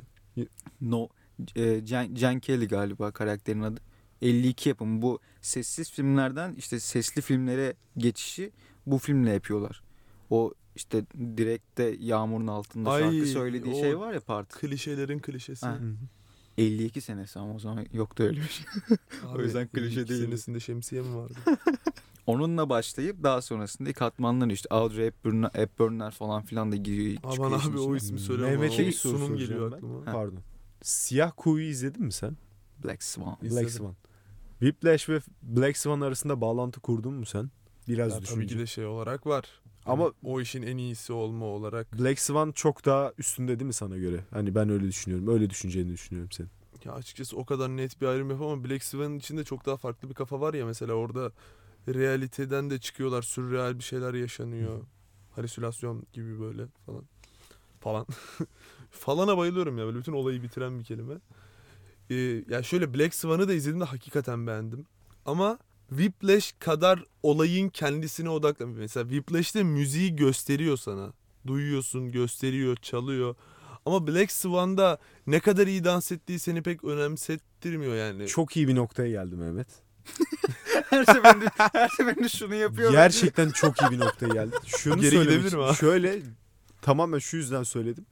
No 0.81 1.09
e, 1.57 1.87
Jen, 1.87 2.15
Jen 2.15 2.41
Kelly 2.41 2.69
galiba 2.69 3.11
karakterin 3.11 3.63
adı. 3.63 3.81
52 4.23 4.69
yapımı. 4.69 5.03
Bu 5.03 5.19
sessiz 5.41 5.91
filmlerden 5.91 6.55
işte 6.59 6.81
sesli 6.81 7.23
filmlere 7.23 7.75
geçişi 7.97 8.51
bu 8.87 8.99
filmle 8.99 9.33
yapıyorlar. 9.33 9.83
O 10.31 10.53
işte 10.77 11.05
direkte 11.37 11.97
yağmurun 12.01 12.47
altında 12.47 12.91
Ay, 12.91 13.03
şarkı 13.03 13.27
söylediği 13.27 13.75
şey 13.75 13.99
var 13.99 14.13
ya 14.13 14.21
part. 14.21 14.49
Klişelerin 14.61 15.19
klişesi. 15.19 15.67
Ha. 15.67 15.79
52 16.59 17.01
senesi 17.01 17.39
ama 17.39 17.55
o 17.55 17.59
zaman 17.59 17.87
yoktu 17.93 18.23
öyle 18.23 18.41
bir 18.41 18.49
şey. 18.49 18.67
Abi, 19.27 19.39
O 19.39 19.43
yüzden 19.43 19.69
klişe 19.69 20.01
ilk 20.01 20.09
değildi. 20.09 20.25
senesinde 20.27 20.61
şemsiye 20.61 21.03
mi 21.03 21.17
vardı? 21.17 21.35
Onunla 22.27 22.69
başlayıp 22.69 23.23
daha 23.23 23.43
sonrasında 23.43 23.93
katmanları 23.93 24.53
işte 24.53 24.69
Audrey 24.71 25.07
Hepburn'lar, 25.07 25.51
Hepburn'lar 25.55 26.11
falan 26.11 26.43
filan 26.43 26.73
da 26.73 26.77
giriyor. 26.77 27.17
Aman 27.23 27.53
abi 27.53 27.79
o 27.79 27.97
ismi 27.97 28.21
söyle. 28.21 28.43
Mehmet'e 28.43 28.77
ama 28.77 28.87
bir 28.87 28.93
soru 28.93 29.13
sunum 29.13 29.29
soracağım 29.29 29.51
geliyor 29.51 29.73
aklıma. 29.73 30.07
Ha. 30.07 30.13
Pardon. 30.13 30.39
Siyah 30.83 31.33
Kuyu'yu 31.37 31.71
izledin 31.71 32.05
mi 32.05 32.13
sen? 32.13 32.37
Black 32.85 33.03
Swan. 33.03 33.37
Black. 33.43 33.71
Swan. 33.71 33.95
Whiplash 34.61 35.09
ve 35.09 35.21
Black 35.43 35.77
Swan 35.77 36.01
arasında 36.01 36.41
bağlantı 36.41 36.81
kurdun 36.81 37.15
mu 37.15 37.27
sen? 37.27 37.51
Biraz 37.89 38.09
Ya 38.13 38.15
tabii 38.19 38.25
düşünce. 38.27 38.47
ki 38.55 38.59
de 38.59 38.67
şey 38.67 38.87
olarak 38.87 39.27
var. 39.27 39.45
Ama- 39.87 40.05
Ama 40.05 40.13
o 40.25 40.41
işin 40.41 40.63
en 40.63 40.77
iyisi 40.77 41.13
olma 41.13 41.45
olarak. 41.47 41.99
Black 41.99 42.21
Swan 42.21 42.53
çok 42.53 42.85
daha 42.85 43.13
üstünde 43.19 43.59
değil 43.59 43.67
mi 43.67 43.73
sana 43.75 43.97
göre? 43.97 44.21
Hani 44.31 44.55
ben 44.55 44.69
öyle 44.69 44.87
düşünüyorum. 44.87 45.29
Öyle 45.29 45.51
düşüneceğini 45.51 45.93
düşünüyorum 45.93 46.31
senin. 46.33 46.51
Ya 46.85 46.93
açıkçası 46.93 47.37
o 47.37 47.45
kadar 47.45 47.69
net 47.69 48.01
bir 48.01 48.07
ayrım 48.07 48.31
yapamam. 48.31 48.65
Black 48.65 48.85
Swan'ın 48.85 49.19
içinde 49.19 49.45
çok 49.45 49.67
daha 49.67 49.77
farklı 49.77 50.09
bir 50.09 50.15
kafa 50.15 50.41
var 50.41 50.55
ya 50.55 50.67
mesela 50.67 50.93
orada 50.93 51.33
realiteden 51.89 52.71
de 52.71 52.79
çıkıyorlar. 52.81 53.23
Sürreal 53.23 53.79
bir 53.79 53.85
şeyler 53.85 54.15
yaşanıyor. 54.15 54.81
Halüsinasyon 55.31 56.03
gibi 56.13 56.41
böyle 56.41 56.67
falan. 56.87 57.03
Falan. 57.81 58.07
Falana 58.91 59.37
bayılıyorum 59.39 59.79
ya 59.79 59.85
böyle 59.87 59.99
bütün 59.99 60.13
olayı 60.13 60.43
bitiren 60.43 60.79
bir 60.79 60.85
kelime. 60.85 61.15
Ee, 62.11 62.15
ya 62.49 62.63
şöyle 62.63 62.95
Black 62.95 63.15
Swan'ı 63.15 63.49
da 63.49 63.55
izlediğimde 63.55 63.85
hakikaten 63.85 64.47
beğendim. 64.47 64.87
Ama 65.27 65.59
Whiplash 65.89 66.55
kadar 66.59 67.05
olayın 67.23 67.69
kendisine 67.69 68.29
odaklanmıyor. 68.29 68.81
Mesela 68.81 69.09
Whiplash'te 69.09 69.63
müziği 69.63 70.17
gösteriyor 70.17 70.77
sana. 70.77 71.13
Duyuyorsun, 71.47 72.13
gösteriyor, 72.13 72.77
çalıyor. 72.77 73.35
Ama 73.87 74.07
Black 74.07 74.33
Swan'da 74.33 74.99
ne 75.27 75.41
kadar 75.41 75.67
iyi 75.67 75.85
dans 75.85 76.13
ettiği 76.13 76.39
seni 76.39 76.63
pek 76.63 76.85
önemsettirmiyor 76.85 77.95
yani. 77.95 78.27
Çok 78.27 78.57
iyi 78.57 78.69
bir 78.69 78.75
noktaya 78.75 79.11
geldi 79.11 79.37
Mehmet. 79.37 79.69
her 80.91 81.05
seferinde, 81.05 81.47
her 81.57 81.89
seferinde 81.89 82.29
şunu 82.29 82.55
yapıyor. 82.55 82.93
Gerçekten 82.93 83.51
çok 83.51 83.83
iyi 83.83 83.91
bir 83.91 83.99
noktaya 83.99 84.33
geldi. 84.35 84.57
Şunu 84.67 85.01
Geri 85.01 85.11
gidebilirim 85.11 85.61
ha. 85.61 85.75
Şöyle 85.75 86.23
tamamen 86.83 87.19
şu 87.19 87.37
yüzden 87.37 87.63
söyledim. 87.63 88.07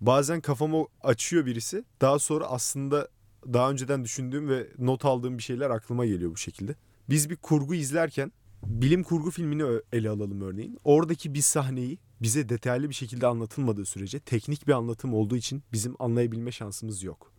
Bazen 0.00 0.40
kafamı 0.40 0.86
açıyor 1.02 1.46
birisi. 1.46 1.84
Daha 2.00 2.18
sonra 2.18 2.46
aslında 2.46 3.08
daha 3.52 3.70
önceden 3.70 4.04
düşündüğüm 4.04 4.48
ve 4.48 4.68
not 4.78 5.04
aldığım 5.04 5.38
bir 5.38 5.42
şeyler 5.42 5.70
aklıma 5.70 6.06
geliyor 6.06 6.30
bu 6.30 6.36
şekilde. 6.36 6.74
Biz 7.10 7.30
bir 7.30 7.36
kurgu 7.36 7.74
izlerken 7.74 8.32
bilim 8.66 9.02
kurgu 9.02 9.30
filmini 9.30 9.80
ele 9.92 10.10
alalım 10.10 10.40
örneğin. 10.40 10.78
Oradaki 10.84 11.34
bir 11.34 11.40
sahneyi 11.40 11.98
bize 12.22 12.48
detaylı 12.48 12.88
bir 12.88 12.94
şekilde 12.94 13.26
anlatılmadığı 13.26 13.86
sürece 13.86 14.18
teknik 14.18 14.66
bir 14.66 14.72
anlatım 14.72 15.14
olduğu 15.14 15.36
için 15.36 15.62
bizim 15.72 15.94
anlayabilme 15.98 16.52
şansımız 16.52 17.02
yok. 17.02 17.32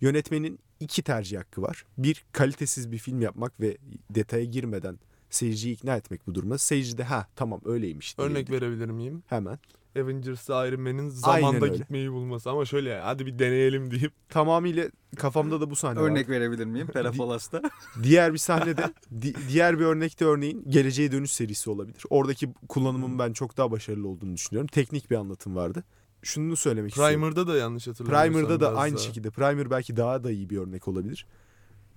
Yönetmenin 0.00 0.58
iki 0.80 1.02
tercih 1.02 1.38
hakkı 1.38 1.62
var. 1.62 1.84
Bir 1.98 2.24
kalitesiz 2.32 2.92
bir 2.92 2.98
film 2.98 3.20
yapmak 3.20 3.60
ve 3.60 3.78
detaya 4.10 4.44
girmeden 4.44 4.98
seyirciyi 5.30 5.74
ikna 5.74 5.96
etmek 5.96 6.26
bu 6.26 6.34
durumda. 6.34 6.58
Seyirci 6.58 6.98
de 6.98 7.04
ha 7.04 7.26
tamam 7.36 7.60
öyleymiş. 7.64 8.14
Örnek 8.18 8.46
diyebilir. 8.46 8.66
verebilir 8.66 8.90
miyim? 8.90 9.22
Hemen. 9.26 9.58
Avengers'ta 9.96 10.66
Iron 10.66 10.80
Man'in 10.80 11.08
zamanda 11.08 11.64
öyle. 11.64 11.76
gitmeyi 11.76 12.12
bulması 12.12 12.50
ama 12.50 12.64
şöyle 12.64 12.90
ya, 12.90 13.06
hadi 13.06 13.26
bir 13.26 13.38
deneyelim 13.38 13.90
deyip 13.90 14.12
Tamamıyla 14.28 14.84
kafamda 15.16 15.60
da 15.60 15.70
bu 15.70 15.76
sahne 15.76 16.00
var. 16.00 16.04
Örnek 16.10 16.28
verebilir 16.28 16.64
miyim? 16.64 16.86
Perafolas'ta. 16.86 17.62
Diğer 18.02 18.32
bir 18.32 18.38
sahnede 18.38 18.92
di- 19.22 19.34
diğer 19.48 19.78
bir 19.78 19.84
örnekte 19.84 20.24
örneğin 20.24 20.64
Geleceğe 20.68 21.12
Dönüş 21.12 21.32
serisi 21.32 21.70
olabilir. 21.70 22.02
Oradaki 22.10 22.52
kullanımın 22.68 23.18
ben 23.18 23.32
çok 23.32 23.56
daha 23.56 23.70
başarılı 23.70 24.08
olduğunu 24.08 24.34
düşünüyorum. 24.34 24.66
Teknik 24.66 25.10
bir 25.10 25.16
anlatım 25.16 25.56
vardı. 25.56 25.84
Şunu 26.22 26.56
söylemek 26.56 26.90
istiyorum. 26.90 27.14
Primer'da 27.14 27.46
da 27.46 27.56
yanlış 27.56 27.86
hatırlamıyorsam. 27.86 28.32
Primer'da 28.32 28.60
da 28.60 28.76
aynı 28.76 28.96
daha. 28.96 29.04
şekilde. 29.04 29.30
Primer 29.30 29.70
belki 29.70 29.96
daha 29.96 30.24
da 30.24 30.30
iyi 30.30 30.50
bir 30.50 30.58
örnek 30.58 30.88
olabilir. 30.88 31.26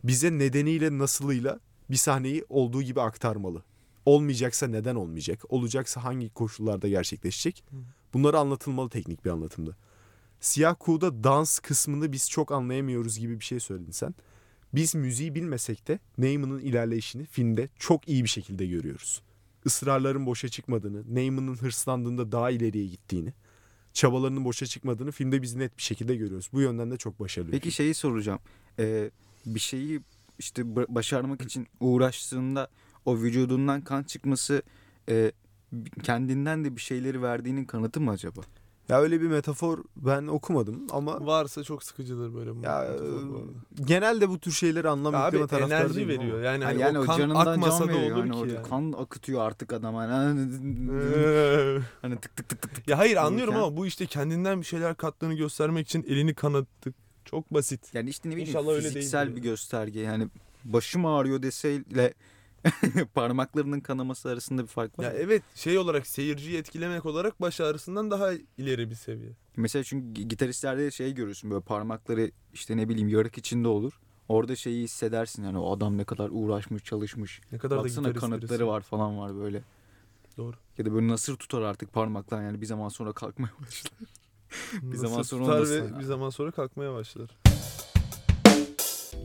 Bize 0.03 0.31
nedeniyle 0.31 0.97
nasılıyla 0.97 1.59
bir 1.89 1.95
sahneyi 1.95 2.45
olduğu 2.49 2.81
gibi 2.81 3.01
aktarmalı. 3.01 3.63
Olmayacaksa 4.07 4.67
neden 4.67 4.95
olmayacak? 4.95 5.43
Olacaksa 5.49 6.03
hangi 6.03 6.29
koşullarda 6.29 6.87
gerçekleşecek? 6.87 7.63
Bunları 8.13 8.39
anlatılmalı 8.39 8.89
teknik 8.89 9.25
bir 9.25 9.29
anlatımda. 9.29 9.71
Siyah 10.39 10.75
Kuğu'da 10.79 11.23
dans 11.23 11.59
kısmını 11.59 12.11
biz 12.11 12.29
çok 12.29 12.51
anlayamıyoruz 12.51 13.19
gibi 13.19 13.39
bir 13.39 13.45
şey 13.45 13.59
söyledin 13.59 13.91
sen. 13.91 14.15
Biz 14.73 14.95
müziği 14.95 15.35
bilmesek 15.35 15.87
de 15.87 15.99
Neyman'ın 16.17 16.59
ilerleyişini 16.59 17.25
filmde 17.25 17.67
çok 17.79 18.09
iyi 18.09 18.23
bir 18.23 18.29
şekilde 18.29 18.65
görüyoruz. 18.65 19.21
Israrların 19.65 20.25
boşa 20.25 20.49
çıkmadığını, 20.49 21.15
Neyman'ın 21.15 21.55
hırslandığında 21.55 22.31
daha 22.31 22.49
ileriye 22.51 22.85
gittiğini, 22.85 23.33
çabalarının 23.93 24.45
boşa 24.45 24.65
çıkmadığını 24.65 25.11
filmde 25.11 25.41
biz 25.41 25.55
net 25.55 25.77
bir 25.77 25.83
şekilde 25.83 26.15
görüyoruz. 26.15 26.49
Bu 26.53 26.61
yönden 26.61 26.91
de 26.91 26.97
çok 26.97 27.19
başarılı. 27.19 27.51
bir 27.51 27.59
Peki 27.59 27.71
şeyi 27.71 27.93
soracağım. 27.93 28.39
Ee, 28.79 29.11
bir 29.45 29.59
şeyi 29.59 30.01
işte 30.39 30.61
ba- 30.61 30.95
başarmak 30.95 31.41
için 31.41 31.67
uğraştığında 31.79 32.69
o 33.07 33.17
vücudundan 33.17 33.81
kan 33.81 34.03
çıkması 34.03 34.61
e, 35.09 35.31
kendinden 36.03 36.65
de 36.65 36.75
bir 36.75 36.81
şeyleri 36.81 37.21
verdiğinin 37.21 37.65
kanıtı 37.65 38.01
mı 38.01 38.11
acaba? 38.11 38.41
Ya 38.89 39.01
öyle 39.01 39.21
bir 39.21 39.27
metafor 39.27 39.83
ben 39.95 40.27
okumadım 40.27 40.87
ama 40.91 41.25
Varsa 41.25 41.63
çok 41.63 41.83
sıkıcıdır 41.83 42.35
böyle. 42.35 42.55
bu 42.55 42.61
ya 42.63 42.85
e, 42.85 42.97
genelde 43.85 44.29
bu 44.29 44.39
tür 44.39 44.51
şeyleri 44.51 44.89
anlam 44.89 45.15
Abi 45.15 45.25
yükleme 45.25 45.47
taraftarı 45.47 45.83
enerji 45.83 46.07
veriyor. 46.07 46.37
ama. 46.37 46.45
Yani, 46.45 46.63
Ha, 46.63 46.69
hani 46.69 46.81
yani 46.81 46.99
o 46.99 47.01
o 47.01 47.05
kan 47.05 47.17
canından 47.17 47.45
akmasa 47.45 47.85
can 47.85 47.95
da 47.95 47.97
olur 47.97 48.11
Hani 48.11 48.31
ki 48.31 48.53
yani. 48.55 48.67
Kan 48.69 48.93
akıtıyor 48.97 49.41
artık 49.41 49.73
adama. 49.73 50.01
Hani, 50.01 50.39
hani 52.01 52.15
tık 52.17 52.35
tık 52.35 52.49
tık 52.49 52.61
tık. 52.61 52.75
tık. 52.75 52.87
ya 52.87 52.97
hayır 52.97 53.15
anlıyorum 53.15 53.55
ama 53.55 53.77
bu 53.77 53.85
işte 53.85 54.05
kendinden 54.05 54.61
bir 54.61 54.65
şeyler 54.65 54.95
kattığını 54.95 55.33
göstermek 55.33 55.87
için 55.87 56.03
elini 56.07 56.33
kanattık. 56.33 56.95
Çok 57.25 57.53
basit. 57.53 57.93
Yani 57.93 58.09
işte 58.09 58.29
ne 58.29 58.31
bileyim 58.33 58.49
İnşallah 58.49 58.71
öyle 58.71 58.87
fiziksel 58.87 59.25
değildir 59.27 59.35
bir 59.37 59.41
gösterge. 59.49 59.99
Yani 59.99 60.27
başım 60.65 61.05
ağrıyor 61.05 61.41
deseyle 61.41 62.13
parmaklarının 63.13 63.79
kanaması 63.79 64.29
arasında 64.29 64.61
bir 64.61 64.67
fark 64.67 64.99
var. 64.99 65.03
Ya 65.03 65.11
evet 65.11 65.43
şey 65.55 65.77
olarak 65.77 66.07
seyirciyi 66.07 66.57
etkilemek 66.57 67.05
olarak 67.05 67.41
baş 67.41 67.61
ağrısından 67.61 68.11
daha 68.11 68.31
ileri 68.57 68.89
bir 68.89 68.95
seviye. 68.95 69.31
Mesela 69.55 69.83
çünkü 69.83 70.21
gitaristlerde 70.21 70.91
şey 70.91 71.13
görürsün 71.13 71.51
böyle 71.51 71.61
parmakları 71.61 72.31
işte 72.53 72.77
ne 72.77 72.89
bileyim 72.89 73.09
yarık 73.09 73.37
içinde 73.37 73.67
olur. 73.67 73.99
Orada 74.29 74.55
şeyi 74.55 74.83
hissedersin 74.83 75.43
yani 75.43 75.57
o 75.57 75.75
adam 75.77 75.97
ne 75.97 76.03
kadar 76.03 76.29
uğraşmış 76.31 76.83
çalışmış. 76.83 77.41
Ne 77.51 77.57
kadar 77.57 77.77
Baksana 77.77 78.07
da 78.07 78.13
kanıtları 78.13 78.49
birisi. 78.49 78.67
var 78.67 78.81
falan 78.81 79.17
var 79.19 79.35
böyle. 79.35 79.61
Doğru. 80.37 80.55
Ya 80.77 80.85
da 80.85 80.93
böyle 80.93 81.07
nasır 81.07 81.35
tutar 81.35 81.61
artık 81.61 81.93
parmaklar 81.93 82.41
yani 82.41 82.61
bir 82.61 82.65
zaman 82.65 82.89
sonra 82.89 83.13
kalkmaya 83.13 83.51
başlar. 83.61 83.93
Bir 84.81 84.97
zaman 84.97 85.21
sonra 85.21 85.43
tutar 85.43 85.69
ve 85.69 85.99
bir 85.99 86.03
zaman 86.03 86.29
sonra 86.29 86.51
kalkmaya 86.51 86.93
başlar. 86.93 87.29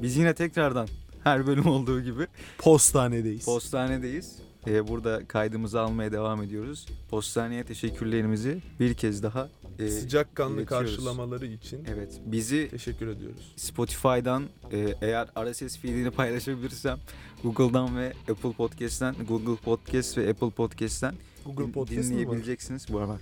Biz 0.03 0.17
yine 0.17 0.35
tekrardan 0.35 0.89
her 1.25 1.47
bölüm 1.47 1.67
olduğu 1.67 2.01
gibi 2.01 2.27
Postanedeyiz. 2.59 3.45
postanedeyiz. 3.45 4.37
Ee, 4.67 4.89
burada 4.89 5.29
kaydımızı 5.29 5.81
almaya 5.81 6.13
devam 6.13 6.43
ediyoruz. 6.43 6.87
Postaneye 7.11 7.65
teşekkürlerimizi 7.65 8.63
bir 8.81 8.95
kez 8.95 9.23
daha 9.23 9.49
e, 9.79 9.89
Sıcakkanlı 9.89 10.61
iletiyoruz. 10.61 10.91
karşılamaları 10.91 11.47
için 11.47 11.85
Evet 11.95 12.21
bizi 12.27 12.69
teşekkür 12.71 13.07
ediyoruz. 13.09 13.53
Spotify'dan 13.57 14.45
e, 14.73 14.95
eğer 15.01 15.29
RSS 15.53 15.79
feedini 15.79 16.11
paylaşabilirsem 16.11 16.99
Google'dan 17.45 17.97
ve 17.99 18.13
Apple 18.31 18.53
Podcast'ten 18.53 19.15
Google 19.29 19.57
Podcast 19.57 20.19
ve 20.19 20.31
Apple 20.31 20.51
Podcast'ten 20.51 21.15
Google 21.45 21.73
Podcast 21.73 22.11
dinleyebileceksiniz. 22.11 22.87
Bu 22.93 22.99
var. 23.01 23.21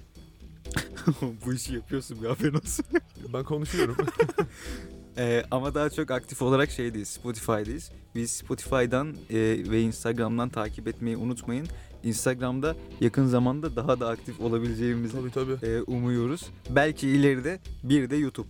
Bu 1.47 1.53
işi 1.55 1.75
yapıyorsun 1.75 2.23
bir 2.23 2.29
haberin 2.29 2.55
olsun. 2.55 2.85
Ben 3.33 3.45
konuşuyorum. 3.45 3.97
E, 5.19 5.45
ama 5.51 5.75
daha 5.75 5.91
çok 5.91 6.11
aktif 6.11 6.43
olarak 6.43 6.71
şeydeyiz 6.71 7.09
Spotify'dayız. 7.09 7.91
Biz 8.15 8.31
Spotify'dan 8.31 9.09
e, 9.31 9.37
ve 9.71 9.83
Instagram'dan 9.83 10.49
takip 10.49 10.89
etmeyi 10.89 11.17
unutmayın. 11.17 11.67
Instagram'da 12.03 12.77
yakın 13.01 13.27
zamanda 13.27 13.77
daha 13.77 14.01
da 14.01 14.09
aktif 14.09 14.41
olabileceğimizi 14.41 15.17
tabii 15.17 15.31
tabii. 15.31 15.67
e, 15.67 15.83
umuyoruz. 15.83 16.47
Belki 16.71 17.09
ileride 17.09 17.61
bir 17.85 18.11
de 18.11 18.17
YouTube 18.17 18.49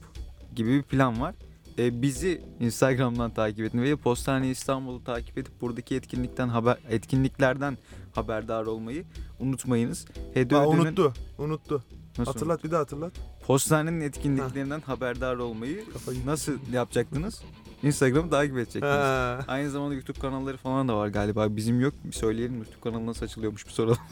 gibi 0.57 0.71
bir 0.71 0.83
plan 0.83 1.21
var. 1.21 1.35
E, 1.79 2.03
bizi 2.03 2.43
Instagram'dan 2.61 3.31
takip 3.31 3.61
edin 3.61 3.83
ve 3.83 3.97
Postane 3.97 4.51
İstanbul'u 4.51 5.05
takip 5.05 5.39
edip 5.39 5.61
buradaki 5.61 5.95
etkinlikten 5.95 6.49
haber 6.49 6.79
etkinliklerden 6.91 7.79
haberdar 8.13 8.67
olmayı 8.67 9.05
unutmayınız. 9.41 10.07
Hede 10.35 10.57
Aa, 10.57 10.69
unuttu. 10.69 11.13
Unuttu. 11.39 11.85
Nasıl 12.19 12.33
Hatırlat 12.33 12.65
bir 12.65 12.71
daha 12.71 12.81
hatırlat. 12.81 13.13
Postanenin 13.51 14.01
etkinliklerinden 14.01 14.81
haberdar 14.81 15.37
olmayı 15.37 15.85
nasıl 16.27 16.53
yapacaktınız? 16.73 17.43
Instagram'ı 17.83 18.31
takip 18.31 18.57
edecektiniz. 18.57 18.85
Ha. 18.95 19.45
Aynı 19.49 19.71
zamanda 19.71 19.95
YouTube 19.95 20.21
kanalları 20.21 20.57
falan 20.57 20.89
da 20.89 20.97
var 20.97 21.09
galiba. 21.09 21.57
Bizim 21.57 21.81
yok. 21.81 21.95
Bir 22.05 22.13
söyleyelim 22.13 22.57
YouTube 22.57 22.81
kanalı 22.81 23.07
nasıl 23.07 23.25
açılıyormuş 23.25 23.67
bir 23.67 23.73
soralım. 23.73 23.99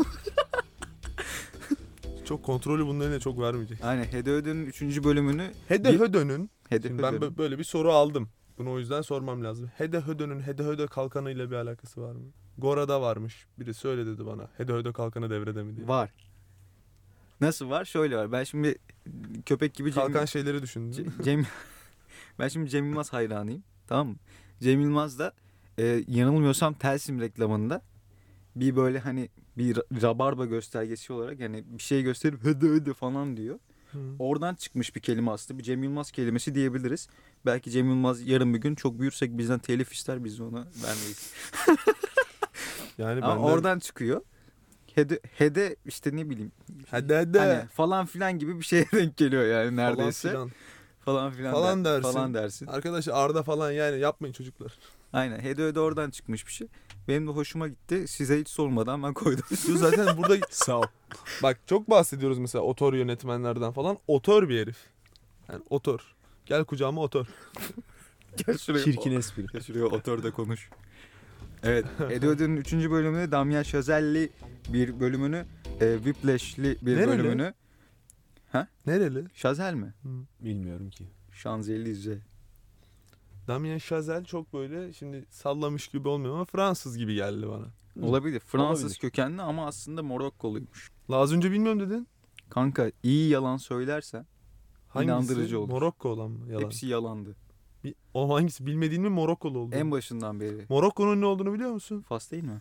Çok 2.24 2.43
kontrolü 2.43 3.05
eline 3.05 3.20
çok 3.20 3.41
vermeyecek. 3.41 3.84
Aynen 3.84 4.05
Hede 4.05 4.30
Öde'nin 4.30 4.66
3. 4.66 5.05
bölümünü 5.05 5.51
Hede 5.68 5.93
Bir- 5.93 6.01
Hödö'nün 6.01 6.51
Hede 6.68 6.89
Şimdi 6.89 7.03
ben 7.03 7.36
böyle 7.39 7.59
bir 7.59 7.64
soru 7.64 7.93
aldım. 7.93 8.28
Bunu 8.59 8.72
o 8.72 8.78
yüzden 8.78 9.03
sormam 9.03 9.45
lazım. 9.45 9.70
Hede 9.76 10.01
Hödö'nün 10.01 10.41
Hede 10.41 10.64
Hödö 10.64 10.86
kalkanıyla 10.86 11.51
bir 11.51 11.57
alakası 11.57 12.03
var 12.03 12.12
mı? 12.12 12.24
Gora'da 12.59 13.01
varmış. 13.01 13.47
Biri 13.59 13.74
söyle 13.74 14.07
dedi 14.07 14.26
bana. 14.26 14.49
Hede 14.57 14.72
Hödö 14.72 14.93
kalkanı 14.93 15.30
devrede 15.30 15.62
mi 15.62 15.76
diye. 15.76 15.89
var. 15.89 16.11
Nasıl 17.41 17.70
var? 17.70 17.84
Şöyle 17.84 18.16
var. 18.16 18.32
Ben 18.32 18.45
şimdi 18.45 18.78
köpek 19.47 19.74
gibi 19.74 19.93
Cem, 19.93 20.05
Kalkan 20.05 20.24
şeyleri 20.24 20.62
düşündüm. 20.62 20.93
Ce- 21.18 21.22
Cem 21.24 21.47
ben 22.39 22.49
şimdi 22.49 22.70
Cem 22.70 22.86
Yılmaz 22.86 23.12
hayranıyım. 23.12 23.62
Tamam 23.86 24.09
mı? 24.09 24.16
Cem 24.61 24.80
Yılmaz 24.80 25.18
da 25.18 25.32
e, 25.78 26.05
yanılmıyorsam 26.09 26.74
Telsim 26.74 27.20
reklamında 27.20 27.82
bir 28.57 28.76
böyle 28.76 28.99
hani 28.99 29.28
bir 29.59 29.74
ra- 29.74 30.03
rabarba 30.03 30.45
göstergesi 30.45 31.12
olarak 31.12 31.41
yani 31.41 31.64
bir 31.66 31.82
şey 31.82 32.03
gösterip 32.03 32.45
hıdı 32.45 32.74
hıdı 32.74 32.95
falan 32.95 33.36
diyor. 33.36 33.59
Hı. 33.93 33.99
Oradan 34.18 34.55
çıkmış 34.55 34.97
bir 34.97 35.01
kelime 35.01 35.30
aslında. 35.30 35.59
Bir 35.59 35.64
Cem 35.64 35.82
Yılmaz 35.82 36.11
kelimesi 36.11 36.55
diyebiliriz. 36.55 37.09
Belki 37.47 37.70
Cem 37.70 37.89
Yılmaz 37.89 38.26
yarın 38.28 38.55
bir 38.55 38.59
gün 38.59 38.74
çok 38.74 39.01
büyürsek 39.01 39.39
bizden 39.39 39.59
telif 39.59 39.93
ister 39.93 40.24
biz 40.24 40.41
ona 40.41 40.59
vermeyiz. 40.59 41.32
Yani 42.99 43.22
Ama 43.22 43.36
benden... 43.36 43.53
oradan 43.53 43.78
çıkıyor. 43.78 44.20
Hede, 44.95 45.20
hede 45.39 45.76
işte 45.86 46.16
ne 46.16 46.30
bileyim 46.30 46.53
Hede 46.91 47.18
Hede. 47.18 47.39
hani 47.39 47.66
falan 47.68 48.07
filan 48.07 48.39
gibi 48.39 48.59
bir 48.59 48.64
şeye 48.64 48.86
denk 48.93 49.16
geliyor 49.16 49.45
yani 49.45 49.76
Falan 49.76 49.76
neredeyse. 49.76 50.28
filan. 50.28 50.51
Falan 51.05 51.32
filan, 51.32 51.53
Falan 51.53 51.84
der- 51.84 51.95
dersin. 52.03 52.12
Falan 52.12 52.34
dersin. 52.34 52.66
Arkadaş 52.66 53.09
Arda 53.09 53.43
falan 53.43 53.70
yani 53.72 53.99
yapmayın 54.01 54.32
çocuklar. 54.32 54.72
Aynen. 55.12 55.41
Hede 55.41 55.62
öde 55.62 55.80
oradan 55.80 56.11
çıkmış 56.11 56.47
bir 56.47 56.53
şey. 56.53 56.68
Benim 57.09 57.26
de 57.26 57.30
hoşuma 57.30 57.68
gitti. 57.68 58.09
Size 58.09 58.41
hiç 58.41 58.49
sormadan 58.49 59.03
ben 59.03 59.14
koydum. 59.14 59.45
Zaten 59.76 60.16
burada 60.16 60.36
Sağ 60.51 60.78
ol. 60.78 60.82
bak 61.43 61.59
çok 61.66 61.91
bahsediyoruz 61.91 62.39
mesela 62.39 62.62
otor 62.64 62.95
yönetmenlerden 62.95 63.72
falan. 63.72 63.99
Otor 64.07 64.49
bir 64.49 64.61
herif. 64.61 64.76
Yani 65.53 65.62
otor. 65.70 66.14
Gel 66.47 66.64
kucağıma 66.64 67.01
otor. 67.03 67.26
Gel 68.47 68.59
şuraya. 68.59 68.84
Çirkin 68.84 69.12
espri. 69.12 69.47
Gel 69.53 69.61
şuraya 69.62 69.84
otur 69.84 70.22
da 70.22 70.30
konuş. 70.30 70.70
Evet. 71.62 71.86
Ödenin 72.00 72.56
3. 72.56 72.72
bölümünü 72.72 73.32
Damien 73.32 73.62
Chazelle'li 73.62 74.30
bir 74.72 75.00
bölümünü 75.00 75.46
e, 75.80 75.94
Whiplash'li 75.96 76.78
bir 76.82 76.96
Nereli? 76.96 77.09
bölümünü. 77.09 77.54
Nereli? 78.86 79.24
Chazelle 79.34 79.74
mi? 79.76 79.94
Bilmiyorum 80.40 80.90
ki. 80.90 81.04
Şanzelize. 81.32 82.18
Damien 83.48 83.78
Chazelle 83.78 84.24
çok 84.24 84.52
böyle 84.52 84.92
şimdi 84.92 85.24
sallamış 85.30 85.88
gibi 85.88 86.09
olmuyor 86.09 86.34
ama 86.34 86.44
Fransız 86.44 86.98
gibi 86.98 87.14
geldi 87.14 87.48
bana. 87.48 87.66
Olabilir. 88.06 88.40
Fransız 88.40 88.84
Olabilir. 88.84 88.98
kökenli 89.00 89.42
ama 89.42 89.66
aslında 89.66 90.02
Morokkoluymuş. 90.02 90.90
La 91.11 91.16
az 91.16 91.32
önce 91.32 91.50
bilmiyorum 91.52 91.80
dedin. 91.80 92.09
Kanka 92.50 92.92
iyi 93.02 93.28
yalan 93.28 93.56
söylersen 93.56 94.26
Hangisi? 94.88 95.12
İnandırıcı 95.12 95.61
olur. 95.61 95.68
Morokko 95.68 96.09
olan 96.09 96.30
mı? 96.30 96.52
Yalan. 96.52 96.64
hepsi 96.64 96.86
yalandı. 96.86 97.36
Bi- 97.84 97.94
O 98.14 98.34
hangisi? 98.34 98.66
Bilmediğin 98.66 99.02
mi 99.02 99.08
Morokkolu 99.08 99.58
oldu? 99.58 99.74
En 99.76 99.90
başından 99.90 100.40
beri. 100.40 100.66
Morokko'nun 100.68 101.20
ne 101.20 101.26
olduğunu 101.26 101.52
biliyor 101.52 101.70
musun? 101.70 102.00
Fas 102.08 102.30
değil 102.30 102.44
mi? 102.44 102.60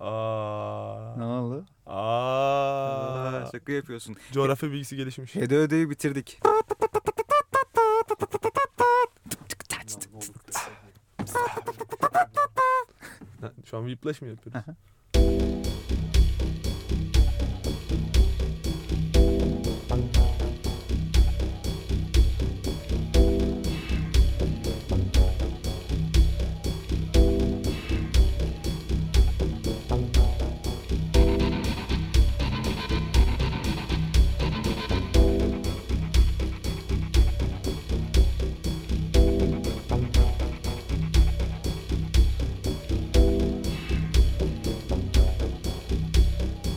Aa. 0.00 1.14
Ne 1.16 1.24
oldu? 1.24 1.64
Aa. 1.86 1.92
Aa, 1.96 3.48
şaka 3.52 3.72
yapıyorsun. 3.72 4.16
Coğrafya 4.32 4.72
bilgisi 4.72 4.96
gelişmiş. 4.96 5.34
Hede 5.34 5.56
ödeyi 5.56 5.90
bitirdik. 5.90 6.38
Şu 13.64 13.76
an 13.76 13.86
whiplash 13.88 14.22
mı 14.22 14.28
yapıyoruz? 14.28 14.62